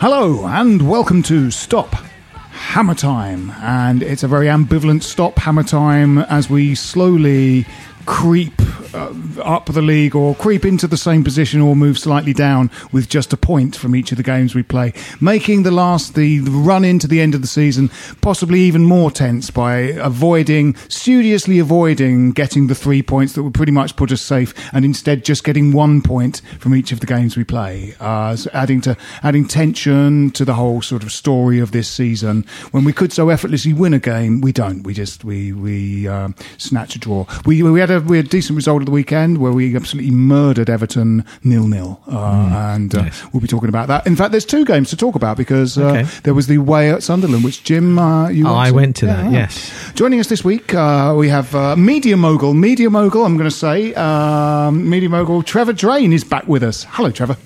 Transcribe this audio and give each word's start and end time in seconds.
Hello 0.00 0.46
and 0.46 0.88
welcome 0.88 1.24
to 1.24 1.50
Stop 1.50 1.92
Hammer 2.32 2.94
Time. 2.94 3.50
And 3.60 4.00
it's 4.00 4.22
a 4.22 4.28
very 4.28 4.46
ambivalent 4.46 5.02
Stop 5.02 5.36
Hammer 5.40 5.64
Time 5.64 6.18
as 6.18 6.48
we 6.48 6.76
slowly 6.76 7.66
creep 8.06 8.62
uh, 8.94 9.12
up 9.42 9.66
the 9.66 9.82
league 9.82 10.14
or 10.14 10.34
creep 10.34 10.64
into 10.64 10.86
the 10.86 10.96
same 10.96 11.24
position 11.24 11.60
or 11.60 11.76
move 11.76 11.98
slightly 11.98 12.32
down 12.32 12.70
with 12.92 13.08
just 13.08 13.32
a 13.32 13.36
point 13.36 13.76
from 13.76 13.94
each 13.94 14.10
of 14.12 14.16
the 14.16 14.22
games 14.22 14.54
we 14.54 14.62
play, 14.62 14.92
making 15.20 15.62
the 15.62 15.70
last, 15.70 16.14
the, 16.14 16.40
run 16.40 16.84
into 16.84 17.06
the 17.06 17.20
end 17.20 17.34
of 17.34 17.40
the 17.40 17.46
season 17.46 17.90
possibly 18.20 18.60
even 18.60 18.84
more 18.84 19.10
tense 19.10 19.50
by 19.50 19.76
avoiding, 19.76 20.74
studiously 20.88 21.58
avoiding 21.58 22.32
getting 22.32 22.66
the 22.66 22.74
three 22.74 23.02
points 23.02 23.34
that 23.34 23.42
would 23.42 23.54
pretty 23.54 23.72
much 23.72 23.96
put 23.96 24.12
us 24.12 24.22
safe 24.22 24.54
and 24.72 24.84
instead 24.84 25.24
just 25.24 25.44
getting 25.44 25.72
one 25.72 26.02
point 26.02 26.40
from 26.58 26.74
each 26.74 26.92
of 26.92 27.00
the 27.00 27.06
games 27.06 27.36
we 27.36 27.44
play, 27.44 27.94
uh, 28.00 28.34
so 28.34 28.50
adding 28.52 28.80
to, 28.80 28.96
adding 29.22 29.46
tension 29.46 30.30
to 30.30 30.44
the 30.44 30.54
whole 30.54 30.82
sort 30.82 31.02
of 31.02 31.12
story 31.12 31.58
of 31.58 31.72
this 31.72 31.88
season. 31.88 32.44
When 32.70 32.84
we 32.84 32.92
could 32.92 33.12
so 33.12 33.28
effortlessly 33.28 33.72
win 33.72 33.94
a 33.94 33.98
game, 33.98 34.40
we 34.40 34.52
don't. 34.52 34.82
We 34.82 34.94
just, 34.94 35.24
we, 35.24 35.52
we, 35.52 36.08
um, 36.08 36.34
snatch 36.58 36.96
a 36.96 36.98
draw. 36.98 37.26
We, 37.44 37.62
we 37.62 37.80
had 37.80 37.90
a, 37.90 38.00
we 38.00 38.16
had 38.16 38.26
a 38.26 38.28
decent 38.28 38.56
result 38.56 38.77
of 38.82 38.86
the 38.86 38.92
weekend 38.92 39.38
where 39.38 39.52
we 39.52 39.74
absolutely 39.76 40.10
murdered 40.10 40.68
Everton 40.70 41.24
nil 41.44 41.66
nil, 41.66 42.00
uh, 42.10 42.72
and 42.74 42.94
uh, 42.94 43.02
nice. 43.02 43.22
we'll 43.32 43.40
be 43.40 43.48
talking 43.48 43.68
about 43.68 43.88
that. 43.88 44.06
In 44.06 44.16
fact, 44.16 44.32
there's 44.32 44.44
two 44.46 44.64
games 44.64 44.90
to 44.90 44.96
talk 44.96 45.14
about 45.14 45.36
because 45.36 45.76
uh, 45.78 45.84
Okay. 45.88 46.02
there 46.24 46.34
was 46.34 46.46
the 46.46 46.58
way 46.58 46.90
at 46.90 47.02
Sunderland, 47.02 47.44
which 47.44 47.62
Jim, 47.64 47.98
uh, 47.98 48.28
you 48.28 48.46
Oh, 48.46 48.54
I 48.54 48.70
went 48.70 48.96
to 48.96 49.06
that, 49.06 49.24
Yeah. 49.24 49.40
yes. 49.40 49.92
Joining 49.94 50.20
us 50.20 50.28
this 50.28 50.44
week, 50.44 50.74
uh, 50.74 51.14
we 51.16 51.28
have 51.28 51.54
uh, 51.54 51.76
media 51.76 52.16
mogul, 52.16 52.54
media 52.54 52.90
mogul. 52.90 53.24
I'm 53.24 53.36
going 53.36 53.50
to 53.50 53.56
say 53.56 53.94
um, 53.94 54.88
media 54.88 55.08
mogul. 55.08 55.42
Trevor 55.42 55.72
Drain 55.72 56.12
is 56.12 56.24
back 56.24 56.46
with 56.48 56.62
us. 56.62 56.84
Hello, 56.90 57.10
Trevor. 57.10 57.36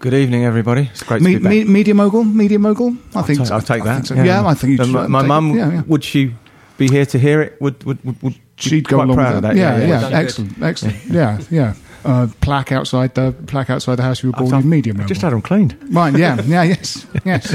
Good 0.00 0.14
evening, 0.14 0.44
everybody. 0.44 0.88
It's 0.90 1.02
great 1.04 1.22
Me, 1.22 1.34
to 1.34 1.38
be 1.38 1.42
back. 1.44 1.50
me, 1.50 1.64
media 1.64 1.94
mogul, 1.94 2.24
media 2.24 2.58
mogul. 2.58 2.96
I 3.14 3.22
think 3.22 3.38
I'll, 3.38 3.44
take, 3.46 3.52
I'll 3.52 3.60
take 3.62 3.82
I 3.82 3.84
that. 3.84 3.94
think 3.94 4.06
so. 4.06 4.14
Yeah. 4.24 4.44
I 4.46 4.54
think 4.54 4.72
you 4.72 4.78
And 4.82 4.86
should 4.90 5.08
my, 5.08 5.22
my 5.22 5.22
mum, 5.22 5.54
Yeah, 5.56 5.70
yeah. 5.72 5.82
would 5.86 6.02
she 6.02 6.34
be 6.76 6.88
here 6.88 7.06
to 7.06 7.18
hear 7.18 7.40
it? 7.40 7.60
Would 7.60 7.84
would 7.84 8.04
would, 8.04 8.20
would 8.22 8.34
be 8.34 8.41
she'd 8.62 8.88
go 8.88 8.96
quite 8.96 9.04
along 9.04 9.16
proud 9.16 9.34
with 9.34 9.36
of 9.36 9.42
that. 9.42 9.54
that? 9.54 9.56
Yeah, 9.56 9.86
yeah, 9.86 10.00
Done 10.00 10.10
good. 10.12 10.18
excellent, 10.18 10.62
excellent. 10.62 10.96
Yeah, 11.06 11.40
yeah. 11.50 11.74
Uh, 12.04 12.26
plaque 12.40 12.72
outside 12.72 13.14
the 13.14 13.32
plaque 13.46 13.70
outside 13.70 13.96
the 13.96 14.02
house 14.02 14.22
you 14.22 14.30
were 14.30 14.38
born 14.38 14.54
in 14.54 14.68
media 14.68 14.92
I've 14.98 15.06
just 15.06 15.22
had 15.22 15.32
them 15.32 15.42
cleaned. 15.42 15.76
Right, 15.90 16.16
yeah, 16.16 16.40
yeah, 16.46 16.62
yes, 16.62 17.06
yes. 17.24 17.54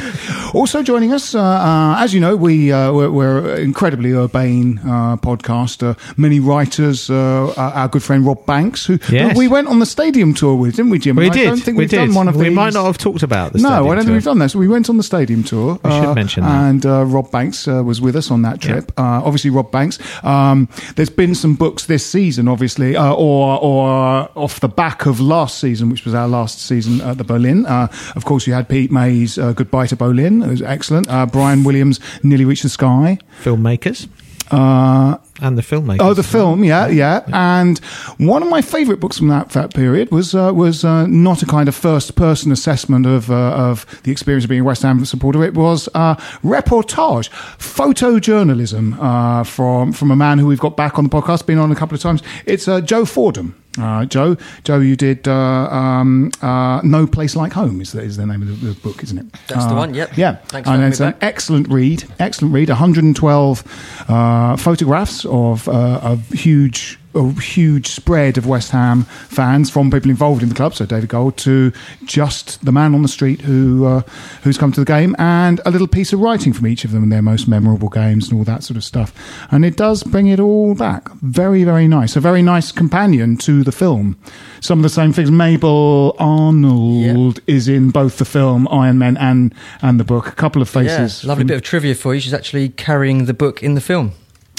Also 0.53 0.81
joining 0.83 1.11
us, 1.13 1.35
uh, 1.35 1.41
uh, 1.41 1.95
as 1.99 2.13
you 2.13 2.19
know, 2.19 2.35
we 2.35 2.71
uh, 2.71 2.91
we're, 2.91 3.11
we're 3.11 3.55
an 3.55 3.61
incredibly 3.61 4.11
urbane 4.13 4.79
uh, 4.79 5.17
podcast. 5.17 5.83
Uh, 5.83 5.95
many 6.17 6.39
writers, 6.39 7.09
uh, 7.09 7.53
our 7.57 7.87
good 7.87 8.03
friend 8.03 8.25
Rob 8.25 8.45
Banks, 8.45 8.85
who, 8.85 8.97
Yes. 9.09 9.33
who 9.33 9.39
we 9.39 9.47
went 9.47 9.67
on 9.67 9.79
the 9.79 9.85
stadium 9.85 10.33
tour 10.33 10.55
with, 10.55 10.75
didn't 10.75 10.91
we, 10.91 10.99
Jim? 10.99 11.15
We 11.15 11.27
I 11.27 11.29
did. 11.29 11.45
don't 11.45 11.57
think 11.57 11.77
we 11.77 11.83
we've 11.83 11.89
did. 11.89 11.97
done 11.97 12.13
one 12.13 12.27
of 12.27 12.35
we 12.35 12.45
these. 12.49 12.55
might 12.55 12.73
not 12.73 12.85
have 12.85 12.97
talked 12.97 13.23
about 13.23 13.53
the 13.53 13.59
no, 13.59 13.69
I 13.91 13.95
don't 13.95 14.05
think 14.05 14.13
we've 14.15 14.23
done 14.23 14.39
that. 14.39 14.51
So 14.51 14.59
we 14.59 14.67
went 14.67 14.89
on 14.89 14.97
the 14.97 15.03
stadium 15.03 15.43
tour. 15.43 15.79
We 15.83 15.91
should 15.91 16.13
mention 16.15 16.43
that. 16.43 16.69
And 16.69 16.85
uh, 16.85 17.05
Rob 17.05 17.31
Banks 17.31 17.67
uh, 17.67 17.83
was 17.83 17.99
with 18.01 18.15
us 18.15 18.31
on 18.31 18.41
that 18.43 18.61
trip. 18.61 18.91
Uh, 18.97 19.21
obviously, 19.23 19.49
Rob 19.49 19.71
Banks. 19.71 19.99
Um, 20.23 20.69
there's 20.95 21.09
been 21.09 21.35
some 21.35 21.55
books 21.55 21.85
this 21.85 22.05
season, 22.05 22.47
obviously, 22.47 22.95
uh, 22.95 23.13
or 23.13 23.59
or 23.61 24.29
off 24.37 24.59
the 24.59 24.69
back 24.69 25.05
of 25.05 25.19
last 25.19 25.57
season, 25.59 25.89
which 25.89 26.05
was 26.05 26.13
our 26.13 26.27
last 26.27 26.61
season 26.61 27.01
at 27.01 27.17
the 27.17 27.23
Boleyn. 27.23 27.65
Uh, 27.65 27.87
of 28.15 28.23
course, 28.25 28.47
you 28.47 28.53
had 28.53 28.69
Pete 28.69 28.91
May's 28.91 29.37
uh, 29.37 29.53
Goodbye 29.53 29.87
to 29.87 29.95
Boleyn. 29.95 30.41
It 30.43 30.49
was 30.49 30.61
excellent. 30.61 31.09
Uh, 31.09 31.25
Brian 31.25 31.63
Williams, 31.63 31.99
Nearly 32.23 32.45
Reached 32.45 32.63
the 32.63 32.69
Sky. 32.69 33.17
Filmmakers 33.43 34.07
Uh, 34.49 35.17
and 35.41 35.57
the 35.57 35.61
filmmakers. 35.61 35.97
Oh, 36.01 36.13
the 36.13 36.23
film, 36.23 36.63
yeah, 36.63 36.87
yeah. 36.87 37.21
And 37.33 37.77
one 38.17 38.41
of 38.41 38.49
my 38.49 38.61
favourite 38.61 38.99
books 39.01 39.17
from 39.17 39.27
that, 39.27 39.49
that 39.49 39.73
period 39.73 40.09
was 40.09 40.33
uh, 40.33 40.51
was 40.55 40.83
uh, 40.85 41.05
not 41.07 41.43
a 41.43 41.45
kind 41.45 41.67
of 41.67 41.75
first 41.75 42.15
person 42.15 42.51
assessment 42.53 43.05
of 43.05 43.29
uh, 43.29 43.35
of 43.69 43.85
the 44.03 44.11
experience 44.11 44.45
of 44.45 44.49
being 44.49 44.61
a 44.61 44.63
West 44.63 44.83
Ham 44.83 45.03
supporter. 45.05 45.43
It 45.43 45.53
was 45.53 45.89
uh, 45.93 46.15
reportage, 46.43 47.29
photojournalism 47.59 48.97
uh, 48.99 49.43
from 49.43 49.91
from 49.93 50.11
a 50.11 50.15
man 50.15 50.39
who 50.39 50.47
we've 50.47 50.59
got 50.59 50.75
back 50.77 50.97
on 50.97 51.03
the 51.03 51.09
podcast, 51.09 51.45
been 51.45 51.59
on 51.59 51.71
a 51.71 51.75
couple 51.75 51.95
of 51.95 52.01
times. 52.01 52.21
It's 52.45 52.67
uh, 52.67 52.81
Joe 52.81 53.05
Fordham. 53.05 53.53
Uh, 53.79 54.05
Joe, 54.05 54.37
Joe, 54.63 54.79
you 54.79 54.95
did 54.95 55.27
uh, 55.27 55.33
um, 55.33 56.31
uh, 56.41 56.81
"No 56.83 57.05
Place 57.07 57.35
Like 57.35 57.53
Home" 57.53 57.79
is 57.81 57.91
the, 57.91 58.01
is 58.01 58.17
the 58.17 58.25
name 58.25 58.41
of 58.41 58.47
the, 58.47 58.67
the 58.67 58.73
book, 58.81 59.03
isn't 59.03 59.17
it? 59.17 59.25
That's 59.47 59.65
the 59.65 59.71
Uh, 59.73 59.77
one, 59.77 59.93
yep. 59.93 60.17
Yeah, 60.17 60.35
Thanks 60.47 60.67
and 60.69 60.83
it's 60.83 60.99
an 60.99 61.11
back. 61.11 61.17
excellent 61.23 61.67
read. 61.69 62.03
Excellent 62.19 62.53
read. 62.53 62.69
112 62.69 64.05
uh, 64.09 64.55
photographs 64.57 65.25
of 65.25 65.67
uh, 65.69 65.99
a 66.03 66.15
huge, 66.35 66.97
a 67.15 67.31
huge 67.41 67.87
spread 67.87 68.37
of 68.37 68.45
West 68.45 68.71
Ham 68.71 69.03
fans 69.03 69.69
from 69.69 69.89
people 69.89 70.09
involved 70.11 70.43
in 70.43 70.49
the 70.49 70.55
club, 70.55 70.75
so 70.75 70.85
David 70.85 71.09
Gold, 71.09 71.37
to 71.37 71.71
just 72.05 72.63
the 72.63 72.71
man 72.71 72.93
on 72.93 73.01
the 73.01 73.07
street 73.07 73.41
who 73.41 73.85
uh, 73.85 74.01
who's 74.43 74.57
come 74.57 74.71
to 74.73 74.79
the 74.81 74.85
game, 74.85 75.15
and 75.17 75.59
a 75.65 75.71
little 75.71 75.87
piece 75.87 76.13
of 76.13 76.19
writing 76.19 76.53
from 76.53 76.67
each 76.67 76.85
of 76.85 76.91
them 76.91 77.03
and 77.03 77.11
their 77.11 77.21
most 77.21 77.47
memorable 77.47 77.89
games 77.89 78.29
and 78.29 78.37
all 78.37 78.43
that 78.43 78.63
sort 78.63 78.77
of 78.77 78.83
stuff. 78.83 79.13
And 79.51 79.65
it 79.65 79.77
does 79.77 80.03
bring 80.03 80.27
it 80.27 80.39
all 80.39 80.75
back. 80.75 81.09
Very, 81.21 81.63
very 81.63 81.87
nice. 81.87 82.15
A 82.15 82.19
very 82.19 82.41
nice 82.41 82.71
companion 82.71 83.37
to 83.37 83.63
the 83.63 83.71
film. 83.71 84.17
Some 84.59 84.79
of 84.79 84.83
the 84.83 84.89
same 84.89 85.13
things. 85.13 85.31
Mabel 85.31 86.15
Arnold 86.19 87.39
is 87.47 87.67
in 87.67 87.89
both 87.91 88.17
the 88.17 88.25
film 88.25 88.67
Iron 88.69 88.97
Man 88.97 89.17
and 89.17 89.53
and 89.81 89.99
the 89.99 90.03
book. 90.03 90.27
A 90.27 90.31
couple 90.31 90.61
of 90.61 90.69
faces. 90.69 91.23
Yeah, 91.23 91.29
lovely 91.29 91.43
from- 91.43 91.47
bit 91.47 91.55
of 91.57 91.63
trivia 91.63 91.95
for 91.95 92.13
you. 92.13 92.19
She's 92.19 92.33
actually 92.33 92.69
carrying 92.69 93.25
the 93.25 93.33
book 93.33 93.63
in 93.63 93.73
the 93.75 93.81
film. 93.81 94.11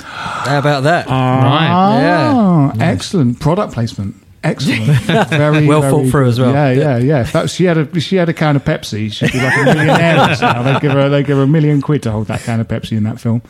How 0.03 0.59
about 0.59 0.85
that? 0.85 1.07
Right. 1.07 1.69
Ah, 1.71 2.73
excellent 2.81 3.41
product 3.41 3.73
placement. 3.75 4.15
Excellent, 4.45 4.85
very 5.31 5.67
Well 5.67 5.81
very 5.81 5.91
thought 6.05 6.11
through 6.13 6.29
as 6.29 6.39
well. 6.39 6.53
Yeah, 6.53 6.71
yeah, 6.71 6.97
yeah. 6.99 7.21
If, 7.23 7.33
that, 7.33 7.51
she 7.51 7.65
had 7.65 7.77
a 7.77 8.01
she 8.01 8.15
had 8.15 8.29
a 8.29 8.33
can 8.33 8.55
of 8.55 8.65
Pepsi, 8.65 9.13
she'd 9.13 9.33
be 9.33 9.41
like 9.41 9.57
a 9.59 9.65
millionaire 9.65 10.15
now. 10.41 10.63
They 10.63 10.79
give 10.79 10.93
her 10.93 11.09
they 11.09 11.25
give 11.25 11.37
her 11.39 11.43
a 11.43 11.47
million 11.49 11.83
quid 11.83 12.05
to 12.05 12.13
hold 12.13 12.29
that 12.29 12.43
can 12.43 12.61
of 12.61 12.69
Pepsi 12.69 12.97
in 12.97 13.03
that 13.03 13.21
film. 13.21 13.43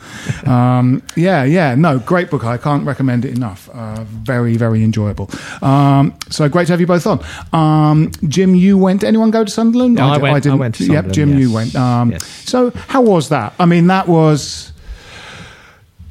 Um, 0.47 1.03
yeah, 1.15 1.43
yeah. 1.43 1.75
No, 1.75 1.99
great 1.99 2.31
book. 2.31 2.43
I 2.43 2.57
can't 2.57 2.87
recommend 2.87 3.23
it 3.23 3.37
enough. 3.37 3.69
Uh, 3.71 4.03
very 4.07 4.57
very 4.57 4.83
enjoyable. 4.83 5.29
Um, 5.61 6.15
so 6.31 6.49
great 6.49 6.65
to 6.67 6.73
have 6.73 6.81
you 6.81 6.87
both 6.87 7.05
on. 7.05 7.23
Um, 7.53 8.11
Jim, 8.27 8.55
you 8.55 8.75
went. 8.79 9.03
Anyone 9.03 9.29
go 9.29 9.43
to 9.45 9.51
Sunderland? 9.51 9.97
Yeah, 9.99 10.07
I 10.07 10.15
di- 10.17 10.23
went- 10.23 10.35
I 10.37 10.39
didn't. 10.39 10.57
went 10.59 10.75
to 10.75 10.83
Yep, 10.85 10.91
Sunderland, 11.05 11.13
Jim, 11.13 11.37
you 11.39 11.53
went. 11.53 11.75
Um, 11.75 12.11
Yes. 12.13 12.25
So 12.49 12.71
how 12.87 13.03
was 13.03 13.29
that? 13.29 13.53
I 13.59 13.65
mean, 13.65 13.85
that 13.87 14.07
was. 14.07 14.73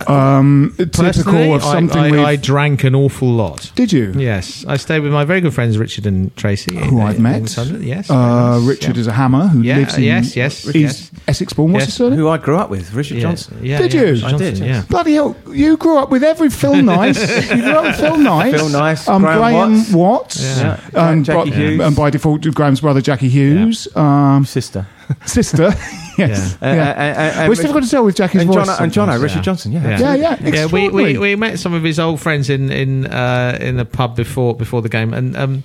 Um, 0.06 0.74
typical 0.78 1.04
Personally, 1.04 1.52
of 1.52 1.62
something 1.62 1.98
I, 2.16 2.22
I, 2.22 2.30
I 2.30 2.36
drank 2.36 2.84
an 2.84 2.94
awful 2.94 3.28
lot. 3.28 3.72
Did 3.74 3.92
you? 3.92 4.12
Yes, 4.16 4.64
I 4.68 4.76
stayed 4.76 5.00
with 5.00 5.12
my 5.12 5.24
very 5.24 5.40
good 5.40 5.52
friends 5.52 5.76
Richard 5.76 6.06
and 6.06 6.34
Tracy, 6.36 6.76
who 6.76 7.00
in- 7.00 7.06
I've 7.06 7.16
in 7.16 7.22
met. 7.22 7.48
Sunderland. 7.48 7.84
Yes, 7.84 8.08
uh, 8.08 8.58
nice, 8.58 8.68
Richard 8.68 8.94
yeah. 8.96 9.00
is 9.00 9.06
a 9.08 9.12
hammer 9.12 9.48
who 9.48 9.62
Yeah, 9.62 9.78
lives 9.78 9.96
in. 9.96 10.04
yes, 10.04 10.36
yes, 10.36 10.62
He's 10.64 10.74
yes. 10.82 11.10
Essex 11.26 11.52
born. 11.52 11.72
What's 11.72 11.82
Yes. 11.82 11.86
his 11.86 11.94
surname? 11.96 12.18
Who 12.18 12.28
I 12.28 12.38
grew 12.38 12.56
up 12.56 12.70
with, 12.70 12.94
Richard 12.94 13.16
Yeah, 13.16 13.22
Johnson. 13.22 13.58
yeah, 13.60 13.78
Did 13.78 13.94
yeah, 13.94 14.00
you? 14.00 14.06
Richard 14.12 14.24
I 14.34 14.36
did. 14.38 14.58
Yeah. 14.58 14.82
Bloody 14.88 15.14
hell! 15.14 15.36
You 15.52 15.76
grew 15.76 15.98
up 15.98 16.10
with 16.10 16.22
every 16.22 16.50
Phil 16.50 16.80
Nice. 16.82 17.18
you 17.50 17.62
grew 17.62 17.72
up 17.72 17.84
with 17.86 17.96
Phil 17.96 18.18
Nice. 18.18 18.54
Phil 18.54 18.68
Nice, 18.68 19.08
Um, 19.08 19.22
Graham 19.22 19.38
Graham 19.38 19.72
Watts. 19.72 19.92
Watts. 19.92 20.40
Yeah. 20.58 20.80
Yeah. 20.92 21.08
And, 21.10 21.24
Jackie 21.24 21.50
by, 21.50 21.56
Hughes. 21.56 21.80
and 21.80 21.96
by 21.96 22.10
default, 22.10 22.42
Graham's 22.54 22.80
brother 22.80 23.00
Jackie 23.00 23.28
Hughes. 23.28 23.88
Um, 23.96 24.44
Sister. 24.44 24.86
sister. 25.26 25.64
yes. 26.18 26.54
Uh, 26.54 26.66
yeah. 26.66 26.70
uh, 26.70 27.42
uh, 27.42 27.44
uh, 27.44 27.48
well, 27.48 27.54
difficult 27.54 27.84
to 27.84 27.90
tell 27.90 28.04
with 28.04 28.16
Jackie's 28.16 28.42
and 28.42 28.52
voice. 28.52 28.66
John, 28.66 28.82
and 28.82 28.92
Jono, 28.92 28.94
sometimes. 28.94 29.22
Richard 29.22 29.36
Yeah. 29.36 29.42
Johnson, 29.42 29.72
yeah, 29.72 29.82
Yeah. 29.98 30.14
Yeah, 30.14 30.36
yeah, 30.40 30.48
Yeah, 30.54 30.66
we, 30.66 30.88
we, 30.88 31.18
we 31.18 31.36
met 31.36 31.58
some 31.58 31.74
of 31.74 31.82
his 31.82 31.98
old 31.98 32.20
friends 32.20 32.50
in 32.50 32.70
in 32.70 33.06
uh, 33.06 33.56
in 33.60 33.76
the 33.76 33.84
pub 33.84 34.16
before 34.16 34.54
before 34.54 34.82
the 34.82 34.88
game, 34.88 35.14
and 35.14 35.36
um, 35.36 35.64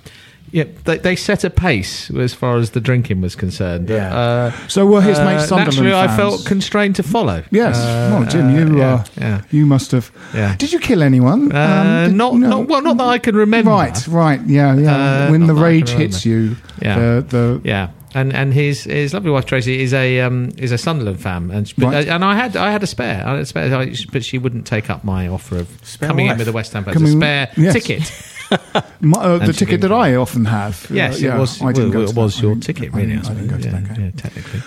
yeah, 0.52 0.64
they, 0.84 0.98
they 0.98 1.16
set 1.16 1.42
a 1.42 1.50
pace 1.50 2.10
as 2.12 2.32
far 2.32 2.58
as 2.58 2.70
the 2.70 2.80
drinking 2.80 3.20
was 3.20 3.34
concerned. 3.34 3.88
Yeah. 3.90 4.14
Uh, 4.14 4.50
So 4.68 4.86
were 4.86 5.02
his 5.02 5.18
uh, 5.18 5.24
mates 5.24 5.48
Sunderland 5.48 5.76
naturally, 5.76 5.92
I 5.94 6.16
felt 6.16 6.46
constrained 6.46 6.94
to 6.96 7.02
follow. 7.02 7.42
Yes. 7.50 7.76
Uh, 7.76 8.10
well, 8.20 8.28
Jim, 8.30 8.50
you 8.54 8.80
uh, 8.80 8.86
uh, 8.86 9.04
yeah, 9.18 9.40
you 9.50 9.66
must 9.66 9.90
have. 9.90 10.12
yeah. 10.32 10.54
Did 10.56 10.72
you 10.72 10.78
kill 10.78 11.02
anyone? 11.02 11.50
Uh, 11.50 11.58
Um, 11.58 12.08
did- 12.10 12.16
not, 12.16 12.34
no. 12.34 12.48
not 12.50 12.68
well, 12.68 12.82
not 12.82 12.96
that 12.98 13.08
I 13.08 13.18
can 13.18 13.34
remember. 13.34 13.72
Right, 13.72 14.06
right, 14.06 14.40
yeah, 14.46 14.76
yeah. 14.76 15.26
Uh, 15.26 15.30
when 15.32 15.46
the 15.48 15.54
rage 15.54 15.90
hits 15.90 16.24
you, 16.24 16.56
Yeah. 16.80 16.98
the, 16.98 17.24
the 17.28 17.60
Yeah, 17.64 17.88
and 18.14 18.32
and 18.32 18.54
his 18.54 18.84
his 18.84 19.12
lovely 19.14 19.30
wife 19.30 19.44
Tracy 19.46 19.82
is 19.82 19.92
a 19.92 20.20
um, 20.20 20.50
is 20.58 20.72
a 20.72 20.78
Sunderland 20.78 21.20
fan, 21.20 21.50
and 21.50 21.72
but, 21.76 21.86
Right. 21.92 22.08
and 22.08 22.24
I 22.24 22.34
had 22.36 22.56
I 22.56 22.70
had 22.70 22.82
a 22.82 22.86
spare, 22.86 23.24
I 23.26 23.30
had 23.32 23.40
a 23.40 23.46
spare, 23.46 23.74
I- 23.76 23.94
but 24.12 24.24
she 24.24 24.38
wouldn't 24.38 24.66
take 24.66 24.90
up 24.90 25.04
my 25.04 25.28
offer 25.28 25.58
of 25.58 25.68
Spare 25.82 26.08
coming 26.08 26.26
in 26.26 26.36
with 26.38 26.46
the 26.46 26.52
West 26.52 26.72
Ham 26.72 26.84
fans. 26.84 27.02
A 27.02 27.06
spare 27.08 27.50
yes. 27.56 27.72
ticket. 27.74 28.12
my, 29.00 29.18
uh, 29.18 29.38
the 29.38 29.52
ticket 29.52 29.80
that. 29.80 29.92
I 29.92 30.14
often 30.16 30.44
have. 30.44 30.86
Yes, 30.90 31.16
Uh, 31.16 31.26
yeah, 31.26 31.36
it 31.36 31.40
was. 31.40 31.60
I 31.62 31.72
didn't 31.72 31.90
well, 31.90 32.04
go 32.06 32.10
it 32.10 32.14
was 32.16 32.36
that. 32.36 32.42
your 32.42 32.56
I 32.56 32.60
ticket, 32.60 32.92
really. 32.92 33.12
I, 33.14 33.16
didn't, 33.16 33.26
I 33.30 33.34
didn't 33.34 33.48
go 33.48 33.56
to 33.56 33.62
suppose. 33.62 33.82
that 33.88 33.94
game. 33.96 34.04
yeah, 34.04 34.10
technically. 34.22 34.62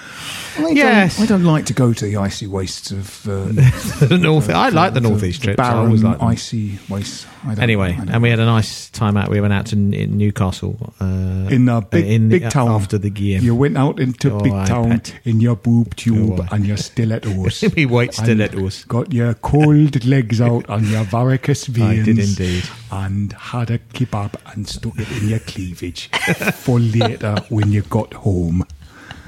I 0.59 0.69
Yes. 0.71 1.17
don't, 1.17 1.23
I 1.23 1.27
don't 1.27 1.43
like 1.43 1.65
to 1.67 1.73
go 1.73 1.93
to 1.93 2.05
the 2.05 2.17
icy 2.17 2.47
wastes 2.47 2.91
of 2.91 3.27
uh, 3.27 3.45
the 4.07 4.17
north. 4.21 4.49
I 4.49 4.69
like 4.69 4.93
the 4.93 5.01
northeast 5.01 5.43
trips. 5.43 5.59
I 5.59 5.63
barren, 5.71 5.85
always 5.85 6.03
like 6.03 6.19
them. 6.19 6.27
icy 6.27 6.79
wastes. 6.89 7.25
I 7.43 7.49
don't- 7.55 7.59
Anyway, 7.63 7.95
I 7.97 8.03
and 8.13 8.21
we 8.21 8.29
had 8.29 8.39
a 8.39 8.45
nice 8.45 8.89
time 8.89 9.17
out. 9.17 9.29
We 9.29 9.39
went 9.41 9.53
out 9.53 9.67
to 9.67 9.75
in 9.75 10.17
Newcastle 10.17 10.93
uh, 10.99 11.47
in 11.49 11.69
a 11.69 11.81
big, 11.81 12.05
in 12.05 12.29
the- 12.29 12.39
big 12.39 12.49
town 12.49 12.69
after 12.69 12.97
the 12.97 13.09
game. 13.09 13.41
You 13.43 13.55
went 13.55 13.77
out 13.77 13.99
into 13.99 14.31
Oh, 14.33 14.39
big 14.39 14.53
I 14.53 14.65
town 14.65 14.89
bet. 14.89 15.13
in 15.23 15.39
your 15.39 15.55
boob 15.55 15.95
tube 15.95 16.39
Oh, 16.39 16.47
I- 16.51 16.55
and 16.55 16.65
your 16.65 16.77
stilettos. 16.77 17.63
we 17.75 17.85
wait 17.85 18.17
And 18.17 18.25
stilettos. 18.27 18.83
Got 18.85 19.13
your 19.13 19.33
cold 19.35 20.05
legs 20.05 20.41
out 20.41 20.69
on 20.69 20.85
your 20.87 21.03
varicose 21.03 21.67
veins. 21.67 22.01
I 22.01 22.03
did 22.03 22.19
indeed. 22.19 22.63
And 22.91 23.33
had 23.33 23.69
a 23.69 23.79
kebab 23.79 24.35
and 24.53 24.67
stuck 24.67 24.97
it 24.97 25.11
in 25.21 25.29
your 25.29 25.39
cleavage 25.39 26.09
for 26.55 26.79
later 26.79 27.35
when 27.49 27.71
you 27.71 27.81
got 27.83 28.13
home. 28.13 28.65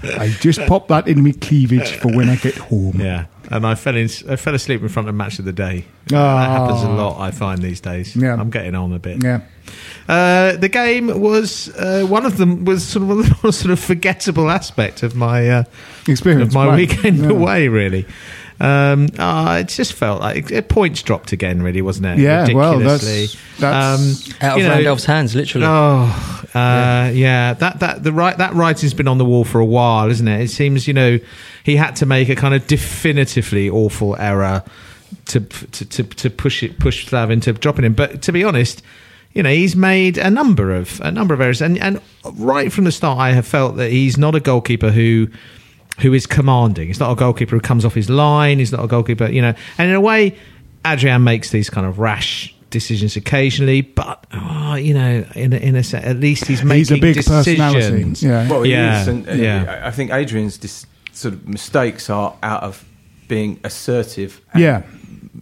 I 0.04 0.30
just 0.40 0.60
pop 0.68 0.88
that 0.90 1.07
in 1.07 1.24
my 1.24 1.31
cleavage 1.34 1.94
for 1.98 2.07
when 2.16 2.30
I 2.30 2.36
get 2.38 2.56
home. 2.57 3.00
Yeah, 3.00 3.25
and 3.51 3.66
I 3.66 3.75
fell 3.75 3.96
in. 3.96 4.10
I 4.30 4.36
fell 4.36 4.56
asleep 4.56 4.81
in 4.81 4.90
front 4.90 5.10
of 5.10 5.16
match 5.16 5.40
of 5.40 5.46
the 5.46 5.51
day. 5.54 5.86
Ah. 6.13 6.40
that 6.40 6.50
happens 6.50 6.84
a 6.84 6.90
lot. 6.90 7.19
I 7.19 7.31
find 7.31 7.62
these 7.62 7.80
days. 7.81 8.16
Yeah. 8.16 8.34
I'm 8.36 8.50
getting 8.50 8.75
on 8.75 8.94
a 8.94 9.00
bit. 9.00 9.24
Yeah. 9.24 9.42
Uh, 10.07 10.56
the 10.57 10.69
game 10.69 11.19
was 11.22 11.69
uh, 11.75 12.04
one 12.07 12.25
of 12.25 12.38
them 12.38 12.66
was 12.66 12.88
sort 12.88 13.10
of 13.12 13.44
a 13.44 13.51
sort 13.51 13.72
of 13.72 13.80
forgettable 13.80 14.50
aspect 14.50 15.04
of 15.04 15.16
my 15.16 15.48
uh, 15.50 15.63
Experience. 16.07 16.48
of 16.50 16.54
my 16.54 16.68
right. 16.68 16.75
weekend 16.75 17.18
Yeah. 17.19 17.30
away. 17.38 17.68
Really, 17.68 18.06
um, 18.59 19.07
uh, 19.17 19.59
it 19.61 19.69
just 19.69 19.94
felt 19.94 20.19
like 20.21 20.51
it, 20.51 20.67
points 20.69 21.01
dropped 21.01 21.31
again. 21.31 21.61
Really, 21.61 21.81
wasn't 21.81 22.07
it? 22.07 22.19
Yeah, 22.19 22.51
well, 22.53 22.79
that's- 22.79 23.35
that's- 23.59 24.31
Um, 24.31 24.35
Out 24.41 24.51
of 24.53 24.57
you 24.59 24.63
know, 24.67 24.75
Randolph's 24.75 25.06
hands, 25.06 25.35
literally. 25.35 25.65
Oh, 25.67 26.44
uh, 26.53 27.11
yeah. 27.13 27.53
That 27.53 27.79
that 27.79 28.03
the 28.03 28.11
right 28.11 28.38
that 28.38 28.53
writing's 28.53 28.94
been 28.94 29.07
on 29.07 29.17
the 29.17 29.25
wall 29.25 29.44
for 29.45 29.59
a 29.59 29.65
while, 29.65 30.09
isn't 30.09 30.27
it? 30.27 30.41
It 30.41 30.50
seems 30.50 30.88
you 30.88 30.94
know 30.94 31.19
he 31.63 31.75
had 31.75 31.95
to 31.97 32.06
make 32.06 32.29
a 32.29 32.35
kind 32.35 32.53
of 32.53 32.67
definitively 32.67 33.69
awful 33.69 34.15
error 34.19 34.63
to 35.27 35.39
to 35.41 35.85
to, 35.85 36.03
to 36.03 36.29
push 36.29 36.63
it 36.63 36.79
push 36.79 37.07
Slav 37.07 37.31
into 37.31 37.53
dropping 37.53 37.85
him. 37.85 37.94
But 37.94 38.21
to 38.23 38.31
be 38.31 38.44
honest. 38.44 38.81
You 39.31 39.44
know 39.44 39.51
he's 39.51 39.75
made 39.75 40.17
a 40.17 40.31
number 40.31 40.73
of 40.75 41.00
a 41.01 41.11
number 41.11 41.35
of 41.35 41.39
errors, 41.39 41.61
and 41.61 41.77
and 41.77 42.01
right 42.33 42.73
from 42.73 42.85
the 42.85 42.91
start, 42.91 43.19
I 43.19 43.33
have 43.33 43.45
felt 43.45 43.75
that 43.75 43.91
he's 43.91 44.17
not 44.17 44.33
a 44.33 44.39
goalkeeper 44.39 44.89
who 44.89 45.27
who 46.01 46.13
is 46.13 46.25
commanding. 46.25 46.88
He's 46.88 47.00
not 47.00 47.12
a 47.12 47.16
goalkeeper 47.16 47.56
who 47.56 47.62
comes 47.62 47.86
off 47.86 47.94
his 47.94 48.10
line. 48.10 48.60
He's 48.60 48.72
not 48.72 48.84
a 48.84 48.88
goalkeeper, 48.88 49.28
you 49.28 49.42
know. 49.42 49.54
And 49.78 49.90
in 49.90 49.96
a 49.96 50.01
way, 50.01 50.36
Adrian 50.86 51.24
makes 51.24 51.51
these 51.51 51.69
kind 51.69 51.86
of 51.86 52.00
rash 52.00 52.56
decisions 52.69 53.16
occasionally, 53.16 53.81
but 53.81 54.25
oh, 54.31 54.75
you 54.75 54.94
know, 54.94 55.25
in 55.36 55.54
a, 55.54 55.57
in 55.57 55.75
a 55.75 55.84
se- 55.84 56.04
at 56.04 56.18
least 56.18 56.46
he's 56.46 56.63
making 56.63 56.78
He's 56.80 56.92
a 56.92 56.98
big 56.98 57.16
decisions. 57.16 57.57
personality. 57.57 58.25
Yeah. 58.28 58.48
Well, 58.50 58.62
he 58.63 58.72
Yeah, 58.72 59.01
is, 59.01 59.07
and 59.07 59.28
uh, 59.28 59.31
yeah. 59.34 59.81
I 59.84 59.88
I 59.88 59.92
think 59.92 60.12
Adrian's 60.12 60.57
dis- 60.57 60.86
sort 61.12 61.34
of 61.34 61.48
mistakes 61.48 62.10
are 62.10 62.36
out 62.44 62.63
of 62.63 62.86
being 63.28 63.60
assertive. 63.63 64.40
and 64.54 64.62
Yeah. 64.63 64.81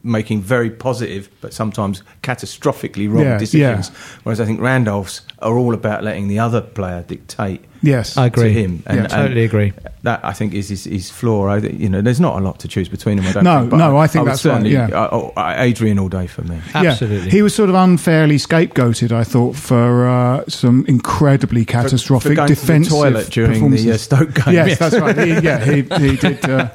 Making 0.03 0.41
very 0.41 0.69
positive, 0.69 1.29
but 1.41 1.53
sometimes 1.53 2.01
catastrophically 2.23 3.11
wrong 3.11 3.23
Yeah, 3.23 3.37
decisions. 3.37 3.89
Whereas 4.23 4.39
I 4.39 4.45
think 4.45 4.61
Randolph's 4.61 5.21
are 5.39 5.55
all 5.57 5.73
about 5.73 6.03
letting 6.03 6.27
the 6.27 6.39
other 6.39 6.61
player 6.61 7.03
dictate 7.07 7.63
Yes. 7.83 8.17
I 8.17 8.25
agree. 8.25 8.51
to 8.51 8.59
him. 8.59 8.83
Yeah, 8.87 9.05
totally 9.05 9.43
agree. 9.45 9.71
That 10.01 10.25
I 10.25 10.33
think 10.33 10.55
is 10.55 10.69
his, 10.69 10.85
his 10.85 11.11
flaw. 11.11 11.45
I, 11.47 11.57
you 11.57 11.89
know, 11.89 12.01
there's 12.01 12.19
not 12.19 12.41
a 12.41 12.43
lot 12.43 12.59
to 12.61 12.67
choose 12.67 12.89
between 12.89 13.17
them. 13.17 13.27
I 13.27 13.31
don't 13.33 13.43
No, 13.43 13.59
think, 13.59 13.69
but 13.69 13.77
no, 13.77 13.97
I 13.97 14.07
think 14.07 14.23
would 14.25 14.31
that's 14.31 14.43
right, 14.45 14.51
certainly, 14.53 14.71
yeah. 14.71 14.87
uh, 14.87 15.09
oh, 15.11 15.33
uh, 15.37 15.53
Adrian 15.57 15.99
all 15.99 16.09
day 16.09 16.25
for 16.25 16.41
me. 16.41 16.59
Absolutely. 16.73 17.25
Yeah. 17.27 17.31
He 17.31 17.41
was 17.43 17.53
sort 17.53 17.69
of 17.69 17.75
unfairly 17.75 18.37
scapegoated, 18.37 19.11
I 19.11 19.23
thought, 19.23 19.55
for 19.55 20.07
uh, 20.07 20.43
some 20.47 20.85
incredibly 20.87 21.65
catastrophic 21.65 22.31
for 22.31 22.35
going 22.35 22.47
to 22.47 22.55
the 22.55 22.59
defensive 22.59 22.91
toilet 22.93 23.29
during 23.29 23.69
the, 23.69 23.91
uh. 23.91 23.97
Stoke 23.97 24.33
game. 24.33 24.55
Yes, 24.55 24.69
Yes. 24.69 24.79
that's 24.79 24.99
right. 24.99 25.15
He, 25.15 25.29
yeah, 25.45 25.63
he, 25.63 25.81
he 26.09 26.15
did. 26.17 26.49
Uh, 26.49 26.69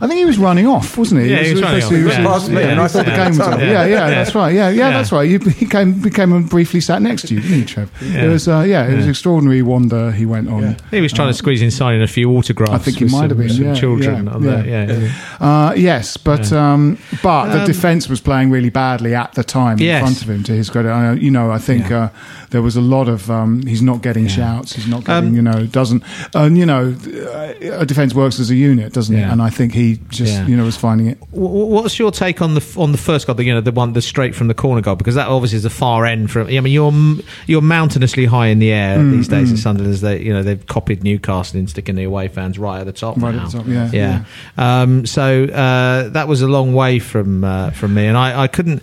I 0.00 0.06
think 0.06 0.18
he 0.18 0.24
was 0.26 0.38
running 0.38 0.66
off, 0.66 0.96
wasn't 0.98 1.22
he? 1.22 1.30
Yeah, 1.30 1.42
he 1.42 1.52
was 1.54 1.62
running 1.62 1.82
off, 1.82 1.90
he 1.90 2.02
yeah. 2.02 2.22
Past 2.22 2.50
me, 2.50 2.60
yeah, 2.60 2.68
and 2.68 2.80
I 2.80 2.84
I 2.84 2.88
thought 2.88 3.04
the 3.06 3.10
game 3.12 3.28
was 3.30 3.38
"Yeah, 3.38 3.46
over. 3.54 3.64
yeah, 3.64 3.70
Yeah, 3.72 3.84
yeah, 3.86 3.88
yeah. 3.96 4.10
that's 4.10 4.34
right. 4.34 4.54
Yeah, 4.54 4.68
yeah, 4.68 4.76
Yeah. 4.76 4.90
that's 4.90 5.10
right. 5.10 5.28
You, 5.28 5.38
he 5.38 5.66
came, 5.66 5.94
became 6.00 6.32
and 6.34 6.48
briefly 6.48 6.80
sat 6.80 7.00
next 7.02 7.26
to 7.28 7.34
you, 7.34 7.40
didn't 7.40 7.66
Trev? 7.86 8.14
It 8.24 8.28
was, 8.28 8.48
uh, 8.48 8.64
yeah, 8.66 8.86
it 8.86 8.96
was 8.96 9.04
Yeah. 9.04 9.10
extraordinary 9.10 9.62
wonder 9.62 10.10
he 10.12 10.26
went 10.26 10.48
on. 10.48 10.76
He 10.90 11.00
was 11.00 11.12
trying 11.12 11.28
to 11.28 11.34
squeeze 11.34 11.62
inside 11.62 11.94
in 11.94 12.02
a 12.02 12.06
few 12.06 12.30
autographs. 12.36 12.72
I 12.72 12.78
think 12.78 12.98
he 12.98 13.04
might 13.04 13.10
some, 13.10 13.28
have 13.28 13.38
been, 13.38 13.48
some 13.50 13.64
yeah, 13.64 13.74
children. 13.74 14.30
yeah, 14.42 14.64
yeah. 14.64 14.92
yeah. 14.92 15.08
Uh, 15.40 15.72
yes, 15.74 16.16
but 16.16 16.52
um, 16.52 16.98
but 17.22 17.52
the 17.52 17.60
Um, 17.60 17.66
defence 17.66 18.08
was 18.08 18.20
playing 18.20 18.50
really 18.50 18.70
badly 18.70 19.14
at 19.14 19.34
the 19.34 19.44
time 19.44 19.78
Yes. 19.78 20.00
in 20.00 20.06
front 20.06 20.22
of 20.22 20.30
him. 20.30 20.42
To 20.44 20.52
his 20.52 20.70
credit, 20.70 20.90
I, 20.90 21.12
you 21.14 21.30
know, 21.30 21.50
I 21.50 21.58
think 21.58 21.88
Yeah. 21.90 22.04
uh, 22.04 22.08
there 22.50 22.62
was 22.62 22.76
a 22.76 22.80
lot 22.80 23.08
of 23.08 23.30
um, 23.30 23.62
he's 23.66 23.82
not 23.82 24.02
getting 24.02 24.24
Yeah. 24.24 24.30
shouts. 24.36 24.74
He's 24.74 24.86
not 24.88 25.04
getting, 25.04 25.30
Um, 25.30 25.34
you 25.36 25.42
know, 25.42 25.66
doesn't, 25.70 26.02
and 26.34 26.56
you 26.56 26.64
know, 26.66 26.94
uh, 27.34 27.80
a 27.80 27.86
defence 27.86 28.14
works 28.14 28.40
as 28.40 28.50
a 28.50 28.54
unit, 28.54 28.92
doesn't 28.92 29.14
it? 29.14 29.22
And 29.22 29.42
I 29.42 29.50
think 29.50 29.74
he 29.74 29.98
just, 30.10 30.32
Yeah. 30.32 30.46
you 30.46 30.56
know, 30.56 30.64
was 30.64 30.76
finding 30.76 31.06
it. 31.08 31.18
Wh- 31.32 31.36
wh- 31.36 31.68
What's 31.78 31.98
your 31.98 32.10
take 32.10 32.40
on 32.42 32.54
the 32.54 32.62
on 32.76 32.92
the 32.92 32.98
first 32.98 33.26
goal? 33.26 33.34
The, 33.36 33.44
you 33.44 33.54
know, 33.54 33.60
the 33.60 33.72
one 33.72 33.92
the 33.92 34.02
straight 34.02 34.34
from 34.34 34.48
the 34.48 34.54
corner 34.54 34.80
goal, 34.80 34.96
because 34.96 35.14
that 35.14 35.28
obviously 35.28 35.56
is 35.56 35.62
the 35.62 35.70
far 35.70 36.04
end 36.06 36.30
from. 36.30 36.46
I 36.48 36.60
mean, 36.60 36.72
you're 36.72 36.92
you're 37.46 37.62
mountainously 37.68 38.24
high 38.24 38.46
in 38.48 38.58
the 38.58 38.72
air 38.72 38.98
Mm, 38.98 39.12
these 39.12 39.28
days 39.28 39.50
mm. 39.50 39.52
at 39.52 39.58
Sunderland. 39.58 39.94
As 39.94 40.00
they, 40.00 40.20
you 40.22 40.32
know, 40.32 40.42
they've 40.42 40.66
copied 40.66 41.04
Newcastle 41.04 41.60
in 41.60 41.68
sticking 41.68 41.94
the 41.94 42.04
away 42.04 42.28
fans 42.28 42.58
right 42.58 42.80
at 42.80 42.86
the 42.86 42.92
top. 42.92 43.16
Right 43.18 43.34
at 43.34 43.50
the 43.50 43.58
top, 43.58 43.66
yeah, 43.68 43.90
yeah. 43.92 44.24
Um, 44.56 45.06
so 45.06 45.44
uh, 45.44 46.08
that 46.08 46.26
was 46.26 46.42
a 46.42 46.48
long 46.48 46.72
way 46.74 46.98
from 46.98 47.44
uh, 47.44 47.70
from 47.70 47.94
me, 47.94 48.06
and 48.06 48.16
I, 48.16 48.42
I 48.44 48.46
couldn't. 48.48 48.82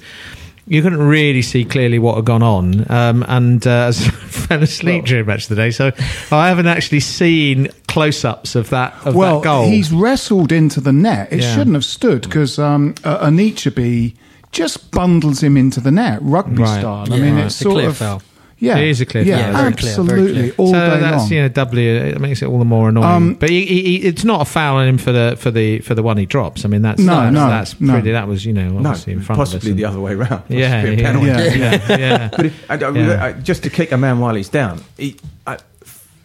You 0.68 0.82
couldn't 0.82 0.98
really 1.00 1.44
see 1.44 1.64
clearly 1.64 2.00
what 2.00 2.16
had 2.16 2.26
gone 2.26 2.42
on, 2.42 2.90
um, 2.92 3.24
and 3.28 3.66
uh, 3.68 3.86
as 3.90 4.02
I 4.08 4.12
fell 4.12 4.64
asleep 4.64 5.06
during 5.06 5.28
match 5.28 5.44
of 5.44 5.50
the 5.50 5.56
day, 5.56 5.70
so 5.70 5.92
I 6.32 6.48
haven't 6.48 6.66
actually 6.66 7.02
seen 7.02 7.68
close-ups 7.88 8.56
of 8.56 8.72
that 8.72 8.96
of 9.06 9.14
well, 9.14 9.42
that 9.42 9.44
goal. 9.44 9.66
he's 9.68 9.92
wrestled 9.92 10.52
into 10.52 10.82
the 10.82 10.92
net. 10.92 11.32
It 11.32 11.42
Yeah. 11.42 11.54
shouldn't 11.56 11.76
have 11.76 11.86
stood 11.86 12.24
because 12.24 12.58
um, 12.58 12.96
uh, 13.04 13.28
Anichebe 13.28 14.16
just 14.52 14.90
bundles 14.92 15.44
him 15.44 15.56
into 15.56 15.80
the 15.80 15.92
net, 15.92 16.18
rugby 16.24 16.64
Right. 16.64 16.80
style. 16.80 17.06
I 17.12 17.16
Yeah, 17.16 17.22
mean, 17.24 17.36
right. 17.36 17.46
it's 17.46 17.56
sort 17.58 17.84
of 17.84 17.98
foul. 17.98 18.22
Yeah, 18.58 18.78
It 18.78 18.88
is 18.88 19.02
a 19.02 19.06
clear 19.06 19.24
Yeah, 19.24 19.52
foul. 19.52 19.62
Very 19.64 19.74
clear, 19.74 19.90
absolutely, 19.92 20.34
clear. 20.34 20.54
all 20.58 20.68
so 20.68 20.74
day 20.90 21.00
that's 21.02 21.18
long. 21.24 21.32
you 21.34 21.42
know 21.42 21.48
doubly 21.50 21.88
it 21.90 22.22
makes 22.22 22.42
it 22.42 22.46
all 22.46 22.58
the 22.58 22.64
more 22.66 22.88
annoying. 22.90 23.06
Um, 23.06 23.34
but 23.34 23.50
he, 23.50 23.66
he, 23.66 23.82
he, 23.84 23.96
it's 24.08 24.24
not 24.24 24.42
a 24.42 24.46
foul 24.46 24.78
on 24.78 24.88
him 24.88 24.98
for 24.98 25.12
the 25.12 25.36
for 25.38 25.52
the 25.52 25.80
for 25.80 25.94
the 25.94 26.02
one 26.02 26.16
he 26.18 26.26
drops. 26.26 26.64
I 26.64 26.70
mean 26.70 26.82
that's 26.82 27.02
No, 27.02 27.16
that's, 27.18 27.34
no, 27.34 27.48
that's 27.50 27.82
no. 27.82 27.94
pretty. 27.94 28.12
That 28.14 28.28
was 28.30 28.46
you 28.46 28.54
know 28.54 28.70
No, 28.70 28.90
obviously 28.90 29.14
in 29.14 29.22
front 29.22 29.40
possibly 29.40 29.72
of 29.72 29.76
us. 29.76 29.82
the 29.82 29.86
other 29.86 30.00
way 30.00 30.14
around. 30.14 30.44
Yeah, 30.50 30.84
yeah. 30.86 31.20
Yeah. 31.20 31.44
yeah, 31.44 31.82
yeah. 31.98 32.30
But 32.36 32.46
if, 32.46 32.70
and, 32.72 32.82
uh, 32.84 32.92
Yeah. 32.94 33.26
uh, 33.26 33.34
just 33.42 33.64
to 33.64 33.70
kick 33.70 33.92
a 33.92 33.98
man 33.98 34.20
while 34.20 34.36
he's 34.36 34.50
down, 34.50 34.82
he, 34.98 35.18
I, 35.46 35.58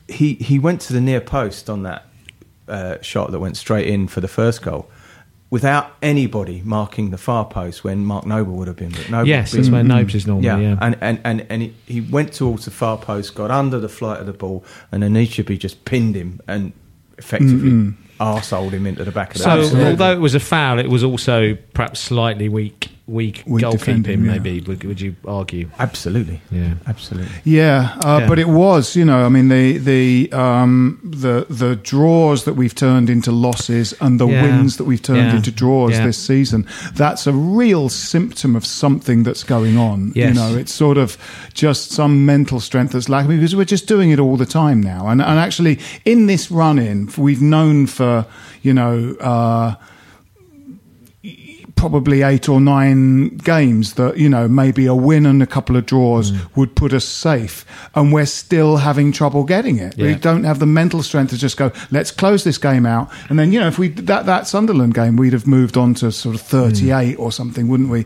he 0.08 0.34
he 0.34 0.58
went 0.60 0.80
to 0.82 0.92
the 0.92 1.00
near 1.00 1.20
post 1.20 1.68
on 1.68 1.82
that 1.82 2.06
uh, 2.68 2.98
shot 3.02 3.32
that 3.32 3.40
went 3.40 3.56
straight 3.56 3.88
in 3.88 4.06
for 4.06 4.20
the 4.20 4.28
first 4.28 4.62
goal, 4.62 4.88
without 5.50 5.92
anybody 6.00 6.62
marking 6.64 7.10
the 7.10 7.18
far 7.18 7.44
post 7.44 7.82
when 7.82 8.04
Mark 8.04 8.24
Noble 8.24 8.54
would 8.54 8.68
have 8.68 8.76
been. 8.76 8.90
But 8.92 9.10
Noble 9.10 9.28
Yes, 9.28 9.50
been- 9.52 9.60
that's 9.62 9.72
where 9.72 9.82
Nobes 9.82 10.14
is 10.14 10.26
normally. 10.26 10.46
yeah, 10.46 10.58
Yeah, 10.58 10.78
and 10.80 10.96
and 11.00 11.20
and, 11.24 11.46
and 11.50 11.62
he, 11.62 11.74
he 11.86 12.00
went 12.00 12.32
towards 12.32 12.64
the 12.66 12.70
far 12.70 12.96
post, 12.98 13.34
got 13.34 13.50
under 13.50 13.78
the 13.80 13.88
flight 13.88 14.20
of 14.20 14.26
the 14.26 14.32
ball, 14.32 14.64
and 14.92 15.02
Anichebe 15.02 15.58
just 15.58 15.84
pinned 15.84 16.14
him 16.14 16.40
and 16.46 16.72
effectively 17.18 17.70
mm-hmm. 17.70 18.22
arseholed 18.22 18.70
him 18.70 18.86
into 18.86 19.04
the 19.04 19.10
back 19.10 19.34
of 19.34 19.42
the 19.42 19.56
net 19.56 19.66
So 19.66 19.76
net. 19.76 19.90
although 19.90 20.12
it 20.12 20.20
was 20.20 20.34
a 20.34 20.40
foul, 20.40 20.78
it 20.78 20.88
was 20.88 21.02
also 21.04 21.56
perhaps 21.74 22.00
slightly 22.00 22.48
weak 22.48 22.88
weak, 23.10 23.42
Weak 23.46 23.64
goalkeeping. 23.64 23.72
defending, 23.72 24.24
yeah. 24.24 24.32
Maybe 24.32 24.60
would, 24.60 24.84
would 24.84 25.00
you 25.00 25.16
argue? 25.26 25.68
Absolutely. 25.78 26.40
Yeah. 26.50 26.74
Absolutely. 26.86 27.32
Yeah, 27.44 27.98
uh, 28.04 28.18
Yeah. 28.20 28.28
but 28.28 28.38
it 28.38 28.48
was, 28.48 28.94
you 28.96 29.04
know, 29.04 29.24
I 29.26 29.28
mean, 29.28 29.48
the 29.48 29.78
the 29.78 30.32
um, 30.32 30.98
the 31.02 31.46
the 31.50 31.76
draws 31.76 32.44
that 32.44 32.54
we've 32.54 32.74
turned 32.74 33.10
into 33.10 33.32
losses 33.32 33.92
and 34.00 34.20
the 34.20 34.26
Yeah. 34.28 34.42
wins 34.42 34.76
that 34.76 34.84
we've 34.84 35.02
turned 35.02 35.28
Yeah. 35.30 35.36
into 35.36 35.50
draws 35.50 35.92
Yeah. 35.92 36.06
this 36.06 36.18
season. 36.18 36.66
That's 36.94 37.26
a 37.26 37.32
real 37.32 37.88
symptom 37.88 38.54
of 38.56 38.64
something 38.64 39.24
that's 39.24 39.44
going 39.44 39.76
on. 39.76 40.12
You 40.14 40.32
know, 40.32 40.54
it's 40.56 40.72
sort 40.72 40.96
of 40.98 41.16
just 41.54 41.90
some 41.90 42.24
mental 42.24 42.60
strength 42.60 42.92
that's 42.92 43.08
lacking 43.08 43.36
because 43.36 43.56
we're 43.56 43.64
just 43.76 43.86
doing 43.86 44.10
it 44.10 44.20
all 44.20 44.36
the 44.36 44.46
time 44.46 44.80
now. 44.80 45.08
And 45.08 45.20
and 45.20 45.38
actually, 45.38 45.78
in 46.04 46.26
this 46.26 46.50
run 46.50 46.78
in, 46.78 47.08
we've 47.16 47.42
known 47.42 47.86
for 47.86 48.26
you 48.62 48.72
know. 48.74 49.16
Uh, 49.20 49.74
probably 51.76 52.22
eight 52.22 52.48
or 52.48 52.60
nine 52.60 53.28
games 53.38 53.94
that 53.94 54.16
you 54.16 54.28
know 54.28 54.48
maybe 54.48 54.86
a 54.86 54.94
win 54.94 55.26
and 55.26 55.42
a 55.42 55.46
couple 55.46 55.76
of 55.76 55.86
draws 55.86 56.32
Mm. 56.32 56.56
would 56.56 56.74
put 56.76 56.92
us 56.92 57.04
safe 57.04 57.64
and 57.94 58.12
we're 58.12 58.26
still 58.26 58.78
having 58.78 59.12
trouble 59.12 59.44
getting 59.44 59.78
it 59.78 59.96
we 59.96 60.14
don't 60.14 60.44
have 60.44 60.58
the 60.58 60.66
mental 60.66 61.02
strength 61.02 61.30
to 61.30 61.38
just 61.38 61.56
go 61.56 61.70
let's 61.90 62.10
close 62.10 62.44
this 62.44 62.58
game 62.58 62.84
out 62.86 63.08
and 63.28 63.38
then 63.38 63.52
you 63.52 63.60
know 63.60 63.66
if 63.68 63.78
we 63.78 63.88
that 63.88 64.26
that 64.26 64.46
Sunderland 64.46 64.94
game 64.94 65.16
we'd 65.16 65.32
have 65.32 65.46
moved 65.46 65.76
on 65.76 65.94
to 65.94 66.10
sort 66.12 66.34
of 66.34 66.40
38 66.40 67.16
Mm. 67.16 67.20
or 67.20 67.32
something 67.32 67.68
wouldn't 67.68 67.88
we 67.88 68.04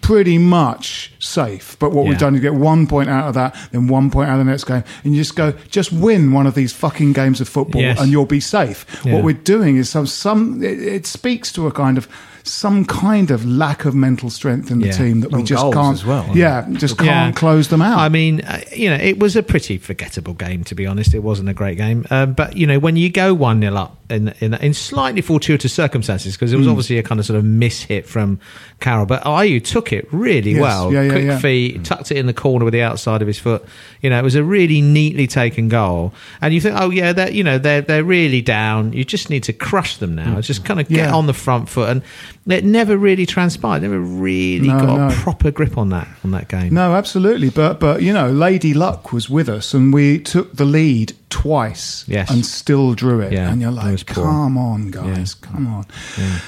pretty 0.00 0.38
much 0.38 1.12
safe 1.18 1.76
but 1.78 1.92
what 1.92 2.06
we've 2.06 2.18
done 2.18 2.34
is 2.34 2.40
get 2.40 2.54
one 2.54 2.86
point 2.86 3.08
out 3.08 3.28
of 3.28 3.34
that 3.34 3.54
then 3.72 3.88
one 3.88 4.10
point 4.10 4.28
out 4.28 4.38
of 4.38 4.44
the 4.46 4.50
next 4.50 4.64
game 4.64 4.84
and 5.04 5.14
you 5.14 5.20
just 5.20 5.36
go 5.36 5.52
just 5.70 5.92
win 5.92 6.32
one 6.32 6.46
of 6.46 6.54
these 6.54 6.72
fucking 6.72 7.12
games 7.12 7.40
of 7.40 7.48
football 7.48 7.80
Yes. 7.80 8.00
and 8.00 8.10
you'll 8.10 8.26
be 8.26 8.40
safe 8.40 8.86
Yeah. 9.04 9.14
what 9.14 9.24
we're 9.24 9.34
doing 9.34 9.76
is 9.76 9.88
some 9.88 10.06
some 10.06 10.62
it, 10.62 10.78
it 10.80 11.06
speaks 11.06 11.52
to 11.52 11.66
a 11.66 11.72
kind 11.72 11.98
of 11.98 12.08
some 12.50 12.84
kind 12.84 13.30
of 13.30 13.46
lack 13.46 13.84
of 13.84 13.94
mental 13.94 14.30
strength 14.30 14.70
in 14.70 14.80
the 14.80 14.86
Yeah. 14.86 14.92
team 14.92 15.20
that 15.20 15.30
we 15.32 15.42
just 15.42 15.62
goals 15.62 15.74
can't 15.74 15.94
as 15.94 16.04
well. 16.04 16.26
yeah 16.34 16.66
just 16.72 16.96
can't 16.98 17.08
Yeah. 17.08 17.32
close 17.32 17.68
them 17.68 17.82
out 17.82 17.98
I 17.98 18.08
mean, 18.08 18.40
uh, 18.42 18.60
you 18.74 18.90
know, 18.90 18.96
it 18.96 19.18
was 19.18 19.36
a 19.36 19.42
pretty 19.42 19.78
forgettable 19.78 20.34
game, 20.34 20.64
to 20.64 20.74
be 20.74 20.86
honest. 20.86 21.14
It 21.14 21.22
wasn't 21.22 21.48
a 21.48 21.54
great 21.54 21.76
game. 21.76 22.04
Um, 22.10 22.32
but, 22.32 22.56
you 22.56 22.66
know, 22.66 22.78
when 22.78 22.96
you 22.96 23.10
go 23.10 23.34
1 23.34 23.60
0 23.60 23.74
up 23.76 23.96
in, 24.10 24.32
in, 24.40 24.54
in 24.54 24.74
slightly 24.74 25.20
fortuitous 25.22 25.72
circumstances, 25.72 26.34
because 26.34 26.52
it 26.52 26.56
was 26.56 26.66
obviously 26.66 26.98
a 26.98 27.02
kind 27.02 27.20
of 27.20 27.26
sort 27.26 27.38
of 27.38 27.44
miss 27.44 27.82
hit 27.82 28.06
from 28.06 28.40
Carroll, 28.80 29.06
but 29.06 29.22
Ayew 29.24 29.62
took 29.62 29.92
it 29.92 30.08
really 30.12 30.52
Yes. 30.52 30.60
well. 30.60 30.92
Yeah, 30.92 31.02
yeah, 31.02 31.10
Quick 31.12 31.24
yeah. 31.26 31.38
feet, 31.38 31.84
tucked 31.84 32.10
it 32.10 32.16
in 32.16 32.26
the 32.26 32.32
corner 32.34 32.64
with 32.64 32.72
the 32.72 32.82
outside 32.82 33.22
of 33.22 33.28
his 33.28 33.38
foot. 33.38 33.64
You 34.02 34.10
know, 34.10 34.18
it 34.18 34.22
was 34.24 34.34
a 34.34 34.42
really 34.42 34.80
neatly 34.80 35.26
taken 35.26 35.68
goal. 35.68 36.12
And 36.40 36.52
you 36.54 36.60
think, 36.60 36.74
oh, 36.78 36.90
yeah, 36.90 37.12
they're, 37.12 37.30
you 37.30 37.44
know, 37.44 37.58
they're, 37.58 37.82
they're 37.82 38.02
really 38.04 38.40
down. 38.42 38.92
You 38.92 39.04
just 39.04 39.30
need 39.30 39.44
to 39.44 39.52
crush 39.52 39.98
them 39.98 40.14
now. 40.16 40.38
It's 40.38 40.46
just 40.48 40.64
kind 40.64 40.80
of 40.80 40.88
get 40.88 40.96
Yeah. 41.08 41.14
on 41.14 41.26
the 41.26 41.34
front 41.34 41.68
foot. 41.68 41.90
And 41.90 42.02
it 42.46 42.64
never 42.64 42.96
really 42.96 43.26
transpired. 43.26 43.82
Never 43.82 44.00
really 44.00 44.68
No, 44.68 44.78
got 44.80 44.96
no. 44.98 45.08
a 45.08 45.12
proper 45.12 45.50
grip 45.50 45.76
on 45.78 45.90
that, 45.90 46.08
on 46.24 46.30
that 46.32 46.48
game. 46.48 46.72
no 46.74 46.94
absolutely 46.94 47.50
but 47.50 47.78
but 47.80 48.02
you 48.02 48.12
know 48.12 48.30
lady 48.30 48.72
luck 48.74 49.12
was 49.12 49.28
with 49.30 49.48
us 49.48 49.74
and 49.74 49.92
we 49.94 50.18
took 50.18 50.54
the 50.56 50.64
lead 50.64 51.12
twice 51.28 52.04
Yes. 52.08 52.30
and 52.30 52.44
still 52.44 52.94
drew 52.94 53.20
it 53.20 53.32
Yeah, 53.32 53.50
and 53.52 53.60
you're 53.62 53.72
that 53.72 53.90
was 53.92 54.00
like 54.08 54.14
poor. 54.16 54.24
come 54.24 54.58
on 54.58 54.90
guys 54.90 55.34
come 55.34 55.66
on 55.66 55.84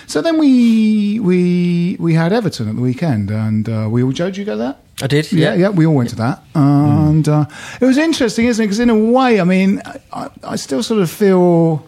so 0.06 0.20
then 0.22 0.38
we 0.38 1.20
we 1.20 1.96
we 2.00 2.14
had 2.14 2.32
everton 2.32 2.68
at 2.68 2.74
the 2.76 2.82
weekend 2.82 3.30
and 3.30 3.68
uh, 3.68 3.86
we 3.90 4.02
all 4.02 4.12
joe 4.12 4.26
did 4.26 4.36
you 4.38 4.44
go 4.44 4.52
to 4.52 4.58
that 4.58 4.78
I 5.02 5.06
did. 5.08 5.32
Yeah, 5.32 5.54
yeah, 5.54 5.70
we 5.70 5.84
all 5.84 5.94
went 5.96 6.10
to 6.10 6.16
that, 6.16 6.44
and 6.54 7.26
uh, 7.28 7.46
it 7.80 7.84
was 7.84 7.96
interesting, 7.98 8.44
isn't 8.46 8.62
it? 8.62 8.66
Because 8.66 8.78
in 8.78 8.88
a 8.88 8.94
way, 8.96 9.40
I 9.40 9.44
mean, 9.44 9.82
I, 10.12 10.28
I 10.44 10.54
still 10.54 10.80
sort 10.82 11.00
of 11.02 11.10
feel, 11.10 11.84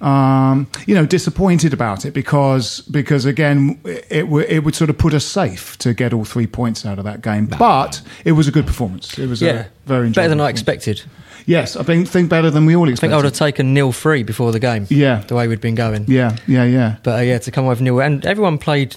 um, 0.00 0.66
you 0.86 0.94
know, 0.94 1.06
disappointed 1.06 1.72
about 1.72 2.04
it 2.04 2.12
because 2.12 2.80
because 2.82 3.24
again, 3.24 3.80
it 3.84 4.22
w- 4.24 4.46
it 4.48 4.62
would 4.64 4.74
sort 4.74 4.90
of 4.90 4.98
put 4.98 5.14
us 5.14 5.24
safe 5.24 5.76
to 5.78 5.94
get 5.94 6.12
all 6.12 6.24
three 6.24 6.46
points 6.46 6.84
out 6.84 6.98
of 6.98 7.04
that 7.04 7.22
game, 7.22 7.46
but 7.46 8.02
it 8.24 8.32
was 8.32 8.46
a 8.48 8.50
good 8.52 8.66
performance. 8.66 9.18
It 9.18 9.28
was 9.28 9.40
Yeah. 9.40 9.52
a 9.52 9.64
very 9.86 10.10
better 10.10 10.28
than 10.28 10.40
I 10.40 10.50
expected. 10.50 11.02
Yes, 11.46 11.76
I 11.76 11.82
think 11.84 12.08
think 12.08 12.28
better 12.28 12.50
than 12.50 12.66
we 12.66 12.74
all 12.76 12.82
I 12.82 12.86
think 12.88 12.94
expected. 12.94 13.12
I 13.14 13.16
would 13.16 13.24
have 13.26 13.32
taken 13.34 13.72
nil 13.72 13.92
three 13.92 14.22
before 14.22 14.52
the 14.52 14.58
game. 14.60 14.86
Yeah. 14.90 15.22
the 15.28 15.34
way 15.34 15.46
we'd 15.48 15.60
been 15.60 15.76
going. 15.76 16.04
yeah, 16.08 16.36
yeah, 16.46 16.64
yeah. 16.64 16.96
But 17.02 17.20
uh, 17.20 17.22
yeah, 17.22 17.38
to 17.38 17.50
come 17.50 17.64
away 17.64 17.72
with 17.72 17.80
nil, 17.82 18.00
and 18.00 18.26
everyone 18.26 18.58
played 18.58 18.96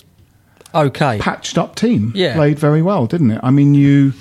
okay. 0.75 1.17
patched 1.19 1.57
up 1.57 1.75
team 1.75 2.11
Yeah. 2.15 2.35
played 2.35 2.59
very 2.59 2.81
well, 2.81 3.05
didn't 3.07 3.31
it? 3.31 3.39
I 3.43 3.51
mean, 3.51 3.73
you 3.73 4.13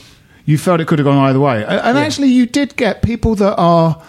you 0.45 0.57
felt 0.59 0.81
it 0.81 0.87
could 0.87 0.99
have 0.99 1.05
gone 1.07 1.19
either 1.19 1.41
way, 1.41 1.63
and, 1.65 1.81
and 1.81 1.99
Yeah. 1.99 2.05
actually, 2.05 2.29
you 2.29 2.47
did 2.47 2.77
get 2.77 3.03
people 3.03 3.35
that 3.35 3.55
are 3.57 4.01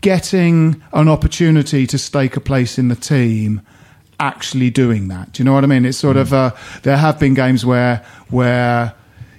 getting 0.00 0.82
an 0.92 1.08
opportunity 1.08 1.86
to 1.86 1.98
stake 1.98 2.36
a 2.36 2.40
place 2.40 2.78
in 2.78 2.88
the 2.88 2.96
team. 2.96 3.60
Actually 4.20 4.68
doing 4.70 5.06
that, 5.08 5.32
do 5.32 5.40
you 5.40 5.44
know 5.44 5.52
what 5.52 5.62
I 5.62 5.68
mean? 5.68 5.84
It's 5.84 5.96
sort 5.98 6.16
Mm. 6.16 6.20
of 6.22 6.32
uh, 6.32 6.50
there 6.82 6.96
have 6.96 7.20
been 7.20 7.34
games 7.34 7.64
where 7.64 8.02
where 8.30 8.92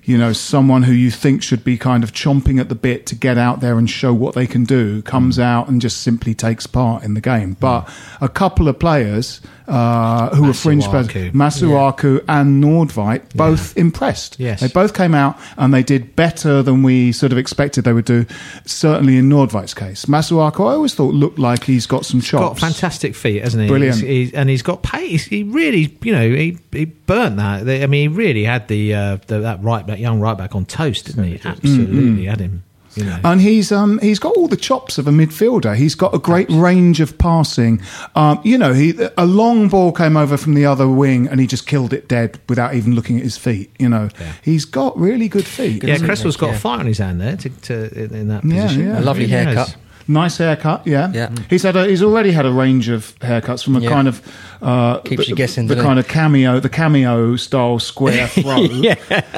you 0.10 0.18
know 0.18 0.34
someone 0.34 0.84
who 0.84 0.92
you 0.94 1.12
think 1.12 1.44
should 1.44 1.63
be 1.63 1.78
kind 1.78 2.04
of 2.04 2.12
chomping 2.12 2.60
at 2.60 2.68
the 2.68 2.75
bit 2.75 3.06
to 3.06 3.16
get 3.16 3.38
out 3.38 3.60
there 3.62 3.78
and 3.78 3.89
show 3.89 4.13
what 4.13 4.34
they 4.36 4.48
can 4.48 4.63
do 4.66 5.01
comes 5.04 5.38
Mm. 5.38 5.44
out 5.44 5.70
and 5.70 5.80
just 5.82 6.01
simply 6.01 6.34
takes 6.34 6.66
part 6.68 7.04
in 7.04 7.13
the 7.13 7.22
game. 7.22 7.56
But 7.60 7.88
a 8.20 8.28
couple 8.28 8.68
of 8.68 8.80
players 8.80 9.39
uh, 9.68 10.36
who 10.36 10.46
were 10.48 10.54
fringe 10.54 10.86
players, 10.86 11.08
Masuaku. 11.10 11.32
Masuaku 11.32 12.24
and 12.28 12.63
Nordveit 12.63 13.36
both 13.36 13.78
impressed. 13.78 14.39
Yes. 14.39 14.62
They 14.62 14.68
both 14.68 14.96
came 14.96 15.13
out 15.13 15.38
and 15.58 15.72
they 15.72 15.84
did 15.84 16.16
better 16.16 16.63
than 16.63 16.82
we 16.82 17.12
sort 17.12 17.32
of 17.32 17.38
expected 17.38 17.84
they 17.84 17.94
would 17.94 18.06
do, 18.06 18.25
certainly 18.66 19.18
in 19.18 19.30
Nordveit's 19.30 19.75
case. 19.75 20.06
Masuaku, 20.06 20.62
I 20.62 20.74
always 20.74 20.96
thought 20.96 21.13
looked 21.13 21.38
like 21.38 21.66
he's 21.66 21.86
got 21.86 22.04
some 22.04 22.20
chops. 22.20 22.42
got 22.42 22.60
fantastic 22.60 23.13
feet, 23.13 23.44
hasn't 23.44 23.62
he? 23.62 23.70
Brilliant. 23.70 23.98
He's, 23.98 24.08
he's, 24.08 24.34
and 24.34 24.50
he's 24.50 24.63
got 24.63 24.82
pace. 24.82 25.25
He 25.25 25.44
really, 25.44 25.96
you 26.01 26.13
know, 26.13 26.28
he, 26.28 26.58
he 26.72 26.86
burnt 26.86 27.38
that. 27.38 27.70
I 27.70 27.86
mean, 27.86 28.10
he 28.10 28.16
really 28.18 28.46
had 28.46 28.68
the, 28.70 28.96
uh, 28.96 29.18
the 29.28 29.39
that 29.42 29.62
right 29.63 29.86
back, 29.86 29.99
young 30.00 30.20
right 30.20 30.38
back 30.38 30.56
on 30.56 30.65
toast, 30.65 31.06
didn't 31.06 31.24
he? 31.25 31.39
Absolutely 31.44 32.25
had 32.25 32.39
him. 32.39 32.63
You 32.96 33.06
know. 33.06 33.20
And 33.24 33.39
he's 33.39 33.72
um, 33.72 34.00
he's 34.00 34.18
got 34.18 34.36
all 34.36 34.48
the 34.48 34.58
chops 34.58 34.98
of 34.98 35.08
a 35.08 35.12
midfielder. 35.12 35.75
He's 35.75 35.94
got 35.94 36.13
a 36.15 36.18
great 36.18 36.50
range 36.50 37.00
of 37.00 37.20
passing. 37.20 37.79
Um, 38.15 38.41
you 38.44 38.58
know, 38.58 38.74
he 38.74 38.96
a 39.15 39.27
long 39.27 39.70
ball 39.70 39.91
came 39.91 40.18
over 40.18 40.38
from 40.38 40.56
the 40.56 40.65
other 40.65 40.88
wing 40.89 41.27
and 41.27 41.39
he 41.39 41.46
just 41.46 41.68
killed 41.68 41.94
it 41.94 42.08
dead 42.08 42.39
without 42.50 42.74
even 42.74 42.96
looking 42.96 43.18
at 43.18 43.24
his 43.24 43.38
feet. 43.38 43.70
You 43.77 43.89
know, 43.89 44.10
Yeah. 44.20 44.32
he's 44.44 44.65
got 44.65 44.98
really 44.98 45.27
good 45.27 45.46
feet. 45.46 45.84
yeah, 45.84 45.94
isn't 45.94 46.08
Cresswell's 46.08 46.36
he? 46.36 46.41
got 46.41 46.50
a 46.50 46.53
Yeah. 46.53 46.58
fight 46.60 46.79
on 46.79 46.88
his 46.88 46.98
hand 46.98 47.22
there 47.22 47.38
to, 47.38 47.50
to 47.50 48.03
in, 48.06 48.15
in 48.15 48.27
that 48.29 48.41
position. 48.41 48.88
yeah. 48.88 49.00
A 49.00 49.01
lovely 49.01 49.27
He 49.27 49.34
really 49.36 49.46
haircut. 49.46 49.75
Has. 50.10 50.13
Nice 50.13 50.38
haircut, 50.38 50.86
yeah. 50.86 51.12
Yeah. 51.13 51.30
He's 51.50 51.63
had 51.63 51.75
a, 51.75 51.88
he's 51.88 52.04
already 52.04 52.32
had 52.32 52.46
a 52.46 52.51
range 52.51 52.89
of 52.89 53.18
haircuts 53.20 53.63
from 53.63 53.75
a 53.75 53.80
Yeah. 53.80 53.89
kind 53.89 54.08
of 54.08 54.22
uh, 54.62 54.98
Keeps 55.00 55.24
the, 55.24 55.30
you 55.30 55.36
guessing, 55.36 55.68
the 55.68 55.75
doesn't 55.75 55.88
kind 55.88 56.00
it? 56.00 56.06
of 56.06 56.12
cameo, 56.12 56.60
the 56.60 56.68
cameo 56.70 57.36
style 57.38 57.80
square 57.80 58.28
throw. 58.30 58.63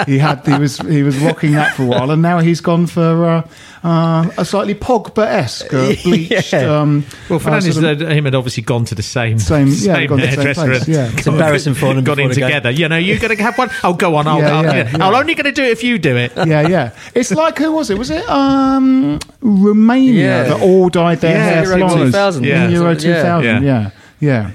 He 0.05 0.17
had 0.17 0.41
he 0.47 0.57
was 0.57 0.77
he 0.79 1.03
was 1.03 1.17
rocking 1.19 1.51
that 1.53 1.75
for 1.75 1.83
a 1.83 1.85
while, 1.85 2.09
and 2.09 2.21
now 2.23 2.39
he's 2.39 2.59
gone 2.61 2.87
for 2.87 3.25
uh, 3.25 3.47
uh, 3.87 4.29
a 4.37 4.43
slightly 4.45 4.73
Pogba 4.73 5.23
esque, 5.27 5.71
uh, 5.73 5.93
bleached. 6.03 6.53
Yeah. 6.53 6.79
Um, 6.81 7.05
Well, 7.29 7.37
uh, 7.37 7.43
Fernandes 7.43 7.73
sort 7.73 7.85
of- 7.85 8.01
and 8.01 8.11
him 8.13 8.25
had 8.25 8.33
obviously 8.33 8.63
gone 8.63 8.85
to 8.85 8.95
the 8.95 9.03
same 9.03 9.37
Same- 9.37 9.67
yeah, 9.67 9.73
same 9.95 10.07
gone 10.09 10.19
to 10.19 10.25
the 10.25 10.31
same 10.31 10.45
hairdresser 10.45 10.65
place, 10.65 10.85
and 10.87 10.95
yeah. 10.95 11.11
It's 11.13 11.27
embarrassing 11.27 11.73
for 11.75 11.93
them 11.93 12.03
Got 12.03 12.15
before 12.17 12.23
in 12.31 12.35
the 12.35 12.35
game. 12.41 12.47
together. 12.49 12.71
You 12.71 12.89
know, 12.89 12.97
you're 12.97 13.19
going 13.19 13.35
to 13.37 13.43
have 13.43 13.57
one. 13.59 13.69
Oh, 13.83 13.93
go 13.93 14.15
on. 14.15 14.25
I'll, 14.25 14.39
Yeah, 14.39 14.57
I'll, 14.57 14.63
yeah, 14.63 14.73
yeah, 14.75 14.89
yeah. 14.97 15.05
I'm 15.07 15.13
only 15.13 15.35
going 15.35 15.45
to 15.45 15.51
do 15.51 15.63
it 15.63 15.71
if 15.71 15.83
you 15.83 15.99
do 15.99 16.15
it. 16.17 16.31
yeah, 16.35 16.67
yeah. 16.67 16.91
It's 17.13 17.29
like 17.31 17.59
who 17.59 17.71
was 17.73 17.89
it? 17.91 17.97
Was 17.99 18.09
it 18.09 18.27
um, 18.27 19.19
Romania 19.41 20.13
Yeah. 20.13 20.43
that 20.45 20.60
all 20.61 20.89
dyed 20.89 21.19
their 21.21 21.35
Yeah, 21.35 21.43
hair 21.43 21.63
Euro 21.65 21.77
flowers 21.89 22.09
2000. 22.11 22.43
Yeah. 22.43 22.65
in 22.65 22.71
Euro 22.71 22.91
Yeah. 22.91 22.97
2000? 22.97 23.43
Yeah. 23.45 23.59
Yeah, 23.61 23.89
yeah. 24.19 24.51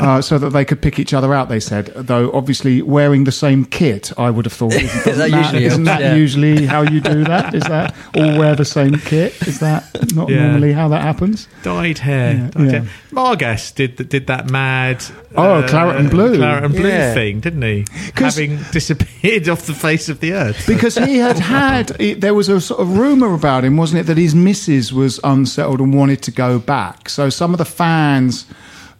Uh, 0.00 0.20
so 0.22 0.38
that 0.38 0.50
they 0.50 0.64
could 0.64 0.80
pick 0.82 0.98
each 0.98 1.12
other 1.14 1.32
out, 1.34 1.48
they 1.48 1.60
said. 1.60 1.86
Though 1.94 2.30
obviously 2.32 2.82
wearing 2.82 3.24
the 3.24 3.32
same 3.32 3.64
kit, 3.64 4.12
I 4.18 4.30
would 4.30 4.44
have 4.44 4.52
thought. 4.52 4.74
Isn't, 4.74 5.04
That 5.04 5.16
that, 5.16 5.30
usually 5.30 5.64
isn't 5.64 5.84
that 5.84 6.00
yeah. 6.00 6.14
usually 6.14 6.66
how 6.66 6.82
you 6.82 7.00
do 7.00 7.24
that? 7.24 7.54
Is 7.54 7.62
that 7.64 7.94
all 8.14 8.38
wear 8.38 8.54
the 8.54 8.64
same 8.64 8.94
kit? 8.98 9.34
Is 9.46 9.60
that 9.60 10.14
not 10.14 10.28
Yeah. 10.28 10.46
normally 10.48 10.72
how 10.72 10.88
that 10.88 11.02
happens? 11.02 11.48
Dyed 11.62 11.98
hair. 11.98 12.34
Yeah, 12.34 12.50
dyed 12.50 12.64
yeah. 12.64 12.70
hair. 12.80 12.88
Margas 13.12 13.74
did 13.74 14.08
did 14.08 14.26
that 14.26 14.50
mad. 14.50 15.02
uh, 15.36 15.62
Oh, 15.62 15.66
claret 15.68 15.96
and 15.96 16.10
blue. 16.10 16.36
Claret 16.36 16.64
and 16.64 16.74
blue 16.74 16.88
Yeah. 16.88 17.14
thing, 17.14 17.40
didn't 17.40 17.62
he? 17.62 17.84
Having 18.14 18.58
disappeared 18.72 19.48
off 19.48 19.66
the 19.66 19.74
face 19.74 20.08
of 20.08 20.20
the 20.20 20.32
earth. 20.34 20.66
Because 20.66 20.96
he 20.96 21.16
had 21.18 21.38
had, 21.56 21.96
it, 22.00 22.20
there 22.20 22.34
was 22.34 22.48
a 22.48 22.60
sort 22.60 22.80
of 22.80 22.96
rumor 22.98 23.32
about 23.34 23.64
him, 23.64 23.76
wasn't 23.76 24.00
it, 24.00 24.04
that 24.04 24.18
his 24.18 24.34
missus 24.34 24.92
was 24.92 25.18
unsettled 25.24 25.80
and 25.80 25.94
wanted 25.94 26.22
to 26.22 26.30
go 26.30 26.58
back. 26.58 27.08
So 27.08 27.30
some 27.30 27.52
of 27.54 27.58
the 27.58 27.64
fans, 27.64 28.44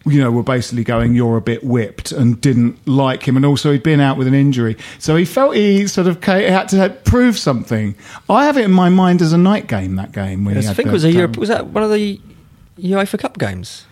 you 0.07 0.21
know, 0.21 0.31
were 0.31 0.43
basically 0.43 0.85
going, 0.85 1.15
"You're 1.15 1.37
a 1.37 1.41
bit 1.41 1.65
whipped," 1.65 2.13
and 2.13 2.41
didn't 2.41 2.87
like 2.87 3.27
him. 3.27 3.37
And 3.37 3.45
also, 3.45 3.73
he'd 3.73 3.83
been 3.83 4.01
out 4.01 4.17
with 4.17 4.27
an 4.27 4.35
injury, 4.35 4.77
so 4.99 5.17
he 5.17 5.25
felt 5.25 5.57
he 5.57 5.87
sort 5.87 6.07
of 6.07 6.23
had 6.23 6.69
to 6.71 6.91
prove 7.05 7.37
something. 7.39 7.95
I 8.31 8.45
have 8.47 8.57
it 8.57 8.65
in 8.65 8.73
my 8.73 8.89
mind 8.89 9.21
as 9.23 9.33
a 9.33 9.39
night 9.39 9.67
game. 9.67 9.97
That 9.97 10.13
game 10.13 10.45
when 10.45 10.55
he 10.57 10.63
I 10.63 10.65
had 10.69 10.77
think 10.77 10.89
it 10.89 10.93
was 10.93 11.05
a 11.05 11.13
Europe, 11.13 11.37
was 11.37 11.49
that 11.49 11.67
one 11.69 11.83
of 11.83 11.91
the 11.91 12.21
UEFA 12.79 13.19
Cup 13.19 13.39
games? 13.39 13.85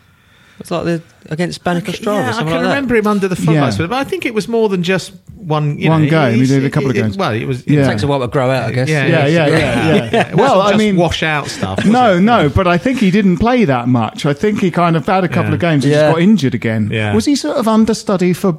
It's 0.61 0.71
like 0.71 0.85
the 0.85 1.03
against 1.31 1.65
Banik 1.65 1.83
Ostrava 1.83 2.15
yeah, 2.21 2.31
I 2.37 2.43
can 2.45 2.47
like 2.47 2.61
remember 2.63 2.95
him 2.95 3.07
under 3.09 3.27
the 3.27 3.35
floodlights, 3.37 3.79
Yeah. 3.79 3.89
but 3.89 3.97
I 3.97 4.05
think 4.05 4.25
it 4.25 4.35
was 4.35 4.47
more 4.47 4.69
than 4.69 4.83
just 4.85 5.13
one. 5.47 5.79
You 5.79 5.91
One 5.91 6.05
know, 6.05 6.11
game. 6.11 6.39
He 6.39 6.47
did 6.47 6.65
a 6.65 6.71
couple 6.71 6.91
of 6.91 6.97
it- 6.97 7.01
games. 7.01 7.17
Well, 7.17 7.33
it 7.33 7.45
was. 7.47 7.67
Yeah. 7.67 7.85
It 7.85 7.89
takes 7.89 8.03
a 8.03 8.07
while 8.07 8.21
to 8.21 8.29
grow 8.29 8.51
out, 8.51 8.65
I 8.71 8.73
guess. 8.73 8.89
Yeah, 8.89 9.07
Yeah, 9.07 9.27
yeah, 9.27 9.47
yeah, 9.49 10.11
yeah. 10.13 10.29
It 10.31 10.35
Well, 10.37 10.59
wasn't 10.59 10.75
I 10.75 10.79
mean- 10.79 10.97
wash 10.97 11.23
out 11.23 11.49
stuff. 11.49 11.85
No, 11.85 12.15
it? 12.15 12.21
no, 12.21 12.49
but 12.49 12.67
I 12.67 12.79
think 12.79 12.99
he 12.99 13.11
didn't 13.11 13.39
play 13.39 13.65
that 13.65 13.89
much. 13.89 14.27
I 14.27 14.33
think 14.35 14.61
he 14.61 14.71
kind 14.71 14.97
of 14.97 15.07
had 15.07 15.25
a 15.25 15.29
couple 15.29 15.51
Yeah. 15.51 15.55
of 15.55 15.61
games. 15.61 15.85
He 15.85 15.91
Yeah. 15.91 16.01
just 16.03 16.13
got 16.15 16.23
injured 16.23 16.55
again. 16.55 16.89
Yeah. 16.93 17.15
Was 17.15 17.25
he 17.27 17.37
sort 17.37 17.57
of 17.57 17.69
understudy 17.69 18.33
for 18.33 18.59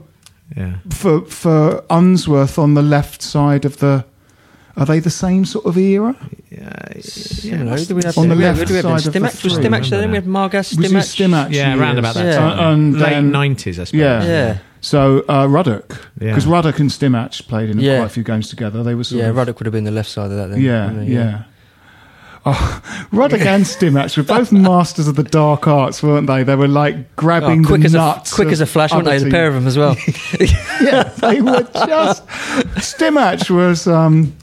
Yeah. 0.56 0.74
for 0.92 1.22
for 1.22 1.84
Unsworth 1.90 2.60
on 2.60 2.74
the 2.76 2.82
left 2.84 3.22
side 3.22 3.66
of 3.66 3.78
the. 3.78 4.06
Are 4.78 4.86
they 4.86 5.00
the 5.00 5.10
same 5.10 5.46
sort 5.46 5.66
of 5.66 5.78
era? 5.78 6.16
Yeah, 6.50 7.00
Similar. 7.00 7.78
Who 7.78 7.86
do 7.86 7.96
we 7.96 8.02
have 8.04 8.18
On 8.18 8.28
the 8.28 8.36
left 8.36 8.60
Who 8.60 8.66
do 8.66 8.74
we 8.74 8.78
have 8.78 8.84
side 8.84 8.92
there? 8.92 8.98
of 8.98 9.04
the 9.14 9.20
Stimac? 9.20 9.44
Was 9.44 9.54
three. 9.56 9.64
Stimac 9.66 9.90
there? 9.90 10.02
Then 10.02 10.10
we 10.12 10.16
had 10.16 10.26
Margas, 10.26 10.76
Was 10.78 10.92
it 10.92 10.96
Stimac. 10.96 11.30
Stimac? 11.48 11.52
Yeah, 11.54 11.78
around 11.80 11.98
about 11.98 12.16
that 12.16 12.26
Yeah. 12.26 12.36
time. 12.38 12.60
Uh, 12.60 12.72
and 12.74 13.00
Late 13.00 13.10
then- 13.12 13.32
nineties, 13.32 13.80
I 13.80 13.86
suppose. 13.86 14.00
Yeah. 14.00 14.24
Yeah. 14.26 14.58
So 14.82 15.24
uh, 15.30 15.48
Ruddock, 15.48 15.92
Yeah. 16.20 16.28
because 16.30 16.46
Ruddock 16.46 16.80
and 16.80 16.90
Stimac 16.90 17.48
played 17.48 17.70
in 17.70 17.80
Yeah. 17.80 17.98
quite 18.00 18.06
a 18.06 18.10
few 18.10 18.24
games 18.24 18.50
together. 18.50 18.84
They 18.84 18.96
were 18.96 19.04
sort 19.06 19.20
of 19.22 19.26
Yeah, 19.26 19.30
of 19.30 19.36
Ruddock 19.38 19.60
would 19.60 19.66
have 19.66 19.74
been 19.74 19.86
the 19.86 19.92
left 19.92 20.10
side 20.10 20.30
of 20.32 20.38
that 20.38 20.50
then. 20.52 20.62
Yeah, 20.62 20.88
wouldn't 20.88 21.08
yeah. 21.10 21.38
he? 21.40 21.44
Oh, 22.48 22.82
Ruddock 23.12 23.42
and 23.42 23.64
Stimac 23.64 24.16
were 24.18 24.24
both 24.24 24.52
masters 24.72 25.08
of 25.08 25.16
the 25.16 25.24
dark 25.24 25.68
arts, 25.68 26.04
weren't 26.04 26.28
they? 26.28 26.44
They 26.44 26.56
were 26.56 26.68
like 26.68 26.96
Oh, 26.96 27.04
grabbing 27.16 27.64
quick 27.64 27.82
the 27.82 27.86
as 27.88 27.94
a 27.96 27.98
nuts. 27.98 28.34
quick 28.34 28.50
as 28.50 28.62
a 28.62 28.66
flash, 28.68 28.92
weren't 28.92 29.08
other 29.08 29.18
they? 29.18 29.24
The 29.26 29.32
pair 29.32 29.48
of 29.48 29.54
them 29.56 29.66
as 29.66 29.78
well. 29.78 29.96
yeah, 30.82 31.04
they 31.22 31.42
were 31.42 31.64
just. 31.88 32.28
Stimac 32.78 33.50
was. 33.50 33.88
Um, 33.88 34.36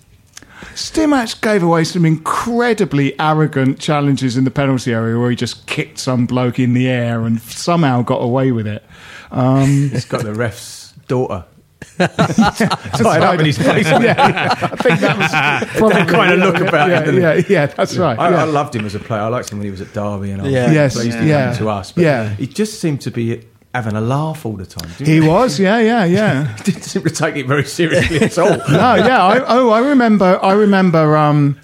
Stimac 0.74 1.40
gave 1.42 1.62
away 1.62 1.84
some 1.84 2.04
incredibly 2.04 3.18
arrogant 3.20 3.78
challenges 3.78 4.36
in 4.36 4.44
the 4.44 4.50
penalty 4.50 4.92
area 4.92 5.18
where 5.18 5.30
he 5.30 5.36
just 5.36 5.66
kicked 5.66 5.98
some 5.98 6.26
bloke 6.26 6.58
in 6.58 6.72
the 6.74 6.88
air 6.88 7.22
and 7.24 7.40
somehow 7.42 8.02
got 8.02 8.18
away 8.22 8.52
with 8.52 8.66
it. 8.66 8.82
Um, 9.30 9.90
He's 9.90 10.04
got 10.04 10.22
the 10.22 10.34
ref's 10.34 10.92
daughter. 11.08 11.44
Tied 11.98 13.22
up 13.22 13.38
in 13.40 13.46
his 13.46 13.58
place. 13.58 13.86
yeah, 13.86 14.14
I 14.62 14.76
think 14.76 15.00
that 15.00 15.18
was 15.18 15.68
probably 15.78 15.96
That 16.04 16.08
kind 16.08 16.32
of 16.32 16.38
look 16.38 16.60
about 16.68 16.88
yeah, 16.90 17.00
it, 17.08 17.14
yeah, 17.14 17.42
yeah, 17.48 17.66
that's 17.66 17.96
right. 17.96 18.18
I, 18.18 18.30
yeah. 18.30 18.42
I 18.42 18.44
loved 18.44 18.74
him 18.76 18.84
as 18.86 18.94
a 18.94 19.00
player. 19.00 19.20
I 19.22 19.28
liked 19.28 19.50
him 19.50 19.58
when 19.58 19.64
he 19.66 19.70
was 19.70 19.80
at 19.80 19.92
Derby, 19.92 20.30
and 20.30 20.40
I 20.40 20.44
was 20.44 20.52
Yeah. 20.52 20.62
really 20.64 20.74
Yes, 20.76 20.94
pleased 20.94 21.18
to 21.18 21.24
yeah. 21.26 21.48
come 21.50 21.58
to 21.58 21.68
us. 21.70 21.92
But 21.92 22.02
Yeah. 22.04 22.28
he 22.36 22.46
just 22.46 22.80
seemed 22.80 23.00
to 23.02 23.10
be 23.10 23.44
having 23.74 23.94
a 23.94 24.00
laugh 24.00 24.44
all 24.44 24.56
the 24.56 24.66
time. 24.66 24.88
didn't 24.98 25.06
He 25.06 25.20
was, 25.20 25.58
yeah, 25.58 25.78
yeah, 25.78 26.04
yeah. 26.18 26.56
He 26.56 26.64
didn't 26.64 26.82
seem 26.82 27.02
to 27.02 27.10
take 27.10 27.36
it 27.36 27.46
very 27.46 27.64
seriously 27.64 28.20
at 28.20 28.38
all. 28.38 28.50
no, 28.70 28.94
yeah. 28.94 29.24
I, 29.24 29.44
oh, 29.46 29.70
I 29.70 29.80
remember. 29.80 30.38
I 30.42 30.52
remember 30.52 31.16
um, 31.16 31.58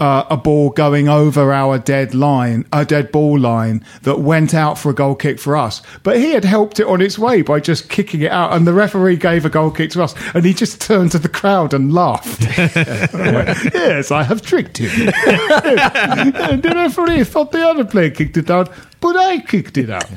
uh, 0.00 0.24
a 0.28 0.36
ball 0.36 0.70
going 0.70 1.08
over 1.08 1.52
our 1.52 1.78
dead 1.78 2.14
line, 2.14 2.66
a 2.72 2.84
dead 2.84 3.12
ball 3.12 3.38
line 3.38 3.84
that 4.02 4.20
went 4.20 4.52
out 4.54 4.78
for 4.78 4.90
a 4.90 4.94
goal 4.94 5.14
kick 5.14 5.38
for 5.38 5.56
us. 5.56 5.82
But 6.02 6.16
he 6.16 6.32
had 6.32 6.44
helped 6.44 6.80
it 6.80 6.86
on 6.86 7.00
its 7.00 7.18
way 7.18 7.42
by 7.42 7.60
just 7.60 7.88
kicking 7.88 8.22
it 8.22 8.30
out, 8.30 8.52
and 8.52 8.66
the 8.66 8.72
referee 8.72 9.16
gave 9.16 9.44
a 9.44 9.50
goal 9.50 9.70
kick 9.70 9.90
to 9.92 10.02
us, 10.02 10.14
and 10.34 10.44
he 10.44 10.52
just 10.54 10.80
turned 10.80 11.12
to 11.12 11.18
the 11.18 11.28
crowd 11.28 11.74
and 11.74 11.92
laughed. 11.92 12.42
Yes, 13.74 14.10
I 14.10 14.22
have 14.22 14.42
tricked 14.42 14.78
him. 14.78 14.90
and 14.90 16.62
the 16.62 16.72
referee 16.74 17.24
thought 17.24 17.52
the 17.52 17.66
other 17.66 17.84
player 17.84 18.10
kicked 18.10 18.36
it 18.36 18.50
out. 18.50 18.70
But 19.00 19.16
I 19.16 19.40
kicked 19.40 19.76
it 19.76 19.90
out. 19.90 20.08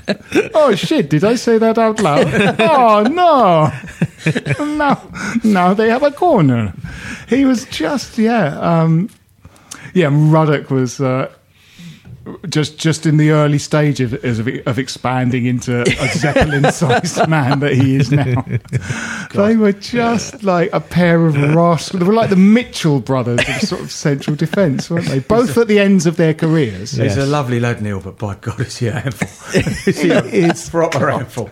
Oh 0.54 0.74
shit! 0.74 1.10
Did 1.10 1.26
I 1.26 1.36
say 1.36 1.58
that 1.58 1.78
out 1.78 2.00
loud? 2.00 2.28
Oh 2.60 3.04
no! 3.04 3.72
now, 4.78 5.12
now 5.44 5.74
they 5.74 5.90
have 5.90 6.04
a 6.04 6.12
corner. 6.12 6.74
He 7.28 7.44
was 7.44 7.66
just, 7.66 8.18
yeah, 8.18 8.58
um, 8.60 9.10
yeah. 9.98 10.10
Ruddock 10.12 10.70
was 10.70 11.01
uh, 11.01 11.32
just 12.50 12.77
just 12.77 13.06
in 13.06 13.18
the 13.18 13.32
early 13.32 13.58
stage 13.58 14.00
of 14.00 14.13
of, 14.24 14.48
of 14.66 14.80
expanding 14.80 15.46
into 15.46 15.82
a 15.82 16.08
Zeppelin-sized 16.13 17.27
man 17.27 17.60
that 17.60 17.74
he 17.74 17.96
is 17.96 18.12
now. 18.12 18.46
they 19.34 19.56
were 19.56 19.74
just 19.74 20.44
like 20.44 20.70
a 20.74 20.80
pair 20.80 21.25
of 21.25 21.36
rascals. 21.56 22.00
They 22.00 22.08
were 22.08 22.13
like 22.13 22.30
the 22.30 22.36
Mitchell 22.36 23.00
brothers 23.00 23.39
of 23.48 23.62
sort 23.62 23.82
of 23.82 23.92
central 23.92 24.36
defence, 24.36 24.89
weren't 24.89 25.08
they? 25.08 25.20
Both 25.20 25.58
at 25.58 25.68
the 25.68 25.80
ends 25.80 26.06
of 26.06 26.18
their 26.18 26.34
careers. 26.34 26.92
He's 26.92 27.18
a 27.18 27.25
lovely 27.25 27.60
lad, 27.60 27.82
Neil, 27.82 28.01
but 28.01 28.18
by 28.18 28.36
God, 28.36 28.60
is 28.62 28.77
he 28.77 28.88
a 28.88 29.00
handful? 29.00 29.62
is 29.88 30.01
he 30.01 30.10
a 30.10 30.24
It's 30.25 30.70
proper 30.70 31.10
handful? 31.10 31.50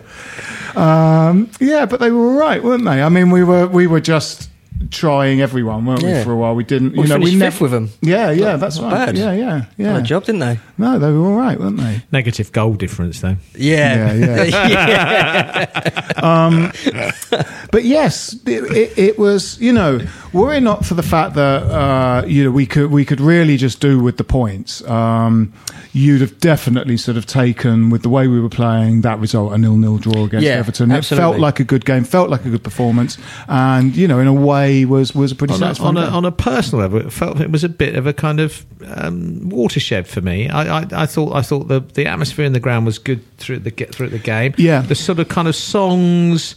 Um, 0.76 1.50
yeah, 1.58 1.86
but 1.86 2.00
they 2.00 2.10
were 2.10 2.32
all 2.32 2.38
right, 2.38 2.62
weren't 2.62 2.84
they? 2.84 3.02
I 3.02 3.08
mean, 3.08 3.30
we 3.30 3.42
were 3.42 3.66
we 3.66 3.86
were 3.86 4.00
just 4.00 4.50
trying 4.90 5.40
everyone, 5.40 5.84
weren't 5.86 6.02
we? 6.02 6.22
For 6.22 6.32
a 6.32 6.36
while, 6.36 6.54
we 6.54 6.64
didn't. 6.64 6.94
You 6.94 7.02
We 7.02 7.08
know, 7.08 7.16
we 7.18 7.24
finished 7.32 7.38
never 7.38 7.62
with 7.64 7.72
them. 7.72 7.90
Yeah, 8.02 8.30
yeah, 8.30 8.52
Not- 8.52 8.60
that's 8.60 8.78
not 8.78 8.92
right. 8.92 9.06
bad. 9.06 9.16
Yeah, 9.18 9.32
yeah, 9.32 9.64
yeah. 9.76 9.92
Done 9.92 10.02
a 10.02 10.04
job, 10.04 10.24
didn't 10.24 10.40
they? 10.40 10.58
No, 10.78 10.98
they 10.98 11.10
were 11.12 11.26
all 11.26 11.36
right, 11.36 11.58
weren't 11.58 11.76
they? 11.78 12.02
Negative 12.12 12.50
goal 12.52 12.74
difference, 12.74 13.20
though. 13.20 13.36
Yeah, 13.54 14.12
yeah. 14.12 16.02
Um, 16.22 16.72
But 17.70 17.84
yes, 17.84 18.34
it, 18.46 18.64
it, 18.76 18.98
it 18.98 19.18
was. 19.18 19.60
You 19.60 19.72
know, 19.72 20.00
were 20.32 20.52
it 20.54 20.60
not 20.60 20.84
for 20.84 20.94
the 20.94 21.02
fact 21.02 21.34
that 21.34 21.62
uh, 21.64 22.24
you 22.26 22.44
know 22.44 22.50
we 22.50 22.66
could 22.66 22.90
we 22.90 23.04
could 23.04 23.20
really 23.20 23.56
just 23.56 23.80
do 23.80 24.00
with 24.00 24.16
the 24.16 24.24
points, 24.24 24.82
um, 24.88 25.52
you'd 25.92 26.20
have 26.20 26.38
definitely 26.38 26.96
sort 26.96 27.16
of 27.16 27.26
taken 27.26 27.90
with 27.90 28.02
the 28.02 28.08
way 28.08 28.28
we 28.28 28.40
were 28.40 28.48
playing 28.48 29.00
that 29.02 29.18
result 29.18 29.52
a 29.52 29.58
nil 29.58 29.76
nil 29.76 29.98
draw 29.98 30.24
against 30.24 30.44
Yeah, 30.44 30.54
Everton. 30.54 30.90
It 30.90 31.04
felt 31.04 31.38
like 31.38 31.60
a 31.60 31.64
good 31.64 31.84
game, 31.84 32.04
felt 32.04 32.30
like 32.30 32.44
a 32.44 32.50
good 32.50 32.64
performance, 32.64 33.18
and 33.48 33.96
you 33.96 34.06
know, 34.08 34.20
in 34.20 34.26
a 34.26 34.34
way, 34.34 34.84
was 34.84 35.14
was 35.14 35.32
a 35.32 35.34
pretty 35.34 35.54
on 35.54 35.62
a, 35.62 35.66
satisfying 35.66 35.96
on, 35.96 36.04
a, 36.04 36.06
on 36.08 36.24
a 36.24 36.32
personal 36.32 36.82
level, 36.82 37.00
it 37.00 37.12
felt 37.12 37.40
it 37.40 37.50
was 37.50 37.64
a 37.64 37.68
bit 37.68 37.96
of 37.96 38.06
a 38.06 38.12
kind 38.12 38.40
of 38.40 38.64
um, 38.84 39.48
watershed 39.48 40.06
for 40.06 40.20
me. 40.20 40.48
I, 40.48 40.80
I, 40.80 40.86
I 40.92 41.06
thought 41.06 41.34
I 41.34 41.42
thought 41.42 41.68
the, 41.68 41.80
the 41.80 42.06
atmosphere 42.06 42.44
in 42.44 42.52
the 42.52 42.60
ground 42.60 42.86
was 42.86 42.98
good 42.98 43.22
through 43.38 43.60
the 43.60 43.70
get 43.70 43.94
through 43.94 44.08
the 44.08 44.18
game. 44.18 44.54
Yeah. 44.56 44.80
the 44.80 44.94
sort 44.94 45.18
of 45.18 45.28
kind 45.28 45.48
of 45.48 45.56
songs 45.56 46.56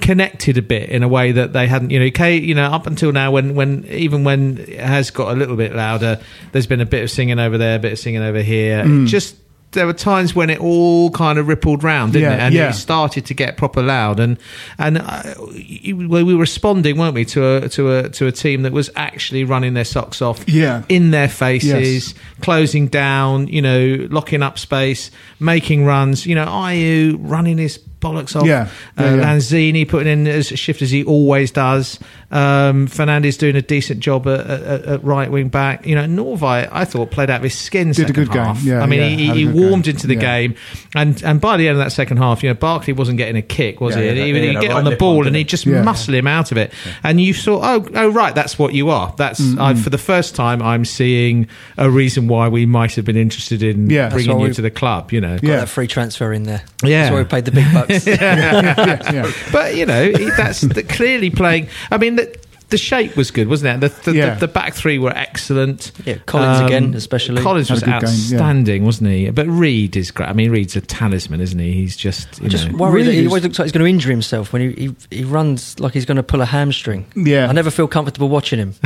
connected 0.00 0.56
a 0.58 0.62
bit 0.62 0.88
in 0.90 1.02
a 1.02 1.08
way 1.08 1.32
that 1.32 1.52
they 1.52 1.66
hadn't. 1.66 1.90
You 1.90 2.00
know, 2.00 2.10
K, 2.10 2.36
you 2.38 2.54
know, 2.54 2.64
up 2.64 2.86
until 2.86 3.12
now, 3.12 3.30
when 3.30 3.54
when 3.54 3.84
even 3.86 4.24
when 4.24 4.58
it 4.58 4.80
has 4.80 5.10
got 5.10 5.32
a 5.32 5.34
little 5.36 5.56
bit 5.56 5.74
louder, 5.74 6.20
there's 6.52 6.66
been 6.66 6.80
a 6.80 6.86
bit 6.86 7.02
of 7.02 7.10
singing 7.10 7.38
over 7.38 7.58
there, 7.58 7.76
a 7.76 7.78
bit 7.78 7.92
of 7.92 7.98
singing 7.98 8.22
over 8.22 8.42
here. 8.42 8.84
Mm. 8.84 9.04
It 9.04 9.06
just 9.08 9.36
there 9.72 9.86
were 9.86 9.92
times 9.92 10.34
when 10.34 10.50
it 10.50 10.58
all 10.60 11.12
kind 11.12 11.38
of 11.38 11.46
rippled 11.46 11.84
round, 11.84 12.12
didn't 12.14 12.28
Yeah, 12.28 12.36
it? 12.38 12.40
And 12.40 12.54
yeah. 12.56 12.70
it 12.70 12.72
started 12.72 13.26
to 13.26 13.34
get 13.34 13.56
proper 13.56 13.80
loud, 13.82 14.18
and 14.18 14.36
and 14.78 14.98
uh, 14.98 15.34
we 15.38 15.92
were 15.94 16.36
responding, 16.36 16.98
weren't 16.98 17.14
we, 17.14 17.24
to 17.26 17.56
a 17.64 17.68
to 17.68 17.96
a 17.98 18.08
to 18.08 18.26
a 18.26 18.32
team 18.32 18.62
that 18.62 18.72
was 18.72 18.90
actually 18.96 19.44
running 19.44 19.74
their 19.74 19.84
socks 19.84 20.20
off, 20.22 20.48
Yeah. 20.48 20.82
in 20.88 21.12
their 21.12 21.28
faces, 21.28 21.70
Yes. 22.08 22.14
closing 22.40 22.88
down, 22.88 23.46
you 23.46 23.62
know, 23.62 24.08
locking 24.10 24.42
up 24.42 24.58
space, 24.58 25.12
making 25.38 25.84
runs. 25.84 26.26
You 26.26 26.34
know, 26.34 26.46
Ayew 26.46 27.16
running 27.20 27.58
his 27.58 27.78
bollocks 28.00 28.34
off. 28.34 28.46
Yeah, 28.46 28.68
yeah, 28.98 29.04
uh, 29.04 29.14
yeah. 29.16 29.24
Lanzini 29.24 29.88
putting 29.88 30.10
in 30.12 30.26
as 30.26 30.50
a 30.52 30.56
shift 30.56 30.82
as 30.82 30.90
he 30.90 31.04
always 31.04 31.50
does. 31.50 31.98
Um, 32.30 32.86
Fernandes 32.86 33.38
doing 33.38 33.56
a 33.56 33.62
decent 33.62 34.00
job 34.00 34.26
at, 34.28 34.40
at, 34.48 34.84
at 34.84 35.04
right 35.04 35.30
wing 35.30 35.48
back. 35.48 35.84
You 35.86 35.96
know, 35.96 36.06
Nordveit, 36.06 36.68
I 36.70 36.84
thought 36.84 37.10
played 37.10 37.28
out 37.30 37.38
of 37.38 37.42
his 37.42 37.58
skin. 37.58 37.88
Did 37.88 38.04
a 38.04 38.08
second 38.08 38.14
good 38.14 38.32
game. 38.32 38.56
Yeah, 38.62 38.82
I 38.82 38.86
mean, 38.86 39.00
yeah, 39.00 39.08
he, 39.34 39.40
he 39.40 39.46
warmed 39.46 39.84
game. 39.84 39.94
into 39.94 40.06
the 40.06 40.14
Yeah. 40.14 40.20
game, 40.20 40.54
and 40.94 41.22
and 41.22 41.40
by 41.40 41.56
the 41.56 41.68
end 41.68 41.78
of 41.78 41.84
that 41.84 41.90
second 41.92 42.18
half, 42.18 42.42
you 42.42 42.48
know, 42.50 42.54
Barkley 42.54 42.92
wasn't 42.92 43.18
getting 43.18 43.36
a 43.36 43.42
kick, 43.42 43.80
was 43.80 43.96
Yeah, 43.96 44.02
he? 44.02 44.08
Yeah, 44.18 44.24
he 44.26 44.32
would 44.32 44.42
yeah, 44.44 44.52
get 44.60 44.68
right 44.70 44.76
on 44.78 44.84
the 44.84 44.96
ball 44.96 45.20
on, 45.20 45.26
and 45.26 45.36
he'd 45.36 45.48
just 45.48 45.66
Yeah. 45.66 45.82
muscle 45.82 46.14
him 46.14 46.26
out 46.26 46.52
of 46.52 46.58
it, 46.58 46.72
and 47.02 47.20
you 47.20 47.34
thought, 47.34 47.62
oh, 47.64 47.88
oh, 47.94 48.08
right, 48.10 48.34
that's 48.34 48.58
what 48.58 48.74
you 48.74 48.90
are. 48.90 49.12
That's 49.16 49.40
I, 49.58 49.74
for 49.74 49.90
the 49.90 49.98
first 49.98 50.34
time, 50.34 50.62
I'm 50.62 50.84
seeing 50.84 51.48
a 51.76 51.90
reason 51.90 52.28
why 52.28 52.48
we 52.48 52.64
might 52.66 52.94
have 52.94 53.04
been 53.04 53.16
interested 53.16 53.62
in 53.62 53.90
Yeah, 53.90 54.08
bringing 54.08 54.38
you 54.38 54.46
we- 54.48 54.54
to 54.54 54.62
the 54.62 54.70
club. 54.70 55.12
You 55.12 55.20
know, 55.20 55.34
Got 55.38 55.42
Yeah. 55.42 55.56
that 55.56 55.68
free 55.68 55.86
transfer 55.86 56.32
in 56.32 56.44
there. 56.44 56.62
Yeah. 56.84 57.02
That's 57.02 57.12
why 57.12 57.18
we 57.18 57.24
paid 57.24 57.44
the 57.44 57.52
big 57.52 57.72
bucks. 57.74 57.89
Yeah, 57.90 59.12
yeah. 59.12 59.32
but 59.52 59.74
you 59.74 59.86
know 59.86 60.12
that's 60.12 60.66
clearly 60.88 61.30
playing. 61.30 61.68
I 61.90 61.98
mean, 61.98 62.16
the, 62.16 62.36
the 62.70 62.78
shape 62.78 63.16
was 63.16 63.30
good, 63.30 63.48
wasn't 63.48 63.82
it? 63.82 63.88
The, 64.04 64.10
the, 64.10 64.16
Yeah. 64.16 64.34
the, 64.34 64.46
the 64.46 64.52
back 64.52 64.74
three 64.74 64.98
were 64.98 65.10
excellent. 65.16 65.92
Um, 65.98 66.02
Yeah, 66.06 66.14
Collins 66.26 66.60
again, 66.60 66.94
especially. 66.94 67.42
Collins 67.42 67.68
Had 67.68 67.74
was 67.74 67.82
a 67.82 67.86
good 67.86 67.90
game, 67.92 68.00
yeah. 68.02 68.06
outstanding, 68.08 68.84
wasn't 68.84 69.10
he? 69.10 69.30
But 69.30 69.46
Reid 69.48 69.96
is 69.96 70.10
great. 70.10 70.28
I 70.28 70.32
mean, 70.32 70.50
Reid's 70.50 70.76
a 70.76 70.80
talisman, 70.80 71.40
isn't 71.40 71.58
he? 71.58 71.72
He's 71.72 71.96
just, 71.96 72.40
you 72.40 72.48
Just 72.48 72.70
know, 72.70 72.76
worried 72.78 73.04
that 73.06 73.12
he 73.14 73.26
always 73.26 73.42
looks 73.42 73.58
like 73.58 73.66
he's 73.66 73.72
going 73.72 73.84
to 73.84 73.90
injure 73.90 74.10
himself 74.10 74.52
when 74.52 74.62
he, 74.74 74.94
he 75.10 75.16
he 75.18 75.24
runs 75.24 75.78
like 75.80 75.92
he's 75.94 76.04
going 76.06 76.16
to 76.16 76.22
pull 76.22 76.40
a 76.40 76.44
hamstring. 76.46 77.06
Yeah. 77.14 77.46
I 77.48 77.52
never 77.52 77.70
feel 77.70 77.88
comfortable 77.88 78.28
watching 78.28 78.58
him. 78.58 78.74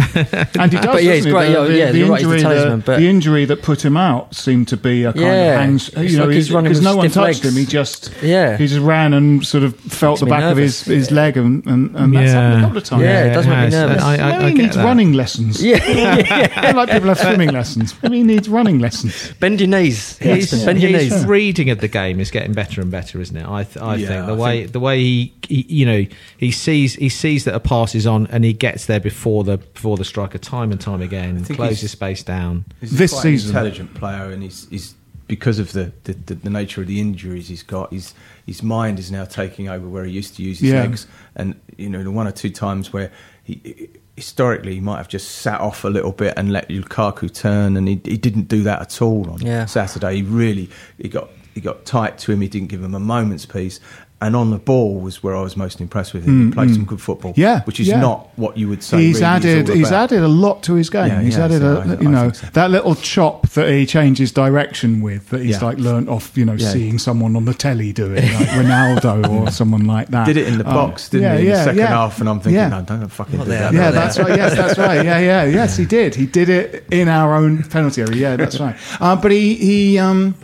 And 0.57 0.73
he 0.73 0.79
does, 0.79 0.87
But 0.87 1.03
yeah, 1.05 1.15
he's 1.15 1.27
great. 1.27 1.53
The, 1.53 1.77
Yeah, 1.77 1.93
the, 1.93 1.99
you're 1.99 2.09
right, 2.09 2.21
he's 2.21 2.29
the 2.29 2.35
injury, 2.37 2.41
talisman, 2.55 2.79
the, 2.81 2.85
but- 2.87 2.99
the 3.01 3.09
injury 3.09 3.45
that 3.47 3.63
put 3.63 3.85
him 3.85 3.97
out 3.97 4.35
seemed 4.35 4.69
to 4.69 4.77
be 4.77 5.05
a 5.05 5.13
kind 5.13 5.25
Yeah, 5.25 5.33
of 5.55 5.61
hangs. 5.61 5.91
You 5.97 6.19
know, 6.19 6.25
like 6.27 6.35
he's 6.35 6.51
running 6.53 6.71
because 6.73 6.83
no 6.85 6.97
one 6.97 7.07
touched 7.11 7.45
legs. 7.45 7.45
him. 7.45 7.55
He 7.55 7.67
just, 7.67 8.13
Yeah. 8.23 8.57
he 8.57 8.67
just 8.67 8.81
ran 8.81 9.13
and 9.15 9.45
sort 9.47 9.65
of 9.65 9.77
felt 9.81 10.21
the 10.21 10.27
back 10.27 10.45
of 10.45 10.57
his, 10.57 10.83
his 10.83 11.11
leg, 11.11 11.37
and, 11.37 11.65
and, 11.67 11.95
and 11.97 12.15
that's 12.15 12.33
Yeah. 12.33 12.41
happened 12.41 12.59
a 12.59 12.61
couple 12.67 12.79
of 12.79 12.85
times. 12.85 13.03
Yeah, 13.03 13.25
it 13.25 13.35
does 13.35 13.47
make 13.47 13.57
me 13.57 13.63
has. 13.65 13.74
Nervous. 13.75 14.03
I, 14.03 14.15
I, 14.15 14.17
Maybe 14.33 14.45
I 14.45 14.49
he 14.51 14.55
needs 14.55 14.77
that. 14.77 14.85
running 14.85 15.13
lessons. 15.13 15.63
Yeah, 15.65 15.79
I 16.57 16.73
like 16.73 16.91
people 16.91 17.09
have 17.09 17.19
swimming 17.19 17.51
lessons. 17.53 17.95
Maybe 18.03 18.17
he 18.19 18.23
needs 18.23 18.49
running 18.49 18.79
lessons. 18.79 19.33
bend 19.41 19.61
your 19.61 19.69
knees. 19.69 20.17
His, 20.19 20.51
Heston, 20.51 20.67
bend 20.67 20.81
your 20.83 20.91
his 20.91 21.11
knees. 21.13 21.27
reading 21.27 21.71
of 21.71 21.81
the 21.81 21.89
game 21.89 22.21
is 22.21 22.31
getting 22.31 22.53
better 22.53 22.81
and 22.81 22.91
better, 22.91 23.21
isn't 23.21 23.37
it? 23.37 23.47
I, 23.47 23.65
th- 23.65 23.77
I 23.77 23.97
Yeah, 23.97 24.09
think 24.09 24.27
the 24.27 24.33
I 24.33 24.37
way 24.37 24.61
think- 24.61 24.73
the 24.73 24.81
way 24.81 25.01
he, 25.01 25.35
he, 25.49 25.63
you 25.69 25.87
know, 25.87 26.05
he 26.39 26.51
sees 26.51 26.95
he 26.95 27.09
sees 27.09 27.45
that 27.45 27.55
a 27.55 27.61
pass 27.61 27.95
is 27.95 28.07
on 28.07 28.27
and 28.29 28.45
he 28.45 28.53
gets 28.53 28.87
there 28.87 29.01
before 29.01 29.45
the 29.45 29.59
before 29.59 29.97
the 29.97 30.05
striker 30.05 30.39
time 30.39 30.73
and 30.73 30.81
time 30.81 31.03
again, 31.03 31.43
think 31.45 31.57
closes 31.59 31.91
space 31.91 32.23
down. 32.23 32.65
He's 32.81 32.93
This 32.97 33.13
quite 33.13 33.23
season. 33.23 33.51
an 33.51 33.57
intelligent 33.57 33.95
player, 33.95 34.31
and 34.31 34.43
he's, 34.43 34.69
he's 34.71 34.95
because 35.27 35.59
of 35.59 35.73
the, 35.73 35.91
the, 36.05 36.13
the, 36.13 36.35
the 36.35 36.51
nature 36.51 36.83
of 36.83 36.87
the 36.87 37.01
injuries 37.01 37.49
he's 37.49 37.63
got. 37.63 37.91
His 37.93 38.13
his 38.47 38.63
mind 38.63 38.99
is 38.99 39.11
now 39.11 39.25
taking 39.25 39.69
over 39.71 39.89
where 39.89 40.05
he 40.05 40.13
used 40.13 40.37
to 40.37 40.43
use 40.43 40.59
his 40.61 40.71
Yeah. 40.71 40.83
legs, 40.83 41.07
and 41.35 41.59
you 41.79 41.89
know 41.89 42.03
the 42.05 42.11
one 42.11 42.27
or 42.27 42.33
two 42.33 42.51
times 42.51 42.93
where 42.93 43.11
he 43.45 43.91
historically 44.17 44.75
he 44.75 44.81
might 44.81 44.99
have 44.99 45.09
just 45.09 45.29
sat 45.39 45.61
off 45.61 45.85
a 45.85 45.89
little 45.89 46.13
bit 46.13 46.35
and 46.37 46.53
let 46.53 46.69
Lukaku 46.69 47.33
turn, 47.33 47.77
and 47.77 47.89
he, 47.89 48.01
he 48.05 48.17
didn't 48.17 48.49
do 48.49 48.63
that 48.65 48.81
at 48.81 49.03
all 49.03 49.29
on 49.31 49.41
Yeah. 49.41 49.67
Saturday. 49.67 50.17
He 50.17 50.23
really 50.23 50.69
he 50.99 51.09
got 51.09 51.29
he 51.55 51.61
got 51.61 51.85
tight 51.85 52.19
to 52.19 52.33
him. 52.33 52.41
He 52.41 52.49
didn't 52.49 52.69
give 52.69 52.83
him 52.83 52.95
a 52.95 53.01
moment's 53.01 53.47
peace. 53.47 53.81
and 54.21 54.35
on 54.37 54.49
the 54.51 54.57
ball 54.59 55.01
was 55.01 55.23
where 55.23 55.37
I 55.37 55.43
was 55.43 55.55
most 55.55 55.83
impressed 55.83 56.15
with 56.15 56.25
him. 56.25 56.47
He 56.49 56.55
played 56.55 56.73
some 56.73 56.87
good 56.87 57.01
football, 57.01 57.33
Mm, 57.35 57.37
Yeah, 57.37 57.61
which 57.65 57.79
is 57.79 57.89
yeah. 57.89 58.01
not 58.01 58.31
what 58.37 58.57
you 58.57 58.69
would 58.71 58.83
say. 58.83 58.97
He's 59.03 59.17
really 59.17 59.27
added. 59.27 59.69
all 59.71 59.77
He's 59.77 59.93
added 59.93 60.23
a 60.23 60.29
lot 60.29 60.63
to 60.63 60.75
his 60.75 60.89
game. 60.89 61.09
Yeah, 61.09 61.21
he's 61.21 61.37
yeah, 61.37 61.45
added 61.45 61.61
so 61.61 61.77
a, 61.77 61.81
I- 61.81 62.01
you 62.01 62.09
I 62.09 62.11
know, 62.11 62.33
so. 62.33 62.47
that 62.55 62.71
little 62.71 62.95
chop 62.95 63.51
that 63.51 63.69
he 63.69 63.85
changes 63.85 64.33
direction 64.33 65.03
with. 65.03 65.29
That 65.29 65.43
he's 65.43 65.61
Yeah. 65.61 65.65
like 65.67 65.79
learnt 65.79 66.09
off, 66.09 66.39
you 66.39 66.47
know, 66.47 66.55
Yeah. 66.55 66.71
seeing 66.71 66.99
someone 66.99 67.37
on 67.37 67.45
the 67.45 67.53
telly 67.53 67.93
doing, 67.93 68.15
like 68.15 68.49
Ronaldo 68.61 69.29
or 69.29 69.51
someone 69.61 69.85
like 69.87 70.09
that. 70.09 70.25
Did 70.27 70.39
it 70.39 70.47
in 70.49 70.57
the 70.59 70.67
Um, 70.69 70.75
box, 70.75 71.11
didn't 71.11 71.25
yeah, 71.25 71.35
he? 71.37 71.41
In 71.41 71.47
yeah, 71.49 71.57
the 71.59 71.65
second 71.65 71.79
yeah. 71.81 71.87
half, 71.89 72.21
and 72.21 72.29
I'm 72.31 72.41
thinking, 72.41 72.55
Yeah. 72.55 72.69
no, 72.69 72.83
don't 72.83 73.09
fucking 73.13 73.37
Not 73.39 73.45
do 73.45 73.51
there, 73.51 73.61
that. 73.61 73.73
not 73.75 73.79
Yeah, 73.79 73.91
there. 73.91 74.01
that's 74.01 74.19
right. 74.19 74.37
Yes, 74.39 74.57
that's 74.57 74.79
right. 74.79 75.05
Yeah, 75.05 75.19
yeah, 75.19 75.45
yes, 75.45 75.77
he 75.77 75.85
did. 75.99 76.15
He 76.15 76.25
did 76.25 76.49
it 76.49 76.85
in 76.91 77.09
our 77.09 77.35
own 77.35 77.63
penalty 77.65 78.01
area. 78.01 78.17
Yeah, 78.17 78.37
that's 78.37 78.59
right. 78.59 78.77
Uh, 79.01 79.17
but 79.17 79.33
he 79.33 79.55
he 79.57 79.99
um. 79.99 80.35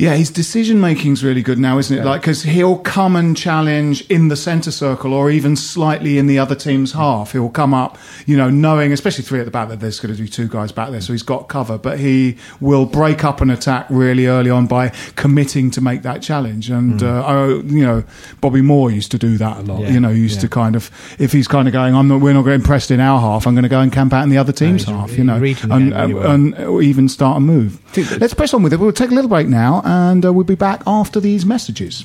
Yeah, 0.00 0.14
his 0.14 0.30
decision 0.30 0.80
making's 0.80 1.22
really 1.22 1.42
good 1.42 1.58
now, 1.58 1.76
isn't 1.78 1.96
it? 1.98 2.04
Like, 2.06 2.22
because 2.22 2.42
he'll 2.42 2.78
come 2.78 3.16
and 3.16 3.36
challenge 3.36 4.00
in 4.08 4.28
the 4.28 4.36
centre 4.36 4.70
circle 4.70 5.12
or 5.12 5.30
even 5.30 5.56
slightly 5.56 6.16
in 6.16 6.26
the 6.26 6.38
other 6.38 6.54
team's 6.54 6.92
half. 6.92 7.32
He'll 7.32 7.50
come 7.50 7.74
up, 7.74 7.98
you 8.24 8.34
know, 8.34 8.48
knowing, 8.48 8.92
especially 8.92 9.24
three 9.24 9.40
at 9.40 9.44
the 9.44 9.50
back, 9.50 9.68
that 9.68 9.80
there's 9.80 10.00
going 10.00 10.14
to 10.16 10.22
be 10.22 10.26
two 10.26 10.48
guys 10.48 10.72
back 10.72 10.90
there, 10.90 11.02
so 11.02 11.12
he's 11.12 11.22
got 11.22 11.48
cover. 11.48 11.76
But 11.76 12.00
he 12.00 12.38
will 12.60 12.86
break 12.86 13.24
up 13.24 13.42
an 13.42 13.50
attack 13.50 13.86
really 13.90 14.26
early 14.26 14.48
on 14.48 14.66
by 14.66 14.88
committing 15.16 15.70
to 15.72 15.82
make 15.82 16.00
that 16.02 16.22
challenge. 16.22 16.70
And, 16.70 17.02
uh, 17.02 17.22
I, 17.22 17.46
you 17.48 17.84
know, 17.84 18.02
Bobby 18.40 18.62
Moore 18.62 18.90
used 18.90 19.10
to 19.10 19.18
do 19.18 19.36
that 19.36 19.58
a 19.58 19.62
lot. 19.62 19.82
Yeah, 19.82 19.90
You 19.90 20.00
know, 20.00 20.08
used 20.10 20.36
yeah. 20.36 20.40
to 20.42 20.48
kind 20.48 20.76
of, 20.76 20.90
if 21.18 21.30
he's 21.32 21.46
kind 21.46 21.68
of 21.68 21.72
going, 21.72 21.94
I'm 21.94 22.08
not, 22.08 22.22
we're 22.22 22.32
not 22.32 22.44
getting 22.44 22.62
pressed 22.62 22.90
in 22.90 23.00
our 23.00 23.20
half, 23.20 23.46
I'm 23.46 23.54
going 23.54 23.64
to 23.64 23.68
go 23.68 23.80
and 23.80 23.92
camp 23.92 24.14
out 24.14 24.22
in 24.22 24.30
the 24.30 24.38
other 24.38 24.52
team's 24.52 24.84
he's 24.84 24.94
half, 24.94 25.10
re- 25.10 25.16
you 25.18 25.24
know, 25.24 25.34
and, 25.64 25.92
and- 25.92 26.14
well. 26.14 26.30
and 26.30 26.54
or 26.58 26.80
even 26.80 27.06
start 27.06 27.36
a 27.36 27.40
move. 27.40 27.78
Let's 28.18 28.32
press 28.32 28.54
on 28.54 28.62
with 28.62 28.72
it. 28.72 28.78
We'll 28.80 28.92
take 28.92 29.10
a 29.10 29.14
little 29.14 29.28
break 29.28 29.46
now, 29.48 29.82
and 29.90 30.24
uh, 30.24 30.32
we'll 30.32 30.44
be 30.44 30.54
back 30.54 30.82
after 30.86 31.18
these 31.18 31.44
messages. 31.44 32.04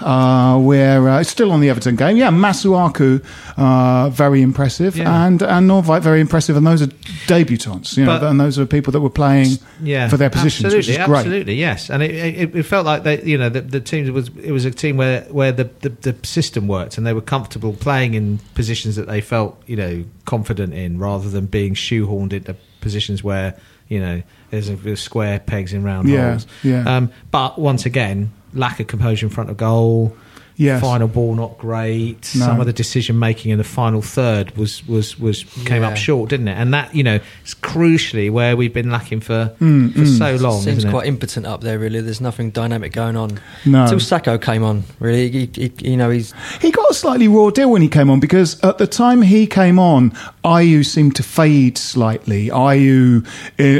Uh, 0.00 0.58
we're 0.60 1.08
uh, 1.08 1.22
still 1.22 1.52
on 1.52 1.60
the 1.60 1.68
Everton 1.70 1.96
game. 1.96 2.16
Yeah, 2.16 2.30
Masuaku, 2.30 3.24
uh, 3.56 4.10
very 4.10 4.42
impressive, 4.42 4.96
Yeah. 4.96 5.26
and 5.26 5.42
and 5.42 5.68
Nordveit, 5.70 6.02
very 6.02 6.20
impressive. 6.20 6.56
And 6.56 6.66
those 6.66 6.82
are 6.82 6.86
debutants, 7.26 7.96
you 7.96 8.04
know, 8.04 8.18
But- 8.18 8.30
and 8.30 8.38
those 8.40 8.58
are 8.58 8.66
people 8.66 8.92
that 8.92 9.00
were 9.00 9.10
playing 9.10 9.58
yeah, 9.82 10.08
for 10.08 10.16
their 10.16 10.30
positions, 10.30 10.66
absolutely, 10.66 10.78
which 10.92 11.00
is 11.00 11.06
great. 11.06 11.18
Absolutely, 11.18 11.54
yes. 11.54 11.90
And 11.90 12.02
it, 12.02 12.10
it, 12.14 12.56
it 12.56 12.62
felt 12.64 12.84
like 12.86 13.02
they, 13.04 13.22
you 13.22 13.38
know, 13.38 13.48
the, 13.48 13.60
the 13.62 13.80
team 13.80 14.12
was 14.12 14.30
it 14.42 14.52
was 14.52 14.64
a 14.64 14.70
team 14.70 14.96
where 14.96 15.22
where 15.30 15.52
the, 15.52 15.70
the 15.80 15.88
the 15.88 16.16
system 16.26 16.68
worked 16.68 16.98
and 16.98 17.06
they 17.06 17.12
were 17.14 17.20
comfortable 17.20 17.72
playing 17.72 18.14
in 18.14 18.38
positions 18.54 18.96
that 18.96 19.06
they 19.08 19.20
felt 19.20 19.60
you 19.66 19.76
know 19.76 20.04
confident 20.24 20.74
in, 20.74 20.98
rather 20.98 21.28
than 21.30 21.46
being 21.46 21.74
shoehorned 21.74 22.32
into 22.32 22.54
positions 22.80 23.24
where 23.24 23.56
you 23.88 23.98
know 24.00 24.22
there's, 24.50 24.68
a, 24.68 24.76
there's 24.76 25.00
square 25.00 25.40
pegs 25.40 25.72
in 25.72 25.82
round 25.82 26.08
Yeah, 26.08 26.30
holes. 26.30 26.46
yeah. 26.62 26.84
Um, 26.96 27.10
but 27.30 27.58
once 27.58 27.86
again, 27.86 28.30
lack 28.54 28.80
of 28.80 28.86
composure 28.86 29.26
in 29.26 29.30
front 29.30 29.50
of 29.50 29.56
goal. 29.56 30.16
Yes. 30.56 30.80
Final 30.80 31.08
ball 31.08 31.34
not 31.34 31.58
great. 31.58 32.32
No. 32.34 32.46
Some 32.46 32.60
of 32.60 32.66
the 32.66 32.72
decision 32.72 33.18
making 33.18 33.52
in 33.52 33.58
the 33.58 33.64
final 33.64 34.00
third 34.00 34.56
was 34.56 34.86
was 34.88 35.18
was 35.18 35.44
came 35.66 35.82
Yeah. 35.82 35.88
up 35.90 35.96
short, 35.96 36.30
didn't 36.30 36.48
it? 36.48 36.54
And 36.56 36.72
that 36.72 36.94
you 36.94 37.02
know 37.04 37.20
is 37.44 37.54
crucially 37.54 38.30
where 38.30 38.56
we've 38.56 38.72
been 38.72 38.90
lacking 38.90 39.20
for 39.20 39.52
Mm, 39.60 39.92
for 39.92 40.06
so 40.06 40.36
long. 40.36 40.62
Seems 40.62 40.78
isn't 40.78 40.88
it? 40.88 40.92
quite 40.92 41.06
impotent 41.06 41.44
up 41.46 41.60
there, 41.60 41.78
really. 41.78 42.00
There's 42.00 42.20
nothing 42.22 42.50
dynamic 42.50 42.92
going 42.92 43.16
on. 43.16 43.38
No. 43.66 43.82
Until 43.82 43.98
Sakho 43.98 44.40
came 44.40 44.64
on, 44.64 44.84
really. 44.98 45.28
He, 45.30 45.50
he, 45.54 45.72
you 45.90 45.96
know, 45.96 46.08
he's 46.10 46.32
He 46.62 46.70
got 46.70 46.90
a 46.90 46.94
slightly 46.94 47.28
raw 47.28 47.50
deal 47.50 47.70
when 47.70 47.82
he 47.82 47.88
came 47.88 48.08
on 48.08 48.18
because 48.20 48.58
at 48.62 48.78
the 48.78 48.86
time 48.86 49.22
he 49.22 49.46
came 49.46 49.78
on, 49.78 50.10
Ayew 50.44 50.86
seemed 50.86 51.16
to 51.16 51.22
fade 51.22 51.76
slightly. 51.76 52.48
Ayew 52.48 53.26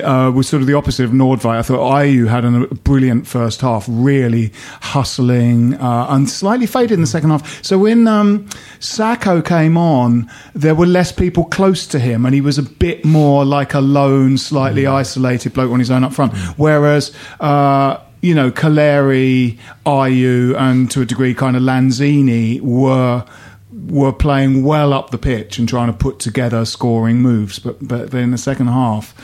uh, 0.05 0.31
was 0.33 0.49
sort 0.49 0.61
of 0.61 0.67
the 0.67 0.75
opposite 0.75 1.05
of 1.05 1.13
Nordveit. 1.13 1.47
I 1.59 1.63
thought 1.63 1.81
Ayew 1.81 2.29
had 2.29 2.45
a 2.45 2.67
brilliant 2.75 3.27
first 3.27 3.61
half, 3.63 3.87
really 3.89 4.53
hustling, 4.83 5.75
uh, 5.75 6.07
and 6.11 6.29
slightly 6.29 6.66
faded 6.67 6.93
in 6.93 7.01
the 7.01 7.07
second 7.07 7.31
half. 7.31 7.65
So 7.65 7.79
when 7.79 8.07
um, 8.07 8.47
Sakho 8.81 9.45
came 9.45 9.77
on, 9.77 10.31
there 10.55 10.75
were 10.75 10.87
less 10.87 11.13
people 11.13 11.45
close 11.45 11.87
to 11.89 11.99
him, 11.99 12.27
and 12.27 12.35
he 12.35 12.41
was 12.41 12.59
a 12.59 12.63
bit 12.63 13.05
more 13.05 13.45
like 13.45 13.75
a 13.75 13.81
lone, 13.81 14.39
slightly 14.39 14.87
isolated 14.87 15.53
bloke 15.55 15.71
on 15.71 15.79
his 15.79 15.91
own 15.91 16.05
up 16.05 16.13
front. 16.13 16.37
Whereas 16.57 17.15
uh, 17.41 18.01
you 18.23 18.35
know, 18.35 18.51
Calleri, 18.51 19.59
Ayew, 19.85 20.57
and 20.59 20.91
to 20.91 21.03
a 21.03 21.05
degree, 21.05 21.35
kind 21.35 21.57
of 21.57 21.63
Lanzini 21.63 22.61
were 22.61 23.25
were 23.89 24.13
playing 24.13 24.65
well 24.65 24.93
up 24.93 25.11
the 25.11 25.19
pitch 25.19 25.59
and 25.59 25.69
trying 25.69 25.87
to 25.87 25.93
put 25.93 26.19
together 26.19 26.65
scoring 26.65 27.19
moves. 27.19 27.59
But 27.59 27.87
but 27.87 28.13
in 28.15 28.31
the 28.31 28.39
second 28.39 28.69
half, 28.69 29.15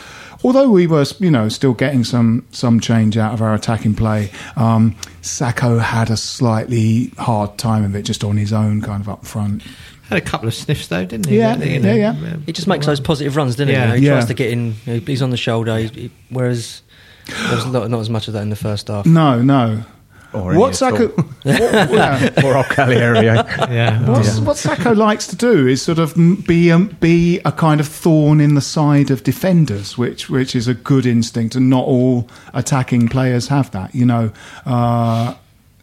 although 0.44 0.70
we 0.70 0.86
were 0.86 1.04
you 1.18 1.30
know 1.30 1.48
still 1.48 1.72
getting 1.74 2.04
some 2.04 2.44
some 2.50 2.80
change 2.80 3.16
out 3.16 3.32
of 3.34 3.42
our 3.42 3.54
attacking 3.54 3.94
play, 3.94 4.30
um, 4.56 4.94
Sakho 5.22 5.80
had 5.80 6.10
a 6.10 6.16
slightly 6.16 7.12
hard 7.18 7.58
time 7.58 7.84
of 7.84 7.94
it 7.96 8.02
just 8.02 8.24
on 8.24 8.36
his 8.36 8.52
own, 8.52 8.80
kind 8.82 9.00
of 9.00 9.08
up 9.08 9.24
front. 9.26 9.62
Had 10.08 10.18
a 10.18 10.20
couple 10.20 10.46
of 10.48 10.54
sniffs 10.54 10.88
though, 10.88 11.04
didn't 11.06 11.26
he? 11.26 11.38
Yeah, 11.38 11.56
You 11.56 11.80
yeah, 11.80 11.94
yeah. 12.12 12.36
he 12.44 12.52
just 12.52 12.66
makes 12.68 12.84
those 12.86 13.00
positive 13.00 13.34
runs, 13.36 13.54
doesn't 13.56 13.68
he? 13.68 13.72
Yeah. 13.74 13.82
You 13.84 13.88
know, 13.90 13.96
he 13.96 14.06
Yeah. 14.06 14.12
tries 14.12 14.26
to 14.26 14.34
get 14.34 14.50
in. 14.50 14.74
You 14.84 14.94
know, 14.94 15.00
he's 15.00 15.22
on 15.22 15.30
the 15.30 15.36
shoulder. 15.36 15.78
He, 15.78 15.86
he, 15.88 16.10
whereas 16.28 16.82
there 17.26 17.54
was 17.56 17.66
not, 17.66 17.88
not 17.88 18.00
as 18.00 18.10
much 18.10 18.26
of 18.28 18.34
that 18.34 18.42
in 18.42 18.50
the 18.50 18.56
first 18.56 18.88
half. 18.88 19.06
No, 19.06 19.40
no. 19.40 19.84
Or 20.34 20.54
What 20.54 20.80
any 20.82 20.96
Sakho? 20.96 21.16
what- 21.42 21.44
yeah. 21.90 22.30
or 22.44 22.62
Calleri. 22.64 23.22
Yeah. 23.24 24.08
What's, 24.10 24.38
what 24.40 24.56
Sakho 24.56 24.96
likes 24.96 25.26
to 25.28 25.36
do 25.36 25.66
is 25.66 25.82
sort 25.82 25.98
of 25.98 26.14
be 26.46 26.70
um, 26.72 26.96
be 27.00 27.40
a 27.44 27.52
kind 27.52 27.80
of 27.80 27.88
thorn 27.88 28.40
in 28.40 28.54
the 28.54 28.60
side 28.60 29.10
of 29.10 29.22
defenders, 29.24 29.98
which 29.98 30.30
which 30.30 30.54
is 30.56 30.68
a 30.68 30.74
good 30.74 31.04
instinct, 31.06 31.54
and 31.54 31.68
not 31.68 31.84
all 31.84 32.28
attacking 32.54 33.08
players 33.08 33.48
have 33.48 33.70
that. 33.72 33.94
You 33.94 34.06
know, 34.06 34.32
uh, 34.64 35.34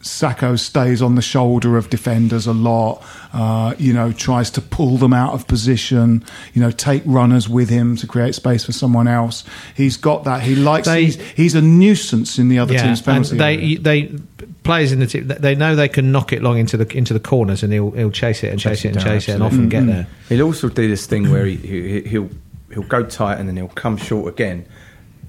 Sakho 0.02 0.58
stays 0.58 1.02
on 1.02 1.14
the 1.14 1.20
shoulder 1.22 1.76
of 1.76 1.90
defenders 1.90 2.46
a 2.46 2.54
lot. 2.54 3.02
Uh, 3.34 3.74
you 3.78 3.92
know, 3.92 4.12
tries 4.12 4.50
to 4.52 4.62
pull 4.62 4.96
them 4.96 5.12
out 5.12 5.34
of 5.34 5.46
position. 5.46 6.24
You 6.54 6.62
know, 6.62 6.70
take 6.70 7.02
runners 7.04 7.48
with 7.48 7.68
him 7.68 7.96
to 7.96 8.06
create 8.06 8.34
space 8.34 8.64
for 8.64 8.72
someone 8.72 9.06
else. 9.06 9.44
He's 9.76 9.98
got 9.98 10.24
that. 10.24 10.42
He 10.42 10.54
likes. 10.54 10.86
They- 10.88 11.04
he's, 11.04 11.20
he's 11.32 11.54
a 11.54 11.60
nuisance 11.60 12.38
in 12.38 12.48
the 12.48 12.58
other 12.58 12.72
yeah, 12.74 12.84
team's 12.84 13.06
and 13.06 13.36
penalty 13.36 13.36
they 13.36 14.06
they 14.06 14.18
players 14.62 14.92
in 14.92 15.00
the 15.00 15.06
team 15.06 15.26
they 15.26 15.54
know 15.54 15.74
they 15.74 15.88
can 15.88 16.12
knock 16.12 16.32
it 16.32 16.42
long 16.42 16.58
into 16.58 16.76
the 16.76 16.96
into 16.96 17.12
the 17.14 17.20
corners 17.20 17.62
and 17.62 17.72
he'll 17.72 17.90
he'll 17.92 18.10
chase 18.10 18.42
it 18.44 18.48
and 18.50 18.60
chase, 18.60 18.82
Chase 18.82 18.84
it 18.84 18.88
it 18.88 18.96
and 18.96 19.04
down, 19.04 19.14
chase 19.14 19.28
it 19.28 19.32
and 19.32 19.42
absolutely. 19.42 19.76
often 19.78 19.86
get 19.86 19.92
there. 19.92 20.06
He'll 20.28 20.46
also 20.46 20.68
do 20.68 20.88
this 20.88 21.06
thing 21.06 21.30
where 21.30 21.44
he, 21.46 21.56
he 21.56 22.00
he'll 22.02 22.30
he'll 22.72 22.82
go 22.84 23.04
tight 23.04 23.38
and 23.38 23.48
then 23.48 23.56
he'll 23.56 23.68
come 23.68 23.96
short 23.96 24.32
again. 24.32 24.66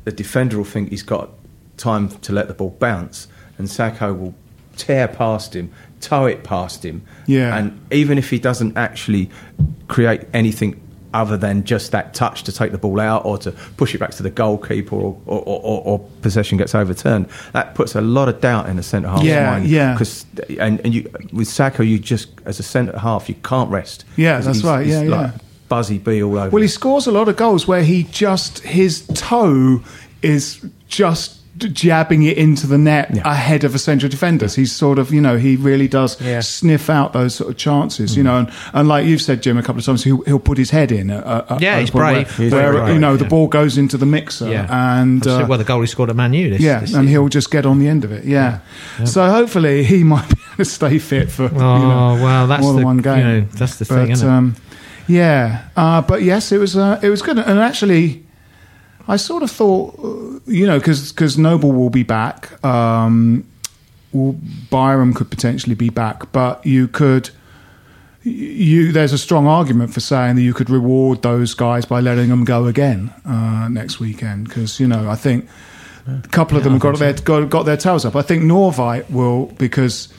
The 0.06 0.12
defender 0.12 0.58
will 0.58 0.64
think 0.64 0.90
he's 0.90 1.04
got 1.04 1.30
time 1.78 2.10
to 2.10 2.32
let 2.34 2.48
the 2.48 2.54
ball 2.54 2.76
bounce, 2.80 3.28
and 3.58 3.68
Sakho 3.68 4.18
will 4.18 4.36
tear 4.82 5.08
past 5.08 5.56
him, 5.56 5.72
tow 6.00 6.26
it 6.26 6.44
past 6.44 6.84
him. 6.84 7.02
Yeah. 7.28 7.56
And 7.56 7.80
even 7.92 8.18
if 8.18 8.30
he 8.30 8.40
doesn't 8.40 8.78
actually 8.78 9.30
create 9.88 10.22
anything 10.34 10.80
other 11.14 11.36
than 11.36 11.64
just 11.66 11.92
that 11.92 12.14
touch 12.14 12.44
to 12.44 12.52
take 12.54 12.72
the 12.72 12.78
ball 12.78 12.98
out 13.00 13.26
or 13.26 13.38
to 13.38 13.52
push 13.76 13.94
it 13.94 13.98
back 13.98 14.12
to 14.12 14.24
the 14.24 14.30
goalkeeper 14.30 14.96
or, 14.96 15.22
or, 15.26 15.40
or, 15.46 15.82
or 15.84 16.00
possession 16.22 16.58
gets 16.58 16.74
overturned, 16.74 17.28
that 17.52 17.76
puts 17.76 17.96
a 17.96 18.02
lot 18.02 18.30
of 18.30 18.40
doubt 18.40 18.70
in 18.70 18.78
the 18.78 18.84
centre 18.84 19.10
half's 19.10 19.24
Yeah, 19.24 19.52
mind. 19.52 19.68
yeah. 19.68 19.94
Because 19.94 20.26
and, 20.58 20.80
and 20.86 20.94
you 20.96 21.02
with 21.34 21.50
Sakho, 21.50 21.86
you 21.86 22.00
just 22.00 22.30
as 22.46 22.60
a 22.60 22.64
centre 22.64 22.98
half, 22.98 23.28
you 23.28 23.36
can't 23.44 23.70
rest. 23.70 24.06
Yeah, 24.16 24.40
that's 24.40 24.64
right. 24.64 24.88
Yeah, 24.88 25.00
like 25.02 25.10
yeah. 25.10 25.38
Buzzy 25.68 25.98
bee 25.98 26.24
all 26.24 26.38
over. 26.38 26.50
Well, 26.50 26.62
he 26.62 26.68
scores 26.70 27.08
a 27.08 27.12
lot 27.12 27.28
of 27.28 27.36
goals 27.36 27.68
where 27.68 27.84
he 27.84 28.04
just 28.04 28.60
his 28.60 29.06
toe 29.14 29.82
is 30.22 30.66
just 30.88 31.41
jabbing 31.70 32.24
it 32.24 32.38
into 32.38 32.68
the 32.68 32.78
net 32.78 33.16
ahead 33.26 33.64
of 33.64 33.74
a 33.76 33.80
central 33.80 34.10
defenders. 34.10 34.56
He's 34.56 34.72
sort 34.72 35.00
of, 35.00 35.14
you 35.14 35.22
know, 35.22 35.38
he 35.38 35.56
really 35.56 35.88
does 35.88 36.20
Yeah. 36.22 36.40
sniff 36.42 36.90
out 36.90 37.14
those 37.14 37.36
sort 37.36 37.50
of 37.52 37.58
chances, 37.58 38.14
Mm. 38.14 38.18
you 38.18 38.24
know. 38.24 38.38
And, 38.40 38.52
and 38.74 38.88
like 38.88 39.06
you've 39.06 39.22
said, 39.22 39.42
Jim, 39.44 39.58
a 39.58 39.64
couple 39.64 39.80
of 39.80 39.86
times, 39.86 40.04
he'll, 40.04 40.22
he'll 40.24 40.40
put 40.40 40.58
his 40.58 40.70
head 40.72 40.92
in. 40.92 41.10
at- 41.12 41.26
at- 41.26 41.52
at 41.52 41.62
Yeah, 41.62 41.78
a 41.78 41.80
he's 41.82 41.90
brave. 41.92 42.28
Where, 42.28 42.46
He's 42.46 42.52
where, 42.54 42.74
very 42.74 42.94
you 42.94 43.00
know, 43.00 43.18
the 43.18 43.24
yeah. 43.26 43.30
ball 43.30 43.48
goes 43.48 43.78
into 43.78 43.98
the 43.98 44.06
mixer. 44.06 44.50
Yeah. 44.50 44.68
And, 45.02 45.26
uh, 45.26 45.46
well, 45.48 45.58
the 45.58 45.64
goal 45.64 45.82
he 45.82 45.88
scored 45.88 46.10
at 46.10 46.16
Man 46.16 46.34
U. 46.34 46.50
This, 46.50 46.62
yeah, 46.62 46.80
this 46.80 46.94
and 46.94 47.08
he'll 47.10 47.30
just 47.30 47.52
get 47.52 47.66
on 47.66 47.80
the 47.80 47.88
end 47.88 48.04
of 48.04 48.12
it. 48.12 48.26
Yeah. 48.26 48.60
So 49.06 49.30
hopefully 49.30 49.84
he 49.84 50.04
might 50.04 50.28
be 50.30 50.36
able 50.54 50.58
to 50.58 50.66
stay 50.66 51.00
fit 51.00 51.32
for 51.32 51.44
you 51.44 51.50
know, 51.52 52.18
Oh, 52.20 52.24
well, 52.24 52.48
that's 52.48 52.62
more 52.62 52.74
than 52.74 52.82
the- 52.82 52.86
one 52.86 52.98
game. 52.98 53.18
you 53.18 53.24
know, 53.24 53.42
that's 53.54 53.78
the 53.78 53.86
but, 53.86 53.96
thing, 53.96 54.12
isn't 54.12 54.28
it? 54.28 54.32
Um, 54.32 54.56
yeah, 55.08 55.64
uh, 55.76 56.02
but 56.02 56.22
yes, 56.24 56.52
it 56.52 56.58
was 56.60 56.78
uh, 56.78 57.00
it 57.02 57.10
was 57.10 57.22
good, 57.22 57.38
and 57.38 57.60
actually, 57.60 58.24
I 59.08 59.18
sort 59.18 59.44
of 59.44 59.52
thought, 59.52 59.98
uh, 60.00 60.40
you 60.46 60.66
know, 60.66 60.80
because 60.80 61.38
Noble 61.38 61.72
will 61.72 61.90
be 61.90 62.04
back, 62.04 62.64
um, 62.64 63.46
well, 64.12 64.36
Byram 64.70 65.14
could 65.14 65.30
potentially 65.30 65.76
be 65.76 65.90
back, 65.90 66.32
but 66.32 66.66
you 66.66 66.88
could. 66.88 67.30
You, 68.24 68.92
there's 68.92 69.14
a 69.14 69.18
strong 69.18 69.48
argument 69.48 69.96
for 69.96 70.00
saying 70.00 70.36
that 70.36 70.44
you 70.44 70.54
could 70.54 70.70
reward 70.70 71.24
those 71.24 71.56
guys 71.56 71.86
by 71.86 72.02
letting 72.02 72.30
them 72.30 72.44
go 72.44 72.68
again 72.68 73.12
uh, 73.26 73.68
next 73.68 74.00
weekend 74.00 74.48
because 74.48 74.80
you 74.80 74.88
know 74.88 75.10
I 75.10 75.16
think 75.16 75.50
a 76.06 76.28
couple 76.28 76.56
of 76.56 76.64
them 76.64 76.78
got 76.78 77.00
their 77.00 77.14
got, 77.14 77.50
got 77.50 77.64
their 77.64 77.78
tails 77.78 78.06
up. 78.06 78.16
I 78.16 78.22
think 78.22 78.44
Nordveit 78.44 79.10
will 79.10 79.48
because 79.58 80.14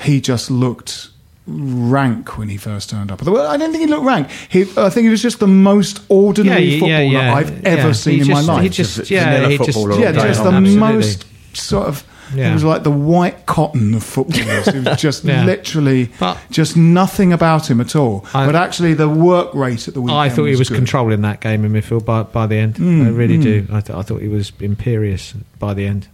he 0.00 0.22
just 0.22 0.50
looked 0.50 1.10
rank 1.46 2.38
when 2.38 2.48
he 2.48 2.56
first 2.56 2.88
turned 2.90 3.12
up. 3.12 3.22
Well, 3.22 3.46
I 3.46 3.56
don't 3.56 3.70
think 3.70 3.82
he 3.82 3.86
looked 3.86 4.04
rank. 4.06 4.30
He, 4.48 4.62
I 4.76 4.88
think 4.90 5.04
he 5.04 5.10
was 5.10 5.22
just 5.22 5.40
the 5.40 5.46
most 5.46 6.00
ordinary 6.08 6.80
footballer 6.80 7.18
I've 7.18 7.64
ever 7.66 7.88
yeah. 7.88 7.92
seen 7.92 8.14
He 8.14 8.20
in 8.20 8.26
just- 8.26 8.46
my 8.46 8.54
life. 8.54 8.62
He 8.62 8.68
just, 8.70 9.10
yeah, 9.10 9.48
he 9.48 9.58
just, 9.58 9.76
yeah, 9.98 10.12
just 10.12 10.42
the. 10.42 10.50
Absolutely. 10.50 10.76
most 10.76 11.26
sort 11.56 11.86
of. 11.88 12.04
Yeah. 12.34 12.50
It 12.50 12.54
was 12.54 12.64
like 12.64 12.82
the 12.82 12.90
white 12.90 13.44
cotton 13.44 13.92
of 13.94 14.02
footballers. 14.02 14.66
it 14.68 14.82
was 14.88 14.98
just 15.00 15.24
Yeah. 15.24 15.44
literally 15.44 16.10
But- 16.18 16.38
just 16.50 16.74
nothing 16.76 17.34
about 17.34 17.70
him 17.70 17.80
at 17.82 17.94
all. 17.94 18.24
I- 18.32 18.46
but 18.46 18.56
actually, 18.56 18.94
the 18.94 19.08
work 19.10 19.54
rate 19.54 19.86
at 19.86 19.92
the 19.94 20.00
weekend. 20.00 20.18
I 20.18 20.30
thought 20.30 20.46
he 20.46 20.56
was 20.56 20.70
good. 20.70 20.76
controlling 20.76 21.20
that 21.20 21.40
game 21.40 21.64
in 21.66 21.72
midfield 21.72 22.06
by, 22.06 22.22
by 22.22 22.46
the 22.46 22.56
end. 22.56 22.76
Mm, 22.76 23.06
I 23.06 23.10
really 23.10 23.36
do. 23.36 23.66
I, 23.70 23.80
th- 23.82 23.96
I 23.96 24.00
thought 24.02 24.22
he 24.22 24.28
was 24.28 24.52
imperious 24.60 25.34
by 25.58 25.74
the 25.74 25.86
end. 25.86 26.08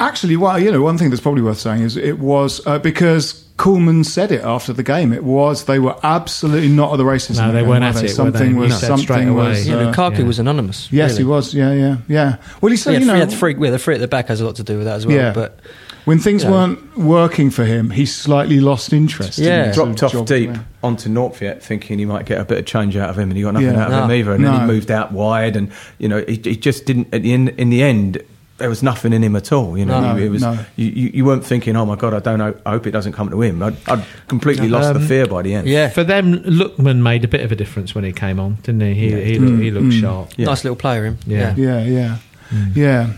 Actually, 0.00 0.36
well, 0.36 0.58
you 0.58 0.70
know, 0.70 0.82
one 0.82 0.98
thing 0.98 1.10
that's 1.10 1.22
probably 1.22 1.42
worth 1.42 1.58
saying 1.58 1.82
is 1.82 1.96
it 1.96 2.18
was 2.18 2.64
uh, 2.66 2.78
because 2.78 3.47
Koeman 3.58 4.06
said 4.06 4.30
it 4.32 4.42
after 4.44 4.72
the 4.72 4.82
game. 4.84 5.12
It 5.12 5.24
was 5.24 5.64
they 5.64 5.78
were 5.80 5.96
absolutely 6.04 6.68
not 6.68 6.92
at 6.92 6.96
the 6.96 7.04
races. 7.04 7.38
No, 7.38 7.44
in 7.44 7.48
that 7.48 7.52
they 7.54 7.60
game, 7.62 7.68
weren't 7.68 7.82
were 7.82 7.88
at 7.88 7.94
they? 7.96 8.00
it, 8.00 8.02
were 8.04 8.08
Something 8.08 8.52
they? 8.52 8.58
was 8.58 8.80
He 8.80 8.86
something 8.86 9.28
away. 9.28 9.48
was. 9.48 9.66
Yeah, 9.68 9.74
uh, 9.76 9.92
Lukaku 9.92 10.18
yeah. 10.20 10.24
was 10.24 10.38
anonymous. 10.38 10.92
yes, 10.92 11.10
really. 11.12 11.22
he 11.22 11.28
was. 11.28 11.54
Yeah, 11.54 11.72
yeah, 11.72 11.96
yeah. 12.06 12.36
Well, 12.60 12.70
he 12.70 12.76
said, 12.76 12.92
Yeah, 12.94 12.98
you 13.00 13.04
know, 13.06 13.12
three, 13.14 13.20
at 13.22 13.30
the 13.30 13.36
three, 13.36 13.54
yeah, 13.64 13.70
the 13.72 13.78
three 13.78 13.94
at 13.96 14.00
the 14.00 14.08
back 14.08 14.28
has 14.28 14.40
a 14.40 14.46
lot 14.46 14.56
to 14.56 14.62
do 14.62 14.76
with 14.76 14.86
that 14.86 14.94
as 14.96 15.06
well. 15.06 15.16
Yeah. 15.16 15.32
But 15.32 15.58
when 16.04 16.20
things 16.20 16.44
Yeah. 16.44 16.52
weren't 16.52 16.96
working 16.98 17.50
for 17.50 17.64
him, 17.64 17.90
he 17.90 18.06
slightly 18.06 18.60
lost 18.60 18.92
interest. 18.92 19.38
Yeah. 19.38 19.68
the 19.68 19.74
dropped 19.74 20.02
off 20.04 20.12
job 20.12 20.26
deep 20.26 20.50
around. 20.50 20.64
onto 20.84 21.08
Nordveit, 21.10 21.60
thinking 21.60 21.98
he 21.98 22.04
might 22.04 22.26
get 22.26 22.40
a 22.40 22.44
bit 22.44 22.58
of 22.58 22.64
change 22.66 22.96
out 22.96 23.10
of 23.10 23.18
him, 23.18 23.28
and 23.30 23.36
he 23.36 23.42
got 23.42 23.54
nothing 23.54 23.72
Yeah. 23.72 23.82
out 23.86 23.90
of 23.92 24.04
him 24.04 24.12
either. 24.12 24.32
And 24.34 24.44
then 24.44 24.60
he 24.60 24.66
moved 24.66 24.90
out 24.92 25.10
wide, 25.12 25.56
and 25.56 25.70
you 25.98 26.08
know, 26.08 26.24
he, 26.28 26.36
he 26.36 26.56
just 26.56 26.86
didn't. 26.86 27.12
At 27.12 27.22
the 27.22 27.32
end, 27.32 27.48
in 27.50 27.70
the 27.70 27.82
end, 27.82 28.22
there 28.58 28.68
was 28.68 28.82
nothing 28.82 29.12
in 29.12 29.22
him 29.24 29.34
at 29.36 29.50
all. 29.52 29.78
You 29.78 29.86
know, 29.86 30.00
No, 30.00 30.16
it 30.16 30.28
was 30.28 30.42
no. 30.42 30.58
you, 30.76 30.86
you, 30.86 31.10
you 31.14 31.24
weren't 31.24 31.44
thinking, 31.44 31.76
"Oh 31.76 31.86
my 31.86 31.96
god, 31.96 32.12
I 32.14 32.18
don't 32.18 32.38
know. 32.38 32.54
I 32.66 32.70
hope 32.70 32.86
it 32.86 32.90
doesn't 32.90 33.12
come 33.12 33.30
to 33.30 33.40
him." 33.40 33.62
I'd, 33.62 33.76
I'd 33.88 34.04
completely 34.28 34.68
lost 34.68 34.92
the 34.94 35.00
Um, 35.00 35.06
fear 35.06 35.26
by 35.26 35.42
the 35.42 35.54
end. 35.54 35.68
yeah, 35.68 35.88
For 35.88 36.04
them, 36.04 36.34
Lookman 36.44 36.98
made 37.02 37.24
a 37.24 37.28
bit 37.28 37.40
of 37.42 37.50
a 37.52 37.56
difference 37.56 37.94
when 37.94 38.04
he 38.04 38.12
came 38.12 38.38
on, 38.38 38.54
didn't 38.62 38.80
he? 38.82 38.94
He, 38.94 39.24
he, 39.24 39.38
looked, 39.38 39.62
he 39.62 39.70
looked 39.70 39.92
sharp. 39.94 40.30
Yeah. 40.36 40.46
nice 40.46 40.64
little 40.64 40.76
player 40.76 41.04
him. 41.06 41.18
Yeah. 41.26 41.54
Yeah, 41.56 41.84
yeah, 41.84 42.16
Hmm. 42.50 42.66
yeah. 42.74 43.12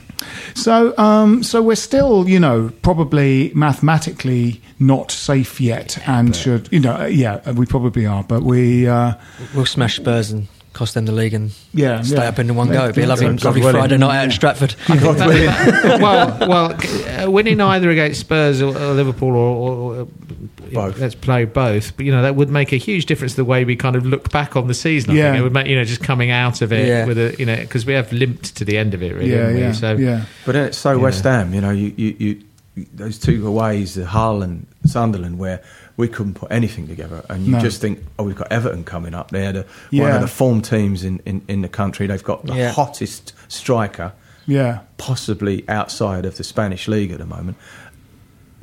So, 0.55 0.97
um, 0.99 1.43
so 1.43 1.63
we're 1.63 1.77
still, 1.77 2.29
you 2.29 2.39
know, 2.39 2.71
probably 2.83 3.53
mathematically 3.55 4.61
not 4.79 5.11
safe 5.11 5.61
yet, 5.61 5.99
and 6.07 6.37
should, 6.37 6.69
you 6.71 6.81
know, 6.81 6.95
uh, 6.95 7.05
yeah, 7.07 7.51
we 7.53 7.65
probably 7.65 8.05
are, 8.05 8.23
but 8.23 8.43
we, 8.43 8.87
uh, 8.87 9.15
We'll 9.55 9.65
smash 9.65 9.97
Spurs 9.97 10.31
and 10.31 10.47
cost 10.73 10.95
them 10.95 11.05
the 11.07 11.13
league 11.13 11.35
and 11.35 11.53
yeah, 11.75 12.01
stay 12.03 12.17
yeah. 12.17 12.29
up 12.29 12.39
in 12.39 12.55
one 12.55 12.69
go. 12.69 12.85
It'd 12.85 12.95
be 12.97 13.03
a 13.03 13.07
lovely, 13.07 13.27
God 13.27 13.45
lovely 13.45 13.61
willing. 13.61 13.75
Friday 13.81 13.97
night 13.99 14.19
out 14.19 14.25
in 14.25 14.31
Stratford. 14.31 14.75
well, 14.89 16.39
well, 16.49 16.77
uh, 17.27 17.31
winning 17.31 17.61
either 17.61 17.91
against 17.91 18.21
Spurs 18.21 18.63
or, 18.63 18.69
or 18.77 18.93
Liverpool 18.95 19.31
or, 19.31 19.35
or, 19.37 19.97
or 20.03 20.09
Both. 20.73 20.99
let's 20.99 21.15
play 21.15 21.45
both. 21.45 21.97
But 21.97 22.07
you 22.07 22.13
know 22.13 22.23
that 22.23 22.37
would 22.37 22.51
make 22.51 22.73
a 22.73 22.77
huge 22.77 23.07
difference 23.07 23.33
to 23.33 23.37
the 23.37 23.45
way 23.45 23.65
we 23.65 23.77
kind 23.77 23.97
of 23.97 24.07
look 24.07 24.31
back 24.31 24.57
on 24.57 24.69
the 24.69 24.75
season. 24.75 25.11
I 25.11 25.15
Yeah. 25.15 25.31
think 25.33 25.41
it 25.41 25.43
would 25.43 25.53
make 25.53 25.67
you 25.67 25.77
know 25.77 25.85
just 25.85 26.03
coming 26.03 26.31
out 26.31 26.63
of 26.63 26.73
it 26.73 26.87
Yeah. 26.87 27.07
with 27.07 27.19
a 27.19 27.35
you 27.39 27.47
know 27.47 27.57
because 27.57 27.85
we 27.87 27.95
have 27.95 28.13
limped 28.13 28.57
to 28.57 28.65
the 28.65 28.79
end 28.79 28.95
of 28.95 29.03
it 29.03 29.15
really. 29.15 29.31
Yeah, 29.31 29.37
haven't 29.39 29.55
we? 29.55 29.61
yeah, 29.61 29.73
So 29.73 29.97
yeah. 29.97 30.25
But 30.47 30.57
it's 30.57 30.79
so 30.79 30.93
Yeah. 30.93 31.03
West 31.03 31.25
Ham, 31.25 31.53
you 31.55 31.61
know, 31.61 31.71
you, 31.71 31.93
you, 31.97 32.17
you, 32.77 32.87
those 32.95 33.19
two 33.19 33.47
aways, 33.47 33.95
the 33.95 34.07
Hull 34.07 34.43
and 34.43 34.67
Sunderland, 34.87 35.39
where 35.39 35.61
we 36.01 36.09
couldn't 36.09 36.35
put 36.35 36.51
anything 36.51 36.89
together, 36.89 37.25
and 37.29 37.47
you 37.47 37.53
No. 37.53 37.61
just 37.61 37.81
think, 37.81 38.03
oh, 38.19 38.25
we've 38.25 38.35
got 38.37 38.51
Everton 38.51 38.83
coming 38.85 39.15
up. 39.15 39.31
They're 39.31 39.53
the, 39.53 39.67
one 39.93 40.11
of 40.13 40.21
the 40.21 40.27
form 40.29 40.61
teams 40.63 41.05
in, 41.05 41.21
in, 41.25 41.43
in 41.47 41.61
the 41.63 41.69
country. 41.69 42.07
They've 42.09 42.25
got 42.25 42.45
the 42.47 42.55
Yeah. 42.55 42.73
hottest 42.73 43.33
striker, 43.49 44.13
Yeah, 44.47 44.81
possibly 44.97 45.65
outside 45.69 46.25
of 46.25 46.37
the 46.37 46.45
Spanish 46.45 46.89
league 46.89 47.13
at 47.13 47.19
the 47.19 47.27
moment. 47.27 47.57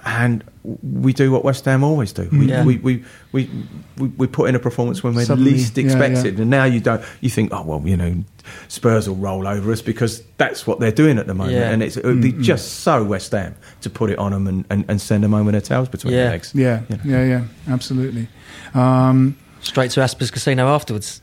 And 0.05 0.43
we 0.83 1.13
do 1.13 1.31
what 1.31 1.43
West 1.45 1.63
Ham 1.65 1.83
always 1.83 2.11
do. 2.11 2.27
We, 2.31 2.47
Yeah. 2.47 2.65
we, 2.65 2.77
we, 2.77 3.03
we, 3.31 3.49
we, 3.97 4.07
we 4.09 4.27
put 4.27 4.49
in 4.49 4.55
a 4.55 4.59
performance 4.59 5.01
when 5.01 5.13
we're 5.15 5.23
Suddenly, 5.25 5.51
least 5.51 5.77
expected. 5.77 6.35
yeah. 6.35 6.41
And 6.41 6.49
now 6.49 6.65
you 6.65 6.79
don't. 6.81 7.01
You 7.21 7.29
think, 7.29 7.53
oh 7.53 7.63
well, 7.63 7.81
you 7.85 7.95
know, 7.95 8.23
Spurs 8.67 9.07
will 9.07 9.15
roll 9.15 9.47
over 9.47 9.71
us 9.71 9.81
because 9.81 10.23
that's 10.37 10.67
what 10.67 10.79
they're 10.81 10.91
doing 10.91 11.17
at 11.19 11.27
the 11.27 11.33
moment. 11.33 11.55
Yeah. 11.55 11.69
And 11.71 11.81
it's, 11.81 11.95
it 11.95 12.03
would 12.05 12.21
be 12.21 12.33
just 12.33 12.81
so 12.81 13.03
West 13.03 13.31
Ham 13.31 13.55
to 13.81 13.89
put 13.89 14.09
it 14.09 14.19
on 14.19 14.31
them 14.33 14.45
and, 14.47 14.65
and, 14.69 14.85
and 14.89 14.99
send 14.99 15.23
them 15.23 15.31
home 15.31 15.45
with 15.45 15.53
their 15.53 15.61
tails 15.61 15.87
between 15.87 16.13
Yeah. 16.13 16.23
their 16.23 16.31
legs. 16.31 16.51
yeah, 16.53 16.81
You 16.89 16.97
know. 16.97 17.01
yeah, 17.05 17.23
yeah, 17.25 17.43
absolutely. 17.73 18.27
Um, 18.73 19.37
Straight 19.61 19.91
to 19.91 20.01
Aspers 20.01 20.31
Casino 20.31 20.67
afterwards. 20.67 21.21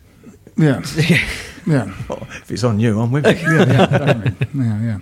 yeah, 0.56 0.82
yeah. 1.66 1.94
Oh, 2.08 2.18
if 2.30 2.50
it's 2.50 2.64
on 2.64 2.80
you, 2.80 2.98
I'm 3.00 3.12
with 3.12 3.26
you. 3.26 3.32
yeah, 3.56 3.64
yeah, 3.66 4.30
yeah, 4.54 4.82
yeah. 4.82 4.98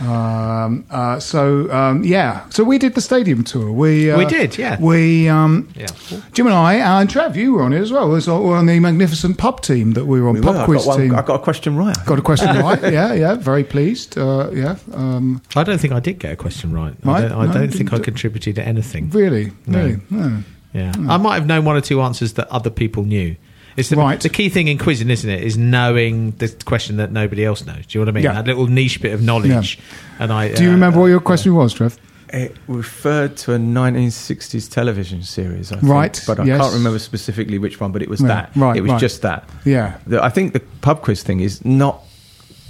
Um, 0.00 0.84
uh, 0.90 1.20
so 1.20 1.70
um, 1.70 2.02
yeah, 2.04 2.48
so 2.50 2.64
we 2.64 2.78
did 2.78 2.94
the 2.94 3.00
stadium 3.00 3.44
tour. 3.44 3.70
We 3.70 4.10
uh, 4.10 4.18
We 4.18 4.24
did, 4.24 4.56
yeah. 4.58 4.78
We 4.80 5.28
um, 5.28 5.68
Yeah. 5.76 5.86
Jim 6.32 6.46
and 6.46 6.54
I 6.54 6.74
and 6.74 7.08
Trev, 7.10 7.36
you 7.36 7.52
were 7.54 7.62
on 7.62 7.72
it 7.72 7.80
as 7.80 7.92
well. 7.92 8.08
We 8.08 8.20
were 8.20 8.56
on 8.56 8.66
the 8.66 8.80
magnificent 8.80 9.38
pub 9.38 9.60
team 9.60 9.92
that 9.92 10.06
we 10.06 10.20
were 10.20 10.28
on. 10.28 10.34
We 10.36 10.40
pub 10.40 10.54
were. 10.56 10.60
I 10.62 10.64
quiz 10.64 10.84
got, 10.84 10.88
one, 10.88 10.98
team. 11.00 11.14
I 11.14 11.22
got 11.22 11.34
a 11.40 11.42
question 11.42 11.76
right. 11.76 11.96
Got 12.06 12.18
a 12.18 12.22
question 12.22 12.56
right? 12.56 12.80
Yeah, 12.92 13.12
yeah. 13.12 13.34
Very 13.34 13.64
pleased. 13.64 14.16
Uh, 14.18 14.50
yeah. 14.52 14.76
Um, 14.94 15.42
I 15.54 15.64
don't 15.64 15.78
think 15.80 15.92
I 15.92 16.00
did 16.00 16.18
get 16.18 16.32
a 16.32 16.36
question 16.36 16.72
right. 16.72 16.94
Right? 17.04 17.24
I 17.24 17.28
don't, 17.28 17.38
I 17.38 17.46
No, 17.46 17.52
don't 17.52 17.72
think 17.72 17.92
I 17.92 17.98
contributed 17.98 18.54
to 18.56 18.66
anything. 18.66 19.10
really, 19.10 19.52
No. 19.66 19.78
really. 19.78 20.00
No. 20.10 20.42
Yeah, 20.72 20.92
I 21.08 21.16
might 21.16 21.34
have 21.34 21.46
known 21.46 21.64
one 21.64 21.74
or 21.76 21.80
two 21.80 22.00
answers 22.00 22.34
that 22.34 22.46
other 22.48 22.70
people 22.70 23.02
knew. 23.02 23.34
It's 23.80 23.88
the, 23.88 23.96
Right. 23.96 24.20
the 24.20 24.28
key 24.28 24.48
thing 24.48 24.68
in 24.68 24.78
quizzing, 24.78 25.10
isn't 25.10 25.28
it? 25.28 25.42
Is 25.42 25.56
knowing 25.56 26.32
the 26.32 26.48
question 26.64 26.98
that 26.98 27.10
nobody 27.10 27.44
else 27.44 27.64
knows. 27.66 27.86
Do 27.86 27.98
you 27.98 28.04
know 28.04 28.10
what 28.10 28.12
I 28.12 28.14
mean? 28.14 28.24
Yeah. 28.24 28.34
That 28.34 28.46
little 28.46 28.66
niche 28.68 29.00
bit 29.02 29.12
of 29.12 29.22
knowledge. 29.22 29.78
And 30.18 30.32
I 30.32 30.52
Do 30.54 30.62
you 30.62 30.68
uh, 30.70 30.72
remember 30.72 31.00
what 31.00 31.06
your 31.06 31.20
question 31.20 31.54
was, 31.54 31.72
Trev? 31.74 31.96
It 32.32 32.56
referred 32.68 33.36
to 33.38 33.54
a 33.54 33.58
1960s 33.58 34.70
television 34.70 35.22
series, 35.24 35.72
I 35.72 35.76
think, 35.80 35.90
Right, 35.90 36.22
But 36.26 36.38
I 36.40 36.44
yes. 36.44 36.60
can't 36.60 36.74
remember 36.74 36.98
specifically 37.00 37.58
which 37.58 37.80
one. 37.80 37.90
But 37.90 38.02
it 38.02 38.08
was 38.08 38.20
Yeah, 38.20 38.28
that. 38.28 38.50
right, 38.54 38.76
It 38.76 38.82
was 38.82 38.92
right. 38.92 39.00
just 39.00 39.22
that. 39.22 39.48
Yeah. 39.64 39.94
The, 40.06 40.22
I 40.22 40.28
think 40.28 40.52
the 40.52 40.60
pub 40.80 41.02
quiz 41.02 41.22
thing 41.24 41.40
is 41.40 41.64
not 41.64 42.04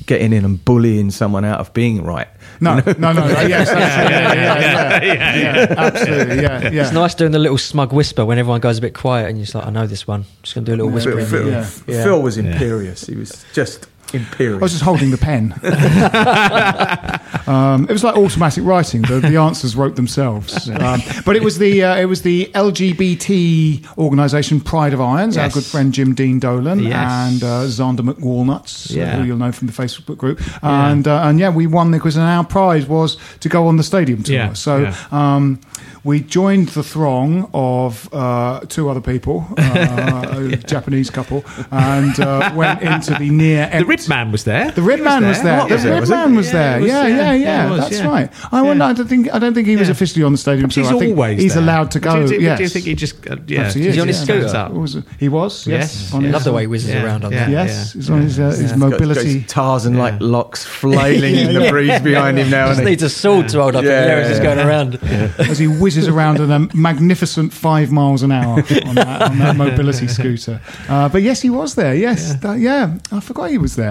getting 0.06 0.32
in 0.32 0.44
and 0.44 0.64
bullying 0.64 1.10
someone 1.10 1.44
out 1.44 1.60
of 1.60 1.72
being 1.72 2.02
right. 2.02 2.28
No, 2.60 2.76
no, 2.98 3.12
no. 3.12 3.26
Yes, 3.42 3.68
that's, 3.68 3.70
yeah, 3.70 4.10
yeah, 4.10 4.34
yeah, 4.34 5.02
yeah, 5.02 5.14
yeah, 5.14 5.36
yeah, 5.64 5.74
absolutely. 5.78 6.42
Yeah, 6.42 6.70
yeah. 6.70 6.82
It's 6.82 6.92
nice 6.92 7.14
doing 7.14 7.32
the 7.32 7.38
little 7.38 7.58
smug 7.58 7.92
whisper 7.92 8.24
when 8.24 8.38
everyone 8.38 8.60
goes 8.60 8.78
a 8.78 8.80
bit 8.80 8.94
quiet 8.94 9.28
and 9.28 9.38
you're 9.38 9.44
just 9.46 9.54
like, 9.54 9.66
I 9.66 9.70
know 9.70 9.86
this 9.86 10.06
one. 10.06 10.24
just 10.42 10.54
going 10.54 10.64
to 10.66 10.70
do 10.70 10.74
a 10.74 10.84
little 10.84 11.00
Phil, 11.00 11.16
whisper. 11.16 11.30
Phil, 11.38 11.48
Yeah, 11.50 11.68
yeah. 11.86 12.04
Phil 12.04 12.20
was 12.22 12.36
imperious. 12.38 13.06
He 13.06 13.16
was 13.16 13.44
just 13.54 13.86
imperious. 14.14 14.59
I 14.61 14.62
was 14.62 14.73
just 14.73 14.85
holding 14.85 15.11
the 15.11 15.18
pen. 15.18 15.53
um, 17.46 17.85
it 17.88 17.92
was 17.92 18.05
like 18.05 18.16
automatic 18.16 18.64
writing. 18.64 19.03
The, 19.03 19.20
the 19.20 19.37
answers 19.37 19.77
wrote 19.77 19.96
themselves. 19.96 20.68
Um, 20.68 21.01
but 21.25 21.37
it 21.37 21.42
was 21.42 21.59
the 21.59 21.83
uh, 21.85 21.96
it 21.96 22.07
was 22.07 22.23
the 22.23 22.46
LGBT 22.55 23.96
organisation 23.99 24.61
Pride 24.61 24.92
of 24.92 25.01
Irons. 25.01 25.37
Our 25.37 25.49
good 25.51 25.64
friend 25.64 25.92
Jim 25.92 26.14
Dean 26.14 26.38
Dolan 26.38 26.81
Yes. 26.81 26.94
and 26.94 27.42
uh, 27.42 27.64
Zander 27.66 28.01
McWalnuts, 28.01 28.90
Yeah. 28.94 29.16
who 29.16 29.25
you'll 29.25 29.37
know 29.38 29.53
from 29.53 29.66
the 29.66 29.73
Facebook 29.73 30.16
group. 30.16 30.40
And 30.62 31.07
uh, 31.07 31.23
and 31.25 31.38
yeah, 31.38 31.51
we 31.51 31.66
won 31.66 31.90
the 31.90 32.01
quiz, 32.01 32.16
and 32.16 32.25
our 32.25 32.44
prize 32.44 32.87
was 32.87 33.16
to 33.40 33.49
go 33.49 33.66
on 33.66 33.77
the 33.77 33.83
stadium 33.85 34.23
tour. 34.23 34.37
Yeah, 34.37 34.53
So. 34.55 34.79
yeah. 34.79 34.94
Um, 35.11 35.61
we 36.03 36.20
joined 36.20 36.68
the 36.70 36.83
throng 36.83 37.51
of 37.53 38.09
uh, 38.14 38.61
two 38.61 38.88
other 38.88 39.03
people, 39.03 39.46
uh, 39.59 40.25
a 40.51 40.57
Japanese 40.57 41.11
couple, 41.11 41.44
and 41.70 42.18
uh, 42.18 42.53
went 42.57 42.81
into 42.81 43.12
the 43.16 43.29
near 43.29 43.64
empty 43.70 43.85
Rib 44.02 44.08
Man 44.08 44.32
was 44.32 44.44
there. 44.44 44.70
The 44.70 44.82
Rib 44.82 45.00
Man 45.00 45.26
was 45.26 45.42
there. 45.42 45.66
The 45.66 45.74
was 45.74 45.84
it? 45.84 45.90
Rib 45.90 46.00
Was 46.00 46.10
it? 46.10 46.14
Man 46.14 46.34
was 46.36 46.52
there. 46.52 46.80
was, 46.80 46.88
Yeah, 46.88 47.06
yeah. 47.06 47.16
yeah, 47.16 47.32
yeah. 47.32 47.34
Yeah, 47.50 47.66
it 47.66 47.70
was, 47.70 47.80
That's 47.80 47.98
yeah. 48.00 48.08
right. 48.08 48.32
I 48.52 48.62
wonder. 48.62 48.84
I 48.84 48.92
don't 48.92 49.06
think. 49.08 49.32
I 49.34 49.38
don't 49.38 49.54
think 49.54 49.66
he 49.68 49.76
was 49.76 49.88
Yeah. 49.88 49.92
officially 49.92 50.24
on 50.24 50.32
the 50.32 50.38
stadium 50.38 50.68
Perhaps 50.70 50.74
tour. 50.74 50.84
he's 50.84 50.92
I 50.92 50.98
think 50.98 51.16
always 51.16 51.42
he's 51.42 51.54
there. 51.54 51.62
allowed 51.62 51.90
to 51.92 52.00
go. 52.00 52.12
Do 52.14 52.20
you, 52.22 52.28
think- 52.28 52.42
yes. 52.42 52.58
do 52.58 52.62
you 52.64 52.68
think 52.70 52.84
he 52.86 52.94
just? 52.94 53.26
Uh, 53.30 53.36
yeah, 53.46 53.56
Perhaps 53.58 53.74
he 53.74 53.86
Is 53.88 53.94
he 53.94 54.00
on 54.00 54.08
his 54.08 54.28
yeah. 54.28 54.46
scooter? 54.48 54.74
Was 54.78 54.96
He 55.18 55.28
was. 55.28 55.66
Yes. 55.66 56.10
Yes. 56.12 56.14
I 56.14 56.18
love 56.18 56.44
the 56.44 56.52
way 56.52 56.62
he 56.62 56.66
whizzes 56.66 56.94
around 56.94 57.24
on 57.24 57.32
yeah. 57.32 57.40
that. 57.46 57.50
Yes, 57.50 57.92
he's 57.92 58.10
on 58.10 58.22
his, 58.22 58.38
uh, 58.38 58.48
his 58.50 58.72
Got- 58.72 58.80
got 58.80 58.90
mobility. 58.90 59.40
his 59.40 59.46
Tarzan 59.50 59.96
like 59.96 60.14
locks 60.20 60.64
flailing 60.64 61.34
in 61.36 61.54
the 61.54 61.68
breeze 61.70 62.00
behind 62.00 62.38
him 62.38 62.50
now. 62.50 62.68
Just 62.68 62.82
needs 62.84 63.02
a 63.02 63.10
sword 63.10 63.48
to 63.48 63.60
hold 63.62 63.76
up 63.76 63.84
Yeah, 63.84 64.02
in 64.02 64.04
the 64.04 64.10
air 64.12 64.20
as 64.22 64.28
he's 64.28 64.38
yeah. 64.38 64.42
going 64.54 64.66
around. 64.66 64.94
as 65.38 65.58
he 65.58 65.66
whizzes 65.66 66.08
around 66.08 66.40
at 66.40 66.50
a 66.50 66.76
magnificent 66.76 67.52
five 67.52 67.90
miles 67.90 68.22
an 68.22 68.32
hour 68.32 68.62
on 68.86 68.94
that, 68.94 69.56
mobility 69.56 70.06
scooter. 70.08 70.60
Uh, 70.88 71.08
but 71.08 71.22
yes, 71.22 71.40
he 71.40 71.50
was 71.50 71.74
there. 71.74 71.94
Yes, 71.94 72.34
yeah. 72.42 72.54
yeah, 72.54 72.98
I 73.12 73.20
forgot 73.20 73.50
he 73.50 73.58
was 73.58 73.76
there. 73.76 73.89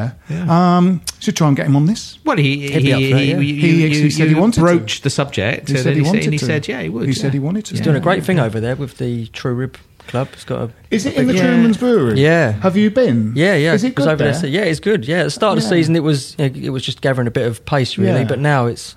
Um, 0.49 1.01
should 1.19 1.35
try 1.35 1.47
and 1.47 1.57
get 1.57 1.65
him 1.67 1.75
on 1.75 1.85
this. 1.85 2.19
Well, 2.25 2.37
he 2.37 2.67
He'd 2.69 2.81
he, 2.83 2.93
up 2.93 2.99
for 2.99 3.05
it, 3.05 3.09
yeah. 3.09 3.15
you- 3.15 3.37
He 3.39 3.81
you- 3.81 3.87
actually 3.87 4.09
said 4.11 4.27
he 4.27 4.33
you 4.35 4.39
wanted 4.39 4.55
to. 4.55 4.61
broached 4.61 5.03
the 5.03 5.09
subject. 5.09 5.69
He 5.69 5.77
said 5.77 5.93
he 5.95 6.01
then 6.01 6.03
wanted 6.07 6.23
and 6.25 6.33
he 6.33 6.39
to. 6.39 6.45
said, 6.45 6.67
"Yeah, 6.67 6.81
he 6.81 6.89
would." 6.89 7.07
He 7.07 7.13
yeah. 7.13 7.21
said 7.21 7.33
he 7.33 7.39
wanted 7.39 7.65
to. 7.65 7.71
He's 7.75 7.81
doing 7.81 7.95
a 7.95 7.99
great 7.99 8.23
thing 8.23 8.39
over 8.39 8.59
there 8.59 8.75
with 8.75 8.97
the 8.97 9.27
True 9.27 9.53
Rib 9.53 9.77
Club. 10.07 10.29
It's 10.33 10.43
got 10.45 10.61
a 10.61 10.71
Is 10.91 11.05
it 11.05 11.15
in 11.15 11.27
the 11.27 11.33
Yeah. 11.35 11.47
Truman's 11.47 11.77
Brewery? 11.77 12.19
Yeah. 12.19 12.51
Have 12.53 12.75
you 12.77 12.89
been? 12.89 13.33
Yeah, 13.35 13.55
yeah. 13.55 13.73
Is 13.73 13.83
it 13.83 13.95
good 13.95 14.07
over 14.07 14.23
there? 14.23 14.33
there? 14.33 14.49
yeah, 14.49 14.61
it's 14.61 14.79
good. 14.79 15.07
Yeah, 15.07 15.19
at 15.19 15.23
the 15.25 15.31
start 15.31 15.57
of 15.57 15.63
the 15.63 15.69
season, 15.69 15.95
it 15.95 16.03
was 16.03 16.35
it 16.37 16.71
was 16.71 16.83
just 16.83 17.01
gathering 17.01 17.27
a 17.27 17.31
bit 17.31 17.45
of 17.47 17.63
pace, 17.65 17.97
really. 17.97 18.21
Yeah. 18.21 18.27
But 18.27 18.39
now 18.39 18.65
it's 18.65 18.95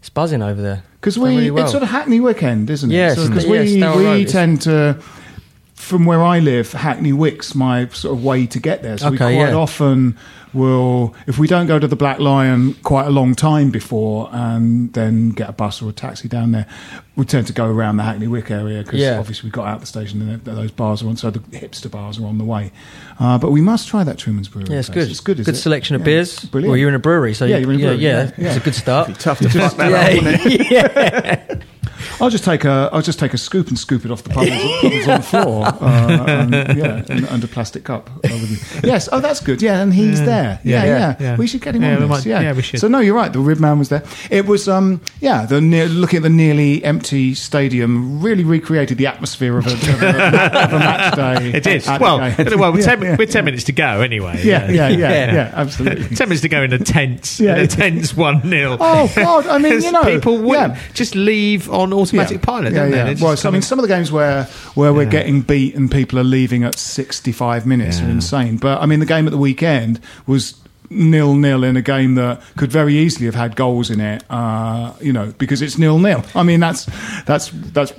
it's 0.00 0.10
buzzing 0.10 0.42
over 0.42 0.60
there. 0.60 0.82
Because 1.00 1.18
we, 1.18 1.28
really 1.36 1.50
well. 1.50 1.64
it's 1.64 1.72
sort 1.72 1.82
of 1.82 1.90
Hackney 1.90 2.18
weekend, 2.20 2.70
isn't 2.70 2.90
it? 2.90 2.94
Yes, 2.94 3.16
Because 3.28 3.44
yeah, 3.44 3.94
we, 3.96 4.06
we 4.20 4.24
tend 4.24 4.62
to, 4.62 4.98
from 5.74 6.06
where 6.06 6.22
I 6.22 6.38
live, 6.38 6.72
Hackney 6.72 7.12
Wick's 7.12 7.54
my 7.54 7.86
sort 7.88 8.16
of 8.16 8.24
way 8.24 8.46
to 8.46 8.58
get 8.60 8.82
there. 8.82 8.96
So 8.96 9.10
we 9.10 9.16
quite 9.16 9.32
yeah. 9.34 9.54
often 9.54 10.16
will, 10.52 11.14
if 11.26 11.36
we 11.36 11.48
don't 11.48 11.66
go 11.66 11.80
to 11.80 11.88
the 11.88 11.96
Black 11.96 12.20
Lion 12.20 12.74
quite 12.84 13.06
a 13.06 13.10
long 13.10 13.34
time 13.34 13.70
before 13.70 14.28
and 14.32 14.92
then 14.92 15.30
get 15.30 15.48
a 15.48 15.52
bus 15.52 15.82
or 15.82 15.90
a 15.90 15.92
taxi 15.92 16.28
down 16.28 16.52
there, 16.52 16.66
we 17.16 17.24
tend 17.24 17.48
to 17.48 17.52
go 17.52 17.66
around 17.66 17.96
the 17.96 18.04
Hackney 18.04 18.28
Wick 18.28 18.52
area 18.52 18.84
because 18.84 19.00
Yeah. 19.00 19.18
obviously 19.18 19.48
we 19.48 19.50
got 19.50 19.66
out 19.66 19.80
the 19.80 19.86
station 19.86 20.22
and 20.22 20.44
those 20.44 20.70
bars 20.70 21.02
are 21.02 21.08
on, 21.08 21.16
so 21.16 21.30
the 21.30 21.40
hipster 21.40 21.90
bars 21.90 22.20
are 22.20 22.26
on 22.26 22.38
the 22.38 22.44
way. 22.44 22.70
Uh, 23.18 23.36
but 23.38 23.50
we 23.50 23.60
must 23.60 23.88
try 23.88 24.04
that 24.04 24.16
Truman's 24.16 24.48
Brewery. 24.48 24.72
yeah, 24.72 24.78
it's 24.78 24.88
place. 24.88 25.04
good. 25.06 25.10
It's 25.10 25.20
good, 25.20 25.40
is 25.40 25.46
good 25.46 25.54
it? 25.56 25.58
selection 25.58 25.96
of 25.96 26.02
Yeah. 26.02 26.06
beers. 26.06 26.38
Brilliant. 26.44 26.70
Well, 26.70 26.76
you're 26.78 26.88
in 26.88 26.94
a 26.94 26.98
brewery, 27.00 27.34
so 27.34 27.46
Yeah, 27.46 27.56
you, 27.56 27.62
you're 27.62 27.72
in 27.72 27.80
a 27.80 27.82
yeah, 27.82 27.88
brewery, 27.88 28.02
yeah, 28.04 28.22
yeah, 28.22 28.30
yeah. 28.38 28.48
it's 28.48 28.56
a 28.56 28.60
good 28.60 28.74
start. 28.84 29.08
Be 29.08 29.14
tough 29.14 29.40
to 29.40 29.48
fuck 29.50 29.76
that 29.76 29.92
up, 29.92 30.22
wouldn't 30.22 30.46
it? 30.46 30.70
yeah, 30.70 30.92
yeah. 30.96 31.56
I'll 32.20 32.30
just 32.30 32.44
take 32.44 32.64
a 32.64 32.88
I'll 32.92 33.02
just 33.02 33.18
take 33.18 33.34
a 33.34 33.38
scoop 33.38 33.68
and 33.68 33.78
scoop 33.78 34.04
it 34.04 34.10
off 34.10 34.22
the 34.22 34.30
puddles, 34.30 34.60
puddles 34.80 35.08
on 35.08 35.20
the 35.20 35.26
floor, 35.26 35.66
uh, 35.66 36.24
and, 36.28 36.52
yeah, 36.78 37.04
and, 37.08 37.24
and 37.28 37.44
a 37.44 37.48
plastic 37.48 37.84
cup. 37.84 38.10
Yes, 38.82 39.08
oh, 39.12 39.20
that's 39.20 39.40
good. 39.40 39.62
Yeah, 39.62 39.80
and 39.80 39.92
he's 39.92 40.20
Yeah. 40.20 40.26
there. 40.26 40.60
Yeah, 40.64 40.84
Yeah. 40.84 40.98
yeah, 40.98 41.16
Yeah. 41.20 41.36
We 41.36 41.46
should 41.46 41.62
get 41.62 41.74
him 41.74 41.82
Yeah, 41.82 41.90
on 41.90 41.94
we 41.96 42.00
this. 42.02 42.08
might- 42.10 42.26
yeah. 42.26 42.52
we 42.52 42.62
should. 42.62 42.80
So 42.80 42.88
no, 42.88 43.00
you're 43.00 43.14
right. 43.14 43.32
The 43.32 43.38
Rib 43.40 43.58
Man 43.60 43.78
was 43.78 43.88
there. 43.88 44.02
It 44.30 44.46
was 44.46 44.68
um 44.68 45.00
yeah 45.20 45.46
the 45.46 45.60
near, 45.60 45.86
looking 45.86 46.18
at 46.18 46.22
the 46.22 46.30
nearly 46.30 46.84
empty 46.84 47.34
stadium 47.34 48.20
really 48.22 48.44
recreated 48.44 48.98
the 48.98 49.06
atmosphere 49.06 49.58
of 49.58 49.66
a, 49.66 49.72
of 49.72 50.02
a, 50.02 50.64
of 50.64 50.72
a 50.72 50.78
match 50.78 51.14
day. 51.40 51.50
It 51.58 51.62
did. 51.64 51.84
Well, 51.86 52.18
well, 52.18 52.78
Yeah, 52.78 52.84
ten, 52.96 53.16
with 53.16 53.30
ten 53.30 53.44
minutes 53.44 53.64
to 53.64 53.72
go, 53.72 54.00
anyway. 54.00 54.40
Yeah, 54.44 54.70
yeah, 54.70 54.88
yeah, 54.88 55.08
yeah, 55.10 55.32
Yeah. 55.34 55.50
absolutely. 55.54 56.16
Ten 56.16 56.28
minutes 56.28 56.42
to 56.42 56.48
go 56.48 56.62
in 56.62 56.72
a 56.72 56.78
tense, 56.78 57.40
Yeah. 57.40 57.56
in 57.56 57.64
a 57.64 57.66
tense 57.66 58.14
one 58.16 58.42
0 58.42 58.76
Oh, 58.80 59.10
God, 59.14 59.46
I 59.46 59.58
mean, 59.58 59.80
you 59.80 59.92
know, 59.92 60.02
people 60.04 60.38
would 60.38 60.76
just 60.94 61.14
leave 61.14 61.70
on 61.70 61.92
automatic 61.94 62.42
pilot, 62.42 62.72
yeah, 62.72 62.80
don't 62.80 62.90
they? 62.90 62.96
yeah. 62.96 63.12
They 63.14 63.22
Well, 63.22 63.36
so, 63.36 63.48
I 63.48 63.52
mean, 63.52 63.62
some 63.62 63.78
of 63.78 63.82
the 63.82 63.88
games 63.88 64.12
where 64.12 64.44
where 64.74 64.92
we're 64.92 65.04
getting 65.06 65.40
beat 65.42 65.74
and 65.74 65.90
people 65.90 66.18
are 66.18 66.24
leaving 66.24 66.64
at 66.64 66.78
65 66.78 67.66
minutes 67.66 68.00
are 68.00 68.08
insane. 68.08 68.56
But 68.56 68.80
I 68.80 68.86
mean, 68.86 69.00
the 69.00 69.06
game 69.06 69.26
at 69.26 69.30
the 69.30 69.38
weekend 69.38 70.00
was 70.26 70.60
nil 70.90 71.34
nil 71.34 71.64
in 71.64 71.76
a 71.76 71.82
game 71.82 72.14
that 72.14 72.40
could 72.56 72.70
very 72.70 72.94
easily 72.96 73.26
have 73.26 73.34
had 73.34 73.56
goals 73.56 73.90
in 73.90 74.00
it. 74.00 74.22
Uh, 74.30 74.92
you 75.00 75.12
know, 75.12 75.32
because 75.38 75.62
it's 75.62 75.78
nil 75.78 75.98
nil. 75.98 76.22
I 76.34 76.42
mean, 76.42 76.60
that's 76.60 76.86
that's 77.24 77.50
that's 77.72 77.92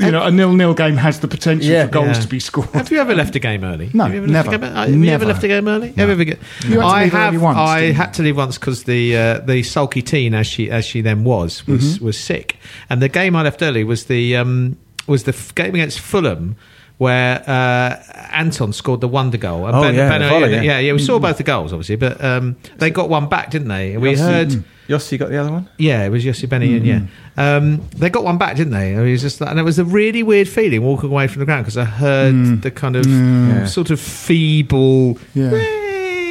you 0.00 0.10
know, 0.10 0.22
a 0.24 0.30
nil 0.30 0.52
nil 0.52 0.74
game 0.74 0.96
has 0.96 1.20
the 1.20 1.28
potential 1.28 1.70
Yeah. 1.70 1.86
for 1.86 1.92
goals 1.92 2.16
Yeah. 2.16 2.22
to 2.22 2.28
be 2.28 2.40
scored. 2.40 2.68
Have 2.70 2.90
you 2.90 2.98
ever 2.98 3.14
left 3.14 3.36
a 3.36 3.38
game 3.38 3.64
early? 3.64 3.90
No, 3.94 4.04
have 4.04 4.12
you 4.14 4.22
ever 4.22 4.26
never. 4.32 4.50
Left 4.50 4.62
a 4.62 4.66
game, 4.66 4.74
have 4.74 4.88
you 4.88 4.94
ever 4.94 5.00
Never. 5.06 5.24
left 5.26 5.44
a 5.44 5.48
game 5.48 5.68
early? 5.68 5.88
Have 5.92 6.08
you 6.08 6.12
ever 6.12 6.24
get, 6.24 6.38
You 6.66 6.80
had 6.80 6.88
I 6.88 7.04
have. 7.06 7.40
once, 7.42 7.58
I 7.58 7.80
had 7.92 8.14
to 8.14 8.22
leave 8.22 8.36
once 8.36 8.58
because 8.58 8.84
the 8.84 9.16
uh, 9.16 9.38
the 9.40 9.62
sulky 9.62 10.02
teen, 10.02 10.34
as 10.34 10.46
she 10.46 10.70
as 10.70 10.84
she 10.84 11.00
then 11.00 11.24
was, 11.24 11.66
was 11.66 11.82
Mm-hmm. 11.96 12.04
was 12.04 12.18
sick, 12.18 12.56
and 12.90 13.00
the 13.02 13.08
game 13.08 13.36
I 13.36 13.42
left 13.42 13.62
early 13.62 13.84
was 13.84 14.06
the 14.06 14.36
um, 14.36 14.76
was 15.06 15.24
the 15.24 15.32
f- 15.32 15.54
game 15.54 15.74
against 15.74 16.00
Fulham. 16.00 16.56
Where 17.02 17.42
uh, 17.48 17.96
Anton 18.32 18.72
scored 18.72 19.00
the 19.00 19.08
wonder 19.08 19.36
goal, 19.38 19.66
and 19.66 19.74
Oh, 19.76 19.88
yeah, 19.90 20.18
the 20.18 20.28
volley, 20.28 20.52
yeah, 20.52 20.62
yeah. 20.62 20.78
yeah, 20.78 20.92
We 20.92 21.00
saw 21.00 21.18
both 21.18 21.36
the 21.36 21.42
goals, 21.42 21.72
obviously, 21.72 21.96
but 21.96 22.22
um, 22.22 22.56
they 22.76 22.90
got 22.90 23.08
one 23.08 23.28
back, 23.28 23.50
didn't 23.50 23.68
they? 23.68 23.96
We 23.96 24.12
Yossi- 24.14 24.18
heard, 24.20 24.64
Yossi 24.88 25.18
got 25.18 25.30
the 25.30 25.36
other 25.38 25.50
one. 25.50 25.68
yeah, 25.78 26.04
it 26.04 26.10
was 26.10 26.24
Yossi 26.24 26.48
Benny, 26.48 26.76
and 26.76 26.86
yeah, 26.86 27.00
um, 27.36 27.80
they 27.96 28.08
got 28.08 28.22
one 28.22 28.38
back, 28.38 28.54
didn't 28.56 28.72
they? 28.72 28.94
It 28.94 29.00
was 29.00 29.20
just, 29.20 29.40
and 29.40 29.58
it 29.58 29.64
was 29.64 29.78
a 29.80 29.84
really 29.84 30.22
weird 30.22 30.48
feeling 30.48 30.82
walking 30.82 31.10
away 31.10 31.26
from 31.26 31.40
the 31.40 31.44
ground 31.44 31.64
because 31.64 31.76
I 31.76 31.84
heard 31.86 32.62
the 32.62 32.70
kind 32.70 32.94
of 32.94 33.04
Yeah. 33.06 33.66
sort 33.66 33.90
of 33.90 33.98
feeble, 34.00 35.18
Yeah. 35.34 35.50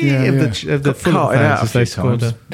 Yeah, 0.02 0.24
of 0.24 0.36
yeah. 0.36 0.42
the 0.48 0.74
of 0.74 0.84
the 0.84 0.94
Got 0.94 0.98
Fulham 0.98 1.16
carted 1.22 1.40
fans 1.40 1.52
out 1.52 1.60
a 1.60 1.64
as 1.64 1.74
they 1.74 1.86
scored. 1.86 2.22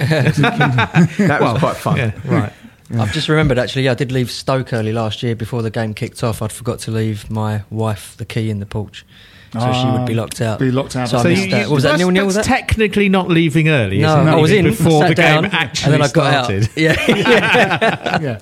That 1.28 1.40
was 1.42 1.60
quite 1.60 1.78
fun. 1.78 1.98
Yeah, 1.98 2.12
right. 2.26 2.54
I've 2.94 3.12
just 3.12 3.28
remembered 3.28 3.60
actually. 3.60 3.84
Yeah, 3.84 3.92
I 3.92 3.96
did 3.96 4.12
leave 4.12 4.32
Stoke 4.32 4.74
early 4.74 4.94
last 4.94 5.22
year 5.22 5.36
before 5.36 5.62
the 5.62 5.70
game 5.70 5.94
kicked 5.94 6.24
off. 6.24 6.42
I'd 6.42 6.52
forgot 6.52 6.80
to 6.80 6.92
leave 6.92 7.30
my 7.30 7.64
wife 7.70 8.16
the 8.18 8.26
key 8.26 8.50
in 8.50 8.60
the 8.60 8.66
porch, 8.66 9.06
so 9.60 9.74
she 9.74 9.88
would 9.98 10.06
be 10.08 10.14
locked 10.14 10.42
out. 10.42 10.60
Be 10.60 10.72
locked 10.72 10.96
out. 10.96 11.10
So 11.10 11.18
I 11.20 11.24
missed 11.24 11.44
you- 11.46 11.52
that. 11.52 11.62
you- 11.64 11.70
What 11.70 11.76
was 11.76 11.84
that 11.84 11.90
that's, 11.92 12.00
nil 12.00 12.12
nil? 12.12 12.30
That? 12.30 12.44
technically 12.46 13.10
not 13.10 13.28
leaving 13.30 13.70
early. 13.70 14.00
No, 14.00 14.10
isn't 14.18 14.28
it? 14.28 14.32
I 14.32 14.36
was 14.36 14.52
in 14.52 14.66
before 14.66 15.02
sat 15.02 15.08
the 15.10 15.16
down, 15.16 15.44
game 15.44 15.52
actually 15.54 15.94
and 15.94 16.02
then 16.04 16.10
I 16.10 16.12
got 16.12 16.46
started. 16.46 16.64
out. 16.64 16.70
Yeah, 16.78 16.96
yeah. 17.08 18.20
yeah, 18.22 18.40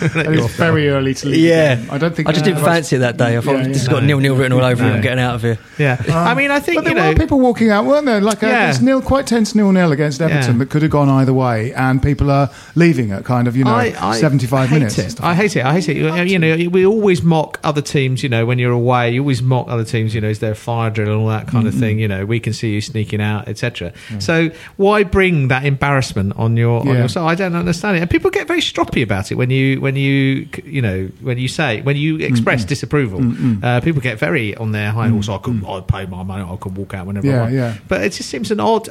it's 0.00 0.54
very 0.56 0.88
early 0.88 1.14
to 1.14 1.28
leave. 1.28 1.40
yeah. 1.44 1.82
I 1.90 1.98
don't 1.98 2.14
think 2.14 2.28
I 2.28 2.32
just 2.32 2.44
uh, 2.44 2.48
didn't 2.48 2.64
fancy 2.64 2.96
it 2.96 3.00
that 3.00 3.16
day. 3.16 3.36
I 3.36 3.40
thought 3.40 3.56
Yeah, 3.56 3.66
it's 3.68 3.78
just 3.78 3.90
got 3.90 4.02
nil 4.04 4.18
nil 4.20 4.36
written 4.36 4.52
all 4.52 4.64
over 4.64 4.82
it. 4.84 4.86
I'm 4.90 5.00
getting 5.00 5.18
out 5.18 5.34
of 5.36 5.42
here. 5.42 5.58
Yeah, 5.78 6.00
I 6.08 6.34
mean, 6.34 6.50
I 6.50 6.60
think 6.60 6.78
But 6.78 6.84
there 6.84 6.94
know 6.94 7.08
were 7.10 7.14
people 7.16 7.40
walking 7.40 7.70
out, 7.70 7.84
weren't 7.86 8.06
there? 8.06 8.20
Like 8.20 8.42
a, 8.42 8.68
it's 8.70 8.80
nil, 8.80 9.02
quite 9.02 9.26
tense 9.26 9.54
nil 9.54 9.72
nil 9.72 9.92
against 9.92 10.20
Everton 10.20 10.58
that 10.58 10.70
could 10.70 10.82
have 10.82 10.90
gone 10.90 11.08
either 11.08 11.32
way, 11.34 11.72
and 11.74 12.02
people 12.02 12.30
are 12.30 12.50
leaving 12.74 13.10
at 13.12 13.24
kind 13.24 13.48
of 13.48 13.56
you 13.56 13.64
know 13.64 13.70
I, 13.74 13.94
I 14.00 14.16
seventy 14.18 14.46
five 14.46 14.70
minutes. 14.70 14.98
and 14.98 15.06
It. 15.08 15.10
stuff. 15.10 15.24
I 15.24 15.34
hate 15.34 15.56
it. 15.56 15.64
I 15.64 15.72
hate 15.72 15.88
it. 15.88 15.96
You, 15.96 16.14
you 16.22 16.38
know, 16.38 16.68
we 16.70 16.86
always 16.86 17.22
mock 17.22 17.58
other 17.64 17.82
teams. 17.82 18.22
You 18.22 18.28
know, 18.28 18.46
when 18.46 18.58
you're 18.58 18.72
away, 18.72 19.10
you 19.12 19.20
always 19.20 19.42
mock 19.42 19.68
other 19.68 19.84
teams. 19.84 20.14
You 20.14 20.20
know, 20.20 20.28
is 20.28 20.38
there 20.40 20.51
a 20.52 20.54
fire 20.54 20.90
drill 20.90 21.08
and 21.12 21.16
all 21.20 21.28
that 21.28 21.48
kind 21.48 21.66
of 21.66 21.74
thing? 21.74 21.98
You 21.98 22.06
know, 22.08 22.24
we 22.24 22.38
can 22.40 22.52
see 22.52 22.70
you 22.74 22.80
sneaking 22.80 23.20
out, 23.20 23.48
etc. 23.48 23.92
So 24.20 24.50
why 24.76 25.02
bring 25.02 25.48
that 25.48 25.64
embarrassment 25.64 26.34
on 26.36 26.56
your 26.56 26.80
on 26.80 26.86
Yeah. 26.86 26.98
your 26.98 27.08
side? 27.08 27.28
I 27.30 27.34
don't 27.34 27.56
understand 27.56 27.96
it. 27.96 28.00
And 28.00 28.10
people 28.10 28.30
get 28.30 28.46
very 28.46 28.60
stroppy 28.60 29.02
about 29.02 29.32
it 29.32 29.34
when 29.34 29.50
you 29.50 29.80
when 29.80 29.96
you 29.96 30.46
you 30.64 30.80
know 30.82 31.08
when 31.20 31.38
you 31.38 31.48
say 31.48 31.80
when 31.82 31.96
you 31.96 32.16
express 32.18 32.64
disapproval. 32.64 33.20
Uh, 33.62 33.80
people 33.80 34.00
get 34.00 34.18
very 34.18 34.54
on 34.56 34.72
their 34.72 34.90
high 34.92 35.08
horse. 35.08 35.28
I 35.28 35.38
could 35.38 35.64
I 35.66 35.80
pay 35.80 36.06
my 36.06 36.22
money. 36.22 36.44
I 36.44 36.56
could 36.56 36.76
walk 36.76 36.94
out 36.94 37.06
whenever 37.06 37.26
I 37.26 37.30
Yeah, 37.32 37.40
want. 37.42 37.52
yeah. 37.54 37.74
But 37.88 38.02
it 38.02 38.12
just 38.12 38.28
seems 38.30 38.50
an 38.50 38.60
odd, 38.60 38.88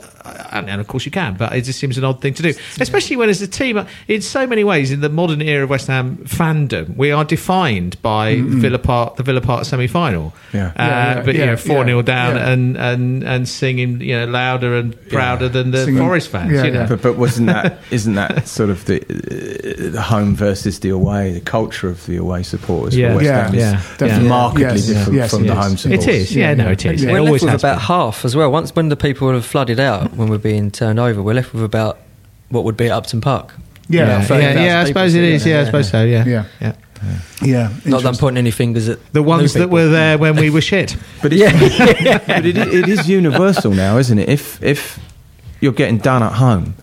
and, 0.51 0.69
and 0.69 0.81
of 0.81 0.87
course 0.87 1.05
you 1.05 1.11
can, 1.11 1.35
but 1.35 1.53
it 1.53 1.61
just 1.61 1.79
seems 1.79 1.97
an 1.97 2.03
odd 2.03 2.21
thing 2.21 2.33
to 2.35 2.43
do, 2.43 2.53
especially 2.79 3.15
when 3.17 3.29
as 3.29 3.41
a 3.41 3.47
team, 3.47 3.85
in 4.07 4.21
so 4.21 4.45
many 4.47 4.63
ways, 4.63 4.91
in 4.91 5.01
the 5.01 5.09
modern 5.09 5.41
era 5.41 5.63
of 5.63 5.69
West 5.69 5.87
Ham 5.87 6.17
fandom, 6.25 6.95
we 6.97 7.11
are 7.11 7.23
defined 7.23 8.01
by 8.01 8.41
Villa 8.41 8.79
Park, 8.79 9.15
the 9.17 9.23
Villa 9.23 9.41
Park 9.41 9.65
semi-final. 9.65 10.33
Yeah. 10.53 10.67
Uh, 10.67 10.71
Yeah, 10.81 11.15
yeah, 11.15 11.21
but 11.25 11.35
you 11.41 11.45
know, 11.47 11.57
four 11.57 11.83
0 11.85 11.97
yeah, 11.97 12.01
down 12.03 12.35
yeah. 12.35 12.49
and, 12.49 12.77
and 12.77 13.23
and 13.23 13.49
singing 13.49 13.99
you 14.01 14.17
know 14.19 14.25
louder 14.25 14.75
and 14.75 14.95
prouder 15.09 15.49
than 15.49 15.71
the 15.71 15.85
Singing- 15.85 15.99
Forest 15.99 16.29
fans. 16.29 16.51
yeah, 16.51 16.63
you 16.65 16.71
know. 16.71 16.79
yeah. 16.81 16.85
But, 16.87 17.01
but 17.01 17.17
wasn't 17.17 17.47
that 17.47 17.79
isn't 17.91 18.15
that 18.15 18.47
sort 18.47 18.69
of 18.69 18.85
the, 18.85 19.01
uh, 19.01 19.91
the 19.91 20.01
home 20.01 20.35
versus 20.35 20.79
the 20.79 20.89
away, 20.89 21.31
the 21.33 21.41
culture 21.41 21.89
of 21.89 22.05
the 22.05 22.17
away 22.17 22.43
supporters 22.43 22.95
Yeah. 22.95 23.09
for 23.09 23.15
West 23.17 23.25
Yeah, 23.25 23.47
is 23.49 23.55
yeah, 23.55 23.71
definitely. 23.97 24.29
markedly 24.29 24.63
Yes, 24.65 24.87
different 24.87 25.13
yes, 25.13 25.31
from 25.31 25.43
it 25.43 25.47
the 25.47 25.55
home 25.55 25.73
It 25.73 25.77
supporters. 25.79 26.07
It 26.07 26.13
is, 26.15 26.35
yeah, 26.35 26.49
Yeah, 26.49 26.53
no, 26.55 26.71
it 26.71 26.85
is. 26.85 27.03
Yeah. 27.03 27.09
It 27.09 27.13
We're 27.13 27.19
always 27.19 27.43
left 27.43 27.55
with 27.55 27.61
about 27.63 27.75
been. 27.77 27.85
half 27.85 28.25
as 28.25 28.35
well. 28.35 28.51
Once 28.51 28.75
when 28.75 28.89
the 28.89 28.95
people 28.95 29.31
have 29.33 29.45
flooded 29.45 29.79
out, 29.79 30.13
when 30.15 30.29
we're 30.29 30.37
being 30.37 30.71
turned 30.71 30.99
over, 30.99 31.21
we're 31.21 31.33
left 31.33 31.53
with 31.53 31.63
about 31.63 31.99
what 32.49 32.63
would 32.63 32.77
be 32.77 32.85
at 32.85 32.91
Upton 32.91 33.21
Park. 33.21 33.53
Yeah, 33.89 34.21
You 34.21 34.27
know, 34.29 34.37
Yeah, 34.39 34.63
yeah, 34.63 34.79
I 34.81 34.85
suppose 34.85 35.15
it 35.15 35.23
is. 35.23 35.41
sitting 35.41 35.55
Yeah, 35.55 35.61
I 35.61 35.65
suppose 35.65 35.89
so. 35.89 36.03
Yeah, 36.03 36.45
Yeah. 36.61 36.73
Yeah. 37.03 37.17
yeah. 37.41 37.69
Not 37.85 38.03
that 38.03 38.09
I'm 38.09 38.15
pointing 38.15 38.37
any 38.39 38.51
fingers 38.51 38.89
at 38.89 38.99
The 39.13 39.23
ones 39.23 39.53
that 39.53 39.69
were 39.69 39.87
there 39.89 40.17
when 40.17 40.35
we 40.35 40.49
were 40.49 40.61
shit. 40.61 40.95
But, 41.21 41.31
it's, 41.33 42.27
but 42.27 42.45
it, 42.45 42.57
it 42.57 42.89
is 42.89 43.07
universal 43.09 43.71
now, 43.71 43.97
isn't 43.97 44.17
it? 44.19 44.29
If 44.29 44.61
if 44.63 44.99
you're 45.59 45.71
getting 45.73 45.99
done 45.99 46.23
at 46.23 46.33
home, 46.33 46.73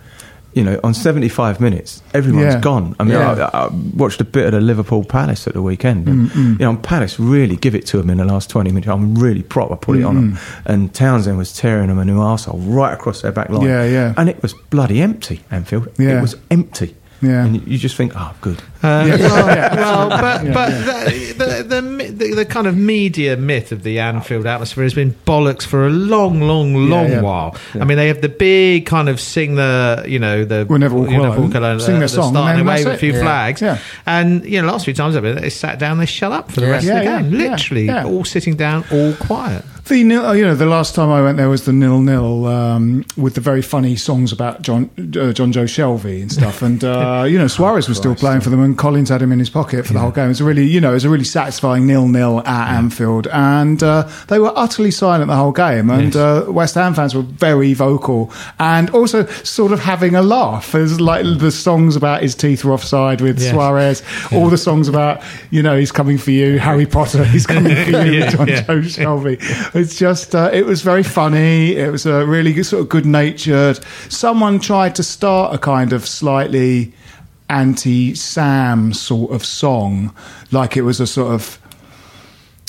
you 0.55 0.65
know, 0.65 0.81
on 0.83 0.95
75 0.95 1.61
minutes, 1.61 2.03
everyone's 2.15 2.55
Yeah. 2.55 2.61
gone. 2.61 2.95
I 2.99 3.05
mean, 3.05 3.13
Yeah. 3.15 3.51
I, 3.53 3.67
I 3.67 3.69
watched 3.97 4.21
a 4.21 4.25
bit 4.25 4.47
of 4.47 4.53
the 4.53 4.61
Liverpool 4.61 5.05
Palace 5.05 5.47
at 5.47 5.55
the 5.55 5.63
weekend. 5.63 6.09
And, 6.09 6.31
You 6.35 6.55
know, 6.65 6.71
and 6.71 6.83
Palace 6.83 7.19
really 7.21 7.57
give 7.57 7.75
it 7.75 7.87
to 7.87 7.99
them 7.99 8.11
in 8.11 8.19
the 8.19 8.25
last 8.25 8.49
20 8.51 8.71
minutes. 8.71 8.89
I'm 8.89 9.15
really 9.17 9.43
proper 9.43 9.77
put 9.77 9.99
it 9.99 10.05
on 10.05 10.15
them. 10.15 10.39
And 10.65 10.93
Townsend 10.95 11.39
was 11.39 11.53
tearing 11.53 11.89
them 11.89 11.99
a 11.99 12.05
new 12.05 12.19
arsehole 12.19 12.61
right 12.67 12.93
across 12.93 13.23
their 13.23 13.33
back 13.33 13.51
line. 13.51 13.67
Yeah, 13.67 13.85
yeah. 13.85 14.15
And 14.17 14.29
it 14.29 14.41
was 14.43 14.55
bloody 14.71 15.01
empty, 15.01 15.41
Anfield. 15.51 15.89
Yeah. 15.99 16.19
It 16.19 16.23
was 16.23 16.35
empty. 16.51 16.95
Yeah. 17.21 17.45
and 17.45 17.57
you, 17.57 17.63
you 17.67 17.79
just 17.79 17.97
think, 17.97 18.13
oh, 18.15 18.35
good. 18.41 18.59
Uh, 18.83 19.05
Yeah. 19.09 19.17
well, 19.19 19.47
Yeah, 19.57 19.75
well, 19.75 20.09
but, 20.09 20.53
but 20.55 20.71
yeah. 20.71 21.05
The, 21.33 21.65
the, 21.69 21.81
the, 21.81 22.13
the, 22.13 22.35
the 22.37 22.45
kind 22.45 22.67
of 22.67 22.77
media 22.77 23.37
myth 23.37 23.73
of 23.73 23.83
the 23.83 23.99
Anfield 23.99 24.47
atmosphere 24.47 24.85
has 24.85 24.95
been 24.95 25.13
bollocks 25.27 25.65
for 25.67 25.87
a 25.87 25.91
long, 25.91 26.41
long, 26.41 26.75
long 26.89 27.09
yeah. 27.11 27.21
while. 27.21 27.57
I 27.75 27.85
mean, 27.85 27.97
they 27.99 28.09
have 28.09 28.21
the 28.21 28.29
big 28.29 28.87
kind 28.87 29.09
of 29.09 29.21
sing 29.21 29.57
the, 29.57 30.05
you 30.07 30.19
know, 30.19 30.45
the 30.45 30.67
We'll 30.69 30.79
never 30.79 30.95
walk 30.97 31.11
you 31.11 31.17
know, 31.19 31.31
alone. 31.33 31.43
walk 31.47 31.55
alone, 31.55 31.81
Sing 31.81 31.97
uh, 31.97 31.99
their 31.99 32.09
the 32.09 32.15
song, 32.15 32.33
start 32.33 32.51
and 32.51 32.61
and 32.61 32.69
then 32.69 32.77
wave 32.85 32.87
a 32.87 32.97
few 32.99 33.11
it. 33.13 33.17
Yeah. 33.17 33.23
flags. 33.23 33.63
Yeah. 33.63 33.79
And, 34.07 34.45
you 34.45 34.63
know, 34.63 34.69
last 34.69 34.85
few 34.85 34.95
times 34.95 35.17
I've 35.17 35.23
been 35.23 35.37
they 35.41 35.51
sat 35.51 35.79
down, 35.79 35.99
they 35.99 36.07
shut 36.07 36.31
up 36.33 36.51
for 36.53 36.61
the 36.61 36.66
Yeah. 36.66 36.73
rest 36.73 36.87
Yeah, 36.87 36.99
of 36.99 37.05
the 37.05 37.31
game. 37.31 37.41
yeah, 37.41 37.51
Literally, 37.51 37.85
yeah. 37.87 38.05
all 38.05 38.25
sitting 38.25 38.55
down, 38.57 38.85
all 38.93 39.12
quiet. 39.14 39.64
The 39.89 40.05
nil, 40.05 40.22
oh, 40.22 40.32
you 40.32 40.45
know, 40.45 40.55
the 40.55 40.66
last 40.66 40.95
time 40.95 41.09
I 41.09 41.22
went 41.22 41.39
there 41.39 41.49
was 41.49 41.64
the 41.64 41.72
nil 41.72 42.01
nil 42.03 42.45
um, 42.45 43.07
with 43.16 43.34
the 43.36 43.41
very 43.41 43.62
funny 43.62 43.97
songs 43.97 44.32
about 44.32 44.61
John 44.61 44.91
uh, 44.99 45.32
Jonjo 45.32 45.64
Shelvey 45.64 46.20
and 46.20 46.30
stuff, 46.30 46.61
and 46.61 46.84
uh, 46.84 47.24
you 47.28 47.39
know 47.39 47.47
Suarez 47.47 47.89
was 47.89 47.97
still 47.97 48.14
playing 48.14 48.43
for 48.43 48.51
them, 48.51 48.62
and 48.62 48.76
Collins 48.76 49.09
had 49.09 49.22
him 49.22 49.32
in 49.32 49.39
his 49.39 49.49
pocket 49.49 49.86
for 49.86 49.95
the 49.95 49.99
whole 49.99 50.11
game. 50.11 50.26
It 50.26 50.28
was 50.28 50.41
a 50.43 50.45
really, 50.45 50.66
you 50.66 50.78
know, 50.78 50.91
it 50.91 50.95
was 50.95 51.07
a 51.07 51.09
really 51.09 51.24
satisfying 51.24 51.86
nil 51.86 52.07
nil 52.07 52.41
at 52.41 52.74
Anfield, 52.76 53.28
and 53.28 53.82
uh, 53.82 54.07
they 54.28 54.39
were 54.39 54.53
utterly 54.55 54.91
silent 54.91 55.28
the 55.28 55.36
whole 55.36 55.53
game, 55.53 55.89
and 55.89 56.14
uh, 56.14 56.45
West 56.49 56.74
Ham 56.74 56.93
fans 56.93 57.14
were 57.14 57.22
very 57.22 57.72
vocal 57.72 58.30
and 58.59 58.91
also 58.91 59.24
sort 59.26 59.72
of 59.72 59.80
having 59.80 60.14
a 60.14 60.20
laugh. 60.22 60.72
There's 60.72 61.01
like 61.01 61.24
the 61.39 61.51
songs 61.51 61.97
about 61.97 62.20
his 62.20 62.34
teeth 62.34 62.62
were 62.62 62.74
offside 62.74 63.22
with 63.22 63.41
Yes. 63.41 63.53
Suarez, 63.53 64.03
all 64.32 64.51
the 64.51 64.59
songs 64.59 64.86
about 64.89 65.22
you 65.51 65.62
know 65.62 65.78
he's 65.78 65.93
coming 65.93 66.18
for 66.18 66.30
you, 66.30 66.59
Harry 66.59 66.84
Potter, 66.84 67.24
he's 67.24 67.47
coming 67.47 67.74
for 67.84 67.91
you, 67.91 68.18
Yeah, 68.20 68.30
John 68.30 68.49
yeah. 68.49 68.61
Joe 68.64 68.80
Shelvey. 68.80 69.39
It's 69.79 69.97
just, 69.97 70.35
uh, 70.35 70.51
it 70.53 70.66
was 70.66 70.83
very 70.83 71.05
funny. 71.05 71.76
It 71.76 71.93
was 71.93 72.05
a 72.05 72.26
really 72.26 72.53
good, 72.53 72.64
sort 72.64 72.83
of 72.83 72.89
good 72.89 73.07
natured. 73.07 73.79
Someone 74.09 74.59
tried 74.59 74.97
to 74.97 75.05
start 75.05 75.55
a 75.55 75.59
kind 75.59 75.93
of 75.93 76.05
slightly 76.05 76.93
anti 77.49 78.14
Sam 78.14 78.93
sort 78.93 79.31
of 79.31 79.45
song, 79.45 80.12
like 80.51 80.76
it 80.76 80.83
was 80.83 81.01
a 81.01 81.07
sort 81.07 81.33
of. 81.33 81.59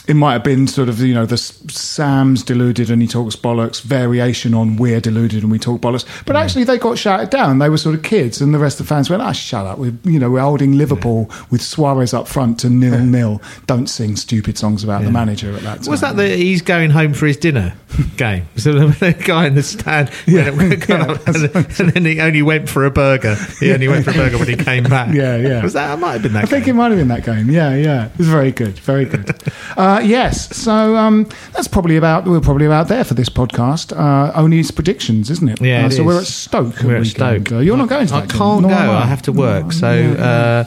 It 0.09 0.15
might 0.15 0.33
have 0.33 0.43
been 0.43 0.65
sort 0.67 0.89
of, 0.89 0.99
you 0.99 1.13
know, 1.13 1.25
the 1.25 1.37
Sam's 1.37 2.43
deluded 2.43 2.89
and 2.89 3.01
he 3.01 3.07
talks 3.07 3.35
bollocks 3.35 3.81
variation 3.81 4.53
on 4.53 4.75
we're 4.77 4.99
deluded 4.99 5.43
and 5.43 5.51
we 5.51 5.59
talk 5.59 5.81
bollocks. 5.81 6.05
But 6.25 6.35
actually, 6.35 6.63
they 6.63 6.77
got 6.77 6.97
shouted 6.97 7.29
down. 7.29 7.59
They 7.59 7.69
were 7.69 7.77
sort 7.77 7.95
of 7.95 8.03
kids, 8.03 8.41
and 8.41 8.53
the 8.53 8.59
rest 8.59 8.79
of 8.79 8.87
the 8.87 8.89
fans 8.89 9.09
went, 9.09 9.21
"Ah, 9.21 9.31
shut 9.31 9.65
up! 9.65 9.77
We're, 9.77 9.93
you 10.03 10.19
know, 10.19 10.29
we're 10.31 10.41
holding 10.41 10.77
Liverpool 10.77 11.29
with 11.51 11.61
Suarez 11.61 12.13
up 12.13 12.27
front 12.27 12.59
to 12.61 12.69
nil 12.69 12.99
nil. 12.99 13.41
Don't 13.67 13.87
sing 13.87 14.15
stupid 14.15 14.57
songs 14.57 14.83
about 14.83 15.03
the 15.03 15.11
manager 15.11 15.53
at 15.55 15.61
that 15.61 15.83
time." 15.83 15.91
Was 15.91 16.01
that 16.01 16.15
the 16.15 16.27
he's 16.27 16.61
going 16.61 16.89
home 16.89 17.13
for 17.13 17.27
his 17.27 17.37
dinner 17.37 17.73
game? 18.17 18.47
So 18.57 18.73
the 18.73 19.13
guy 19.25 19.47
in 19.47 19.55
the 19.55 19.63
stand, 19.63 20.09
Yeah, 20.25 20.49
yeah, 20.89 21.17
and, 21.27 21.89
then 21.91 22.05
he 22.05 22.19
only 22.19 22.41
went 22.41 22.67
for 22.69 22.85
a 22.85 22.91
burger. 22.91 23.35
He 23.59 23.71
only 23.71 23.87
went 23.87 24.05
for 24.05 24.11
a 24.11 24.15
burger 24.15 24.37
when 24.37 24.47
he 24.47 24.55
came 24.55 24.83
back. 24.83 25.13
Yeah, 25.13 25.37
yeah. 25.37 25.61
Was 25.63 25.73
that? 25.73 25.93
It 25.93 25.97
might 25.97 26.13
have 26.13 26.23
been 26.23 26.33
that. 26.33 26.45
I 26.45 26.47
think 26.47 26.67
it 26.67 26.73
might 26.73 26.89
have 26.89 26.97
been 26.97 27.09
that 27.09 27.23
game. 27.23 27.49
Yeah, 27.49 27.75
yeah. 27.75 28.07
It 28.07 28.17
was 28.17 28.27
very 28.27 28.51
good, 28.51 28.79
very 28.79 29.05
good. 29.05 29.29
uh, 29.77 29.98
yes, 29.99 30.55
so 30.55 30.95
um, 30.97 31.27
that's 31.53 31.67
probably 31.67 31.95
about 31.97 32.25
we're 32.25 32.39
probably 32.41 32.65
about 32.65 32.87
there 32.87 33.03
for 33.03 33.13
this 33.13 33.29
podcast. 33.29 33.95
Uh, 33.97 34.31
only 34.35 34.59
it's 34.59 34.71
predictions, 34.71 35.29
isn't 35.29 35.49
it? 35.49 35.61
Yeah, 35.61 35.83
Uh, 35.83 35.87
it 35.87 35.91
so 35.91 36.01
is. 36.01 36.05
we're 36.05 36.19
at 36.19 36.25
Stoke. 36.25 36.81
We're 36.83 36.97
at. 36.97 37.05
Stoke. 37.07 37.51
Uh, 37.51 37.57
you're 37.59 37.77
not 37.77 37.89
going 37.89 38.07
to 38.07 38.15
I 38.15 38.21
that 38.21 38.29
can't 38.29 38.63
go. 38.63 38.69
I 38.73 39.05
have 39.05 39.21
to 39.23 39.31
work. 39.31 39.71
So 39.73 39.87
uh, 39.87 40.63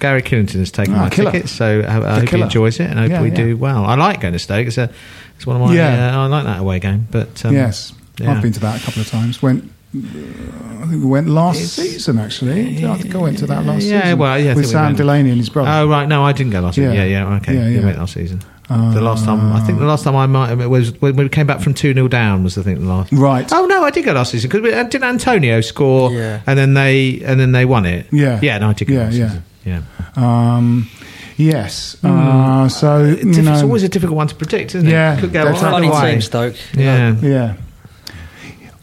Gary 0.00 0.22
Killington 0.22 0.58
has 0.60 0.70
taken 0.70 0.94
Ah, 0.94 1.02
my 1.04 1.10
killer. 1.10 1.30
tickets. 1.32 1.52
So 1.52 1.80
I, 1.80 2.16
I 2.16 2.20
hope 2.20 2.28
he 2.28 2.40
enjoys 2.40 2.80
it 2.80 2.90
and 2.90 2.98
I 2.98 3.02
hope 3.02 3.10
Yeah, 3.12 3.22
we 3.22 3.28
yeah. 3.30 3.34
do 3.36 3.56
well. 3.56 3.84
I 3.84 3.94
like 3.94 4.20
going 4.20 4.32
to 4.32 4.38
Stoke. 4.38 4.66
It's 4.66 4.78
a 4.78 4.90
it's 5.36 5.46
one 5.46 5.56
of 5.60 5.62
my. 5.68 5.74
Yeah. 5.74 6.16
Uh, 6.16 6.22
I 6.22 6.26
like 6.26 6.44
that 6.44 6.60
away 6.60 6.78
game. 6.80 7.06
But 7.10 7.44
um, 7.44 7.54
yes, 7.54 7.92
yeah. 8.18 8.32
I've 8.32 8.42
been 8.42 8.52
to 8.52 8.60
that 8.60 8.80
a 8.80 8.84
couple 8.84 9.02
of 9.02 9.08
times. 9.08 9.42
Went. 9.42 9.64
uh, 9.64 9.98
I 10.82 10.86
think 10.88 11.02
we 11.02 11.08
went 11.08 11.28
last 11.28 11.60
season. 11.74 12.18
Actually, 12.18 12.84
I 12.86 12.98
think 12.98 13.14
I 13.14 13.18
went 13.18 13.38
to 13.38 13.46
that 13.46 13.64
last 13.64 13.84
Yeah, 13.84 14.02
season. 14.02 14.18
well, 14.18 14.38
yeah, 14.38 14.54
with 14.54 14.64
we 14.66 14.70
Sam. 14.72 14.94
Delaney 14.94 15.30
and 15.30 15.38
his 15.38 15.48
brother. 15.48 15.70
Oh 15.70 15.88
right, 15.88 16.06
no, 16.08 16.24
I 16.24 16.32
didn't 16.32 16.52
go 16.52 16.60
last 16.60 16.76
Yeah. 16.76 16.90
season. 16.90 16.96
Yeah, 17.10 17.24
yeah, 17.28 17.36
okay. 17.36 17.54
Yeah, 17.54 17.68
yeah. 17.68 17.84
went 17.84 17.98
last 17.98 18.14
season. 18.14 18.40
The 18.68 19.00
last 19.00 19.24
time, 19.24 19.52
I 19.52 19.60
think 19.60 19.78
the 19.78 19.84
last 19.86 20.04
time 20.04 20.16
I 20.16 20.26
might 20.26 20.50
it 20.58 20.66
was 20.68 20.92
when 21.00 21.14
we 21.16 21.28
came 21.28 21.46
back 21.46 21.60
from 21.60 21.72
two 21.74 21.94
0 21.94 22.08
down. 22.08 22.42
Was 22.42 22.58
I 22.58 22.62
think 22.62 22.80
the 22.80 22.84
last. 22.86 23.12
Right. 23.12 23.46
Oh 23.52 23.66
no, 23.66 23.84
I 23.84 23.90
did 23.90 24.04
go 24.04 24.12
last 24.12 24.32
season 24.32 24.50
because 24.50 24.62
didn't 24.90 25.04
Antonio 25.04 25.60
score? 25.60 26.10
Yeah. 26.12 26.40
And 26.46 26.58
then 26.58 26.74
they 26.74 27.20
and 27.24 27.38
then 27.38 27.52
they 27.52 27.64
won 27.64 27.86
it. 27.86 28.06
Yeah. 28.12 28.40
Yeah. 28.42 28.58
No, 28.58 28.70
I 28.70 28.72
did 28.72 28.88
go 28.88 28.94
Yeah, 28.94 29.04
last 29.04 29.14
yeah. 29.14 29.28
season. 29.28 29.44
Yeah. 29.64 29.82
Um, 30.16 30.88
yes. 31.36 31.96
Uh, 32.04 32.68
so 32.68 33.04
you 33.04 33.12
It's, 33.28 33.38
know, 33.38 33.52
it's 33.52 33.62
always 33.62 33.82
a 33.82 33.88
difficult 33.88 34.16
one 34.16 34.28
to 34.28 34.34
predict, 34.34 34.74
isn't 34.74 34.88
Yeah, 34.88 35.16
it? 35.16 35.20
Could 35.20 35.32
go 35.32 35.44
that's 35.44 35.58
either 35.62 35.70
Funny 35.70 35.90
way. 35.90 36.12
team, 36.12 36.20
Stoke. 36.20 36.54
Yeah. 36.74 37.14
Yeah. 37.20 37.54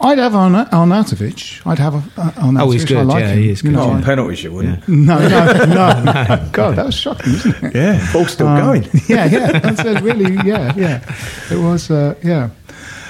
I'd 0.00 0.18
have 0.18 0.34
Arna- 0.34 0.68
Arnautovic. 0.72 1.66
I'd 1.66 1.78
have 1.78 1.94
a, 1.94 2.20
uh, 2.20 2.30
Arnautovic. 2.32 2.60
Oh, 2.62 2.70
he's 2.72 2.84
I 2.84 2.88
good, 2.88 3.06
like 3.06 3.20
yeah, 3.22 3.28
him. 3.30 3.38
he 3.38 3.50
is 3.50 3.62
You 3.62 3.70
good, 3.70 3.76
know, 3.76 3.86
Not 3.86 3.92
on 3.94 4.02
I- 4.02 4.04
penalties, 4.04 4.42
you 4.44 4.52
wouldn't. 4.52 4.88
No, 4.88 5.18
no, 5.28 5.64
no. 5.64 6.48
God, 6.52 6.76
that 6.76 6.86
was 6.86 6.94
shocking, 6.94 7.32
isn't 7.34 7.62
it? 7.64 7.74
Yeah, 7.74 8.12
ball's 8.12 8.32
still 8.32 8.48
Um, 8.48 8.58
going. 8.60 8.82
Yeah, 9.08 9.24
yeah. 9.26 9.58
That's 9.60 9.80
a 9.80 10.00
really, 10.02 10.34
yeah, 10.46 10.72
yeah. 10.76 11.14
It 11.50 11.58
was, 11.58 11.90
uh, 11.90 12.14
yeah. 12.22 12.50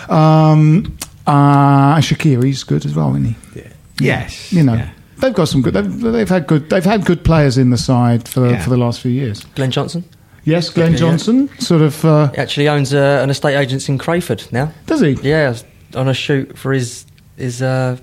Um, 0.09 0.97
uh, 1.27 1.97
Shaqiri's 1.99 2.65
good 2.65 2.85
as 2.85 2.95
well, 2.95 3.11
isn't 3.11 3.25
he? 3.25 3.37
Yeah. 3.61 3.69
Yes. 4.01 4.53
You 4.53 4.63
know, 4.65 4.75
Yeah. 4.75 4.91
they've 5.19 5.35
got 5.35 5.49
some 5.49 5.63
good. 5.63 5.75
They've, 5.75 6.01
they've 6.01 6.29
had 6.29 6.47
good. 6.47 6.69
They've 6.71 6.85
had 6.85 7.05
good 7.07 7.25
players 7.25 7.57
in 7.59 7.71
the 7.71 7.79
side 7.79 8.29
for 8.29 8.51
Yeah. 8.51 8.63
for 8.63 8.71
the 8.71 8.77
last 8.77 9.01
few 9.01 9.11
years. 9.11 9.45
Glenn 9.55 9.71
Johnson. 9.71 10.05
Yes, 10.47 10.69
Glenn 10.69 10.95
Johnson, 10.95 11.49
sort 11.59 11.81
of. 11.81 12.05
Uh, 12.05 12.29
He 12.33 12.39
actually 12.39 12.69
owns 12.69 12.93
uh, 12.93 13.21
an 13.23 13.31
estate 13.31 13.57
agent 13.57 13.89
in 13.89 13.97
Crayford 13.97 14.47
now. 14.53 14.71
does 14.87 15.01
he? 15.01 15.13
Yeah, 15.23 15.47
I 15.47 15.49
was 15.49 15.65
on 15.97 16.09
a 16.09 16.15
shoot 16.15 16.57
for 16.59 16.73
his 16.73 17.07
his 17.37 17.63
uh, 17.63 17.97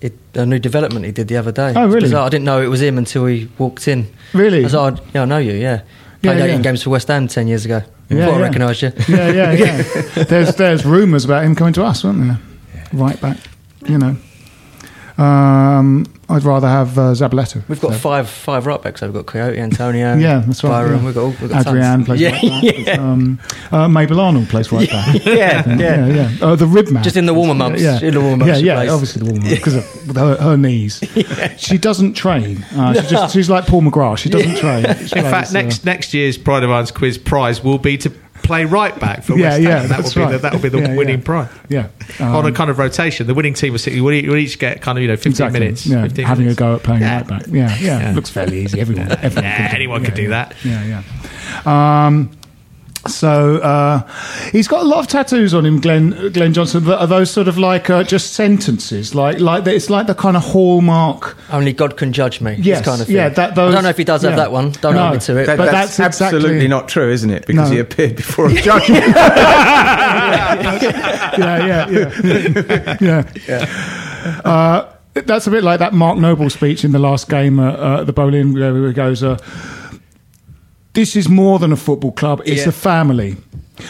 it, 0.00 0.12
a 0.34 0.44
new 0.46 0.58
development 0.58 1.04
he 1.06 1.12
did 1.12 1.28
the 1.28 1.36
other 1.36 1.52
day. 1.52 1.72
Oh, 1.74 1.86
really? 1.88 2.14
I 2.14 2.28
didn't 2.28 2.44
know 2.44 2.60
it 2.62 2.66
was 2.68 2.82
him 2.82 2.98
until 2.98 3.26
he 3.26 3.48
walked 3.58 3.88
in. 3.88 4.06
Really? 4.32 4.60
I 4.60 4.64
was 4.64 4.74
like, 4.74 4.96
yeah, 5.14 5.22
I 5.22 5.24
know 5.24 5.38
you. 5.38 5.52
Yeah, 5.52 5.82
played 6.22 6.38
Yeah, 6.38 6.44
18 6.44 6.56
yeah. 6.56 6.62
games 6.62 6.82
for 6.82 6.90
West 6.90 7.08
Ham 7.08 7.28
ten 7.28 7.46
years 7.48 7.64
ago. 7.64 7.82
Yeah, 8.10 8.26
Before 8.26 8.34
I 8.34 8.42
recognised 8.42 8.82
you. 8.82 8.92
Yeah, 9.08 9.30
yeah, 9.32 9.52
yeah. 9.52 9.82
there's 10.28 10.54
there's 10.56 10.84
rumours 10.84 11.24
about 11.24 11.44
him 11.44 11.54
coming 11.54 11.72
to 11.74 11.84
us, 11.84 12.04
weren't 12.04 12.20
there? 12.28 12.38
Right 12.92 13.20
back, 13.20 13.38
you 13.86 13.98
know. 13.98 14.16
Um, 15.16 16.06
I'd 16.28 16.42
rather 16.44 16.66
have 16.68 16.96
uh, 16.98 17.12
Zabaleta. 17.12 17.62
We've 17.68 17.80
got 17.80 17.92
So- 17.92 17.98
five 17.98 18.28
five 18.30 18.66
right 18.66 18.80
backs. 18.82 19.02
We've 19.02 19.12
got 19.12 19.26
Coyote, 19.26 19.58
Antonio, 19.58 20.14
Yeah, 20.18 20.38
that's 20.46 20.64
right. 20.64 20.70
Byram. 20.70 21.00
yeah. 21.00 21.04
We've 21.06 21.14
got 21.14 21.20
all. 21.22 21.28
We've 21.40 21.50
got 21.50 21.66
Adrian 21.66 21.82
tons. 21.84 22.06
plays 22.06 22.20
yeah, 22.20 22.30
right 22.32 22.42
back. 22.62 22.86
yeah. 22.86 22.92
Um, 22.94 23.38
uh, 23.70 23.88
Mabel 23.88 24.20
Arnold 24.20 24.48
plays 24.48 24.72
right 24.72 24.88
back. 24.88 25.14
yeah, 25.26 25.62
yeah. 25.68 25.76
yeah, 25.76 26.06
yeah. 26.06 26.30
Oh, 26.40 26.56
the 26.56 26.66
rib 26.66 26.90
man. 26.90 27.02
Just 27.04 27.16
in 27.16 27.26
the 27.26 27.34
warmer 27.34 27.54
months. 27.54 27.82
Yeah, 27.82 28.00
In 28.00 28.14
the 28.14 28.20
warmer 28.20 28.38
months 28.46 28.60
she 28.60 28.66
yeah. 28.66 28.76
plays. 28.76 28.90
Obviously 28.90 29.20
the 29.20 29.24
warmer 29.26 29.40
months 29.44 29.56
because 29.58 29.74
of 29.74 30.16
her, 30.16 30.36
her 30.36 30.56
knees. 30.56 31.02
She 31.58 31.76
doesn't 31.78 32.14
train. 32.14 32.62
Uh, 32.74 32.94
she 33.02 33.08
just, 33.08 33.34
she's 33.34 33.50
like 33.50 33.66
Paul 33.66 33.82
McGrath. 33.82 34.18
She 34.18 34.30
doesn't 34.30 34.56
train. 34.56 34.84
She 34.84 34.90
In 34.90 35.08
plays, 35.08 35.30
fact, 35.30 35.50
uh, 35.50 35.52
next 35.52 35.84
next 35.84 36.14
year's 36.14 36.38
Pride 36.38 36.62
of 36.64 36.70
Ireland's 36.70 36.90
quiz 36.90 37.18
prize 37.18 37.62
will 37.62 37.78
be 37.78 37.98
to 37.98 38.10
play 38.44 38.64
right 38.64 38.98
back 39.00 39.24
for 39.24 39.36
Yeah, 39.36 39.48
West 39.48 39.54
Ham. 39.56 39.62
yeah, 39.64 39.80
and 39.82 39.90
that 39.90 39.96
that's 40.02 40.14
will 40.14 40.20
be 40.20 40.24
right. 40.26 40.32
the, 40.32 40.38
that 40.38 40.52
will 40.52 40.60
be 40.60 40.68
the 40.68 40.78
Yeah, 40.80 40.94
winning 40.96 41.18
yeah. 41.18 41.24
prize. 41.24 41.48
yeah, 41.68 41.88
on 42.20 42.44
a 42.44 42.48
um, 42.48 42.54
kind 42.54 42.70
of 42.70 42.78
rotation, 42.78 43.26
the 43.26 43.34
winning 43.34 43.54
team 43.54 43.72
will, 43.72 43.78
sit, 43.78 44.00
will 44.00 44.12
each 44.12 44.26
will 44.28 44.36
each 44.36 44.58
get 44.58 44.80
kind 44.82 44.96
of 44.98 45.02
you 45.02 45.08
know 45.08 45.16
fifteen 45.16 45.32
exactly. 45.32 45.60
minutes. 45.60 45.86
Yeah, 45.86 46.02
15 46.02 46.24
having 46.26 46.44
minutes. 46.44 46.58
a 46.58 46.62
go 46.62 46.74
at 46.76 46.82
playing 46.82 47.02
Yeah. 47.02 47.16
right 47.16 47.26
back. 47.26 47.46
Yeah, 47.48 47.76
yeah, 47.80 48.00
Yeah. 48.00 48.12
Looks 48.14 48.30
fairly 48.30 48.60
easy. 48.64 48.80
Everyone, 48.80 49.10
everyone 49.10 49.44
Yeah, 49.44 49.56
can 49.56 49.70
do 49.70 49.74
anyone 49.76 50.02
it. 50.02 50.04
could 50.04 50.14
do 50.14 50.22
yeah. 50.22 50.28
that. 50.28 50.54
Yeah, 50.64 51.02
yeah. 51.64 52.06
Um, 52.06 52.30
so 53.06 53.56
uh, 53.58 54.02
he's 54.52 54.66
got 54.68 54.82
a 54.82 54.84
lot 54.88 55.00
of 55.00 55.06
tattoos 55.08 55.52
on 55.54 55.64
him, 55.66 55.80
Glenn 55.80 56.32
Glenn 56.32 56.52
Johnson. 56.54 56.84
But 56.84 57.00
are 57.00 57.06
those 57.06 57.30
sort 57.30 57.48
of 57.48 57.58
like 57.58 57.90
uh, 57.90 58.02
just 58.04 58.32
sentences? 58.34 59.14
Like 59.14 59.40
like 59.40 59.66
it's 59.66 59.90
like 59.90 60.06
the 60.06 60.14
kind 60.14 60.36
of 60.36 60.42
hallmark. 60.44 61.36
Only 61.52 61.72
God 61.72 61.96
can 61.96 62.12
judge 62.12 62.40
me. 62.40 62.56
this 62.56 62.66
Yes, 62.66 62.84
kind 62.84 63.00
of 63.00 63.06
thing. 63.06 63.16
yeah, 63.16 63.28
that- 63.30 63.54
those- 63.54 63.70
I 63.72 63.74
don't 63.76 63.84
know 63.84 63.90
if 63.90 63.96
he 63.98 64.04
does 64.04 64.22
have 64.22 64.36
that 64.36 64.50
one. 64.52 64.72
Don't 64.80 64.94
No. 64.94 65.00
hold 65.02 65.14
me 65.14 65.20
to 65.20 65.38
it. 65.38 65.46
That- 65.46 65.56
But 65.58 65.70
that's, 65.72 65.96
that's 65.96 66.16
exactly- 66.16 66.38
absolutely 66.38 66.68
not 66.68 66.88
true, 66.88 67.10
isn't 67.10 67.30
it? 67.30 67.46
Because 67.46 67.68
No. 67.70 67.74
he 67.74 67.80
appeared 67.80 68.16
before 68.16 68.46
a 68.48 68.54
judge. 68.62 68.88
yeah, 71.38 71.88
yeah, 71.88 72.96
yeah, 73.00 73.24
yeah. 73.48 74.40
Uh, 74.44 74.90
that's 75.14 75.46
a 75.46 75.50
bit 75.50 75.62
like 75.62 75.78
that 75.78 75.92
Mark 75.92 76.18
Noble 76.18 76.50
speech 76.50 76.84
in 76.84 76.92
the 76.92 76.98
last 76.98 77.28
game 77.28 77.60
at 77.60 77.78
uh, 77.78 78.04
the 78.04 78.12
Boleyn, 78.12 78.52
where 78.54 78.86
he 78.88 78.92
goes, 78.92 79.22
uh, 79.22 79.36
"This 80.94 81.16
is 81.16 81.28
more 81.28 81.58
than 81.58 81.72
a 81.72 81.76
football 81.76 82.12
club; 82.12 82.40
it's 82.44 82.62
Yeah. 82.62 82.68
a 82.68 82.72
family." 82.72 83.36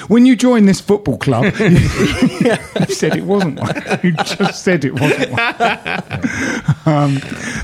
When 0.09 0.25
you 0.27 0.35
join 0.37 0.67
this 0.67 0.81
football 0.81 1.19
club, 1.19 1.45
you, 1.59 1.67
you 1.69 2.87
said 2.89 3.17
it 3.17 3.25
wasn't 3.25 3.61
one. 3.61 4.01
You 4.03 4.13
just 4.13 4.65
said 4.65 4.85
it 4.85 4.95
wasn't 4.95 5.31
one. 5.31 6.87
um, 6.87 7.19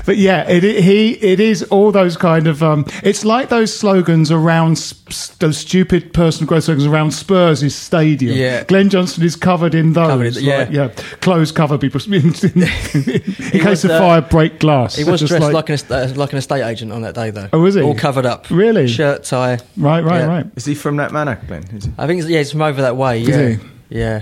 but 0.05 0.17
yeah, 0.17 0.47
it, 0.49 0.63
it 0.63 0.83
he 0.83 1.13
it 1.13 1.39
is 1.39 1.63
all 1.63 1.91
those 1.91 2.17
kind 2.17 2.47
of. 2.47 2.61
Um, 2.61 2.85
it's 3.03 3.25
like 3.25 3.49
those 3.49 3.75
slogans 3.75 4.31
around 4.31 4.77
sp- 4.77 5.39
those 5.39 5.57
stupid 5.57 6.13
personal 6.13 6.47
growth 6.47 6.65
slogans 6.65 6.85
around 6.85 7.11
Spurs' 7.11 7.73
stadium. 7.75 8.35
Yeah. 8.35 8.63
Glenn 8.65 8.89
Johnson 8.89 9.23
is 9.23 9.35
covered 9.35 9.73
in 9.75 9.93
those. 9.93 10.07
Covered 10.07 10.37
in- 10.37 10.43
yeah. 10.43 10.57
like, 10.57 10.71
yeah. 10.71 10.87
Close 11.21 11.51
cover 11.51 11.77
people 11.77 11.99
in, 12.07 12.13
in, 12.13 12.23
in 12.23 13.21
case 13.23 13.65
was, 13.65 13.85
of 13.85 13.91
uh, 13.91 13.99
fire, 13.99 14.21
break 14.21 14.59
glass. 14.59 14.95
He 14.95 15.03
was 15.03 15.21
Just 15.21 15.31
dressed 15.31 15.53
like, 15.53 15.69
an 15.69 15.79
uh, 15.89 16.13
like 16.15 16.31
an 16.31 16.37
estate 16.37 16.63
agent 16.63 16.91
on 16.91 17.01
that 17.01 17.15
day, 17.15 17.31
though. 17.31 17.49
Oh, 17.53 17.61
was 17.61 17.75
he? 17.75 17.81
All 17.81 17.95
covered 17.95 18.25
up. 18.25 18.49
Really? 18.49 18.87
Shirt, 18.87 19.23
tie. 19.23 19.59
right, 19.77 20.03
right, 20.03 20.19
Yeah. 20.19 20.25
right. 20.25 20.45
Is 20.55 20.65
he 20.65 20.75
from 20.75 20.97
that 20.97 21.11
manor, 21.11 21.41
Glenn? 21.47 21.63
Is 22.19 22.25
he? 22.27 22.29
I 22.29 22.29
think, 22.29 22.29
it's- 22.29 22.31
yeah, 22.31 22.39
it's 22.39 22.51
from 22.51 22.61
over 22.61 22.81
that 22.81 22.95
way. 22.97 23.19
Yeah, 23.19 23.35
Yeah. 23.39 23.49
he? 23.49 23.97
Yeah. 23.99 24.19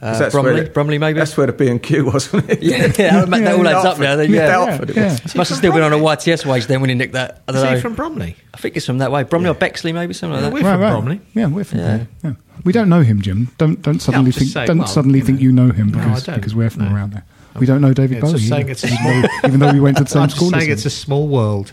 'Cause 0.00 0.16
Uh, 0.16 0.18
that's 0.18 0.34
Bromley, 0.34 0.60
the- 0.64 0.70
Bromley 0.70 0.98
maybe. 0.98 1.18
That's 1.18 1.34
where 1.34 1.46
the 1.46 1.54
B 1.54 1.68
and 1.68 1.82
Q 1.82 2.04
was, 2.04 2.30
wasn't 2.30 2.50
it? 2.52 2.62
yeah, 2.62 2.76
yeah, 2.98 3.24
that, 3.24 3.30
that 3.30 3.54
all 3.58 3.66
adds 3.66 3.86
up 3.86 3.98
now. 3.98 4.16
Then, 4.16 4.30
yeah, 4.30 4.48
Dartford 4.48 4.90
it 4.90 4.96
was. 4.96 5.34
Must 5.34 5.48
have 5.48 5.56
still 5.58 5.72
been 5.72 5.82
on 5.82 5.94
a 5.94 5.98
YTS 5.98 6.44
wage 6.44 6.66
then 6.66 6.82
when 6.82 6.90
he 6.90 6.94
nicked 6.94 7.14
that. 7.14 7.40
I 7.48 7.52
don't 7.52 7.64
Is 7.64 7.70
know. 7.70 7.76
he 7.76 7.80
from 7.80 7.94
Bromley? 7.94 8.36
I 8.52 8.58
think 8.58 8.76
it's 8.76 8.84
from 8.84 8.98
that 8.98 9.10
way. 9.10 9.22
Bromley 9.22 9.48
or 9.48 9.54
Bexley, 9.54 9.94
maybe 9.94 10.12
something 10.12 10.34
like 10.34 10.42
that. 10.42 10.52
We're 10.52 10.60
from 10.60 10.80
Bromley. 10.80 11.20
Yeah, 11.32 11.46
we're 11.46 11.64
from 11.64 11.78
Yeah. 11.78 11.86
Bromley. 11.86 12.06
Yeah. 12.22 12.32
We 12.64 12.72
don't 12.74 12.90
know 12.90 13.00
him, 13.00 13.22
Jim. 13.22 13.48
Don't 13.56 13.80
don't 13.80 13.98
suddenly 14.02 14.26
just 14.30 14.40
think 14.40 14.50
saying, 14.52 14.66
don't 14.66 14.78
well, 14.78 14.86
suddenly 14.86 15.20
you 15.20 15.24
think 15.24 15.38
know. 15.38 15.42
you 15.44 15.52
know 15.52 15.70
him 15.72 15.90
because 15.90 16.24
don't. 16.24 16.34
because 16.36 16.54
we're 16.54 16.68
from 16.68 16.84
No. 16.84 16.94
around 16.94 17.14
there. 17.14 17.24
We 17.58 17.64
don't 17.66 17.80
know 17.80 17.94
David 17.94 18.18
Yeah, 18.18 18.24
it's 18.24 18.30
Bowie, 18.32 18.38
just 18.40 18.48
saying 18.50 18.68
it's 18.68 18.84
a 18.84 18.86
even, 18.88 18.98
small- 18.98 19.22
though, 19.22 19.48
even 19.48 19.60
though 19.60 19.72
we 19.72 19.80
went 19.80 19.96
to 19.98 20.04
the 20.04 20.10
same 20.16 20.22
I'm 20.24 20.28
school. 20.30 20.50
saying 20.50 20.70
it's 20.70 20.84
a 20.84 20.90
small 20.90 21.28
world. 21.28 21.72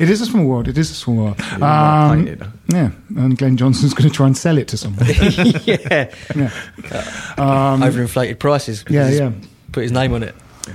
It 0.00 0.08
is 0.10 0.20
a 0.20 0.26
small 0.26 0.46
world. 0.46 0.66
It 0.66 0.78
is 0.78 0.90
a 0.90 0.94
small 0.94 1.16
world. 1.16 1.40
Um, 1.62 2.16
paint 2.24 2.28
it, 2.30 2.38
though. 2.40 2.52
yeah, 2.68 2.90
and 3.16 3.36
Glenn 3.36 3.56
Johnson's 3.56 3.92
going 3.94 4.08
to 4.08 4.14
try 4.14 4.26
and 4.26 4.36
sell 4.36 4.56
it 4.58 4.66
to 4.68 4.76
someone. 4.78 5.06
yeah, 5.08 6.10
yeah. 6.34 6.50
overinflated 7.36 8.38
prices. 8.38 8.84
Yeah, 8.88 9.08
yeah. 9.10 9.32
Put 9.72 9.82
his 9.82 9.92
name 9.92 10.12
on 10.14 10.22
it. 10.22 10.34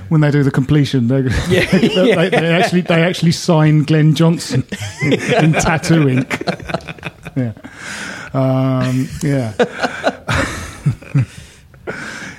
When 0.10 0.22
they 0.22 0.30
do 0.32 0.44
the 0.44 0.52
completion, 0.52 1.08
they, 1.08 1.22
Yeah, 1.50 1.66
they, 1.72 1.90
yeah. 1.90 2.30
they 2.30 2.48
actually 2.54 2.82
they 2.82 3.02
actually 3.04 3.32
sign 3.32 3.84
Glenn 3.84 4.14
Johnson 4.14 4.64
in, 5.02 5.14
in 5.44 5.54
tattoo 5.54 6.08
ink. 6.10 6.44
Yeah, 7.36 7.54
um, 8.34 9.08
yeah. 9.24 9.54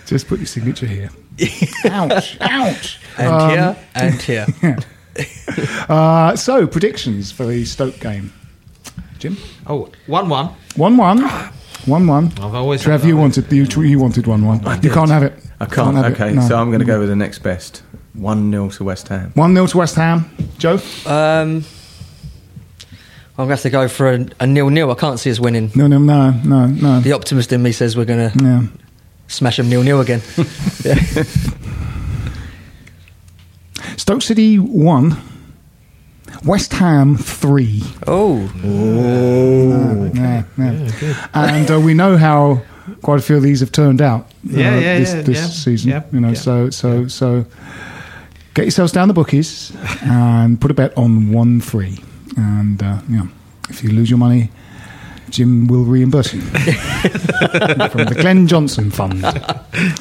Just 0.07 0.29
put 0.29 0.39
your 0.39 0.47
signature 0.47 0.87
here. 0.87 1.11
ouch! 1.91 2.37
Ouch! 2.41 2.99
And 3.19 3.29
Um, 3.29 3.51
here, 3.51 3.77
and 3.95 4.23
here. 4.23 4.47
Uh, 5.89 6.35
so 6.37 6.67
predictions 6.67 7.31
for 7.33 7.47
the 7.47 7.65
Stoke 7.65 7.99
game, 8.01 8.33
Jim. 9.19 9.37
Oh, 9.67 9.89
one 10.07 10.29
one. 10.29 10.49
One 10.77 10.97
one. 10.97 11.23
One 11.87 12.07
one. 12.09 12.33
I've 12.41 12.55
always 12.55 12.83
Trev, 12.83 13.05
you 13.05 13.17
wanted 13.17 13.51
you, 13.53 13.65
you 13.83 13.99
wanted 14.01 14.27
one 14.27 14.45
one. 14.45 14.59
You 14.83 14.91
can't 14.91 15.11
have 15.11 15.23
it. 15.23 15.33
I 15.61 15.67
can't. 15.67 15.97
have 15.97 16.07
it. 16.07 16.21
okay, 16.21 16.33
No. 16.35 16.43
so 16.43 16.57
I'm 16.59 16.69
going 16.71 16.81
to 16.81 16.85
go 16.87 16.99
with 16.99 17.09
the 17.09 17.17
next 17.17 17.39
best. 17.39 17.83
1 18.15 18.51
0 18.51 18.69
to 18.71 18.85
West 18.85 19.09
Ham. 19.09 19.31
one 19.35 19.55
0 19.55 19.67
to 19.69 19.79
West 19.79 19.95
Ham. 19.95 20.25
Joe. 20.59 20.75
Um, 21.07 21.65
I'm 23.39 23.47
going 23.47 23.49
to 23.49 23.55
have 23.55 23.63
to 23.63 23.71
go 23.71 23.89
for 23.89 24.11
a, 24.13 24.27
a 24.41 24.47
nil-nil. 24.47 24.91
I 24.91 24.95
can't 24.95 25.21
see 25.21 25.31
us 25.31 25.39
winning. 25.39 25.71
No, 25.77 25.87
no, 25.87 25.99
no, 25.99 26.31
no, 26.45 26.67
no. 26.67 27.01
The 27.01 27.13
optimist 27.13 27.53
in 27.53 27.63
me 27.63 27.73
says 27.73 27.97
we're 27.97 28.07
going 28.07 28.31
to 28.31 28.45
Yeah. 28.45 28.63
smash 29.29 29.59
them 29.59 29.69
nil-nil 29.69 30.01
again. 30.01 30.21
Stoke 33.97 34.23
City 34.23 34.59
one. 34.59 35.17
West 36.45 36.73
Ham 36.75 37.17
three. 37.17 37.83
oh, 38.07 38.39
Yeah, 40.15 40.43
yeah. 40.59 41.29
And 41.35 41.71
uh, 41.71 41.81
we 41.81 41.95
know 41.95 42.17
how 42.17 42.63
quite 43.03 43.19
a 43.19 43.23
few 43.23 43.37
of 43.37 43.43
these 43.43 43.61
have 43.61 43.73
turned 43.73 44.01
out. 44.03 44.23
uh, 44.23 44.29
Yeah, 44.45 44.79
yeah, 44.79 44.99
this, 44.99 45.15
yeah, 45.15 45.23
this 45.23 45.39
yeah. 45.39 45.47
season. 45.47 45.91
Yeah, 45.91 46.03
You 46.13 46.21
know, 46.21 46.29
yeah. 46.29 46.35
so 46.35 46.71
so 46.71 47.09
so. 47.09 47.47
Get 48.55 48.63
yourselves 48.65 48.91
down 48.93 49.09
the 49.09 49.15
bookies 49.15 49.71
and 50.03 50.59
put 50.61 50.71
a 50.71 50.75
bet 50.75 50.97
on 50.97 51.31
one 51.31 51.61
three. 51.61 51.99
And 52.39 52.83
uh, 52.83 53.01
yeah, 53.09 53.27
if 53.69 53.83
you 53.85 53.91
lose 53.91 54.09
your 54.11 54.19
money, 54.19 54.51
Jim 55.31 55.67
will 55.67 55.85
reimburse 55.85 56.33
you 56.35 56.41
from 56.43 58.05
the 58.05 58.17
Glenn 58.21 58.47
Johnson 58.47 58.91
Fund. 58.91 59.21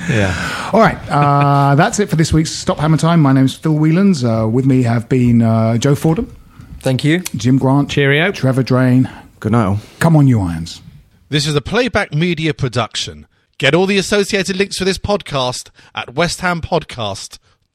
Yeah. 0.10 0.70
All 0.74 0.80
right, 0.80 0.98
uh, 1.10 1.76
that's 1.76 2.00
it 2.00 2.10
for 2.10 2.16
this 2.16 2.32
week's 2.34 2.52
Stop 2.52 2.78
Hammer 2.78 2.98
Time. 2.98 3.22
My 3.22 3.34
name's 3.34 3.56
Phil 3.56 3.74
Whelans. 3.76 4.24
Uh, 4.24 4.48
with 4.48 4.66
me 4.66 4.84
have 4.84 5.10
been 5.10 5.42
uh, 5.42 5.78
Joe 5.78 5.96
Fordham, 5.96 6.36
thank 6.80 7.04
you. 7.04 7.20
Jim 7.36 7.58
Grant, 7.58 7.90
Cheerio. 7.90 8.32
Trevor 8.32 8.64
Drain. 8.64 9.10
Good 9.40 9.52
night. 9.52 9.66
all. 9.66 9.80
Come 10.00 10.16
on, 10.16 10.28
you 10.28 10.40
irons. 10.42 10.82
This 11.30 11.48
is 11.48 11.56
a 11.56 11.62
playback 11.62 12.14
media 12.14 12.54
production. 12.54 13.28
Get 13.58 13.74
all 13.74 13.86
the 13.86 13.98
associated 13.98 14.58
links 14.58 14.78
for 14.78 14.86
this 14.86 14.98
podcast 14.98 15.70
at 15.94 16.10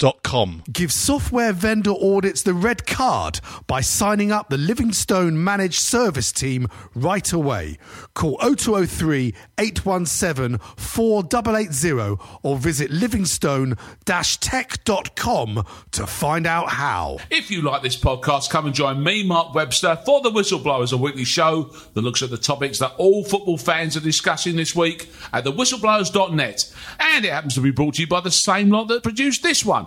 westhampodcast.com. 0.00 0.62
Give 0.72 0.92
software 0.92 1.52
vendor 1.52 1.92
audits 1.92 2.42
the 2.42 2.54
red 2.54 2.86
card 2.86 3.40
by 3.66 3.80
signing 3.80 4.32
up 4.32 4.48
the 4.48 4.58
Livingstone 4.58 5.42
Managed 5.42 5.80
Service 5.80 6.32
Team 6.32 6.66
right 6.94 7.32
away. 7.32 7.78
Call 8.14 8.38
0203 8.38 9.34
817 9.60 10.58
4880 10.76 12.22
or 12.42 12.56
visit 12.56 12.90
livingstone 12.90 13.76
tech.com 14.04 15.64
to 15.92 16.06
find 16.06 16.46
out 16.46 16.70
how. 16.70 17.18
If 17.30 17.50
you 17.50 17.62
like 17.62 17.82
this 17.82 17.96
podcast, 17.96 18.50
come 18.50 18.66
and 18.66 18.74
join 18.74 19.02
me, 19.02 19.22
Mark 19.22 19.54
Webster, 19.54 19.98
for 20.04 20.20
The 20.22 20.30
Whistleblowers, 20.30 20.92
a 20.92 20.96
weekly 20.96 21.24
show 21.24 21.64
that 21.94 22.00
looks 22.00 22.22
at 22.22 22.30
the 22.30 22.38
topics 22.38 22.78
that 22.78 22.94
all 22.96 23.24
football 23.24 23.58
fans 23.58 23.96
are 23.96 24.00
discussing 24.00 24.56
this 24.56 24.74
week 24.74 25.10
at 25.32 25.44
thewhistleblowers.net. 25.44 26.74
And 26.98 27.24
it 27.24 27.32
happens 27.32 27.54
to 27.54 27.60
be 27.60 27.70
brought 27.70 27.94
to 27.94 28.02
you 28.02 28.08
by 28.08 28.20
the 28.20 28.30
same 28.30 28.70
lot 28.70 28.88
that 28.88 29.02
produced 29.02 29.42
this 29.42 29.64
one. 29.64 29.86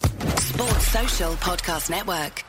Sports 0.00 0.88
Social 0.88 1.32
Podcast 1.34 1.90
Network. 1.90 2.44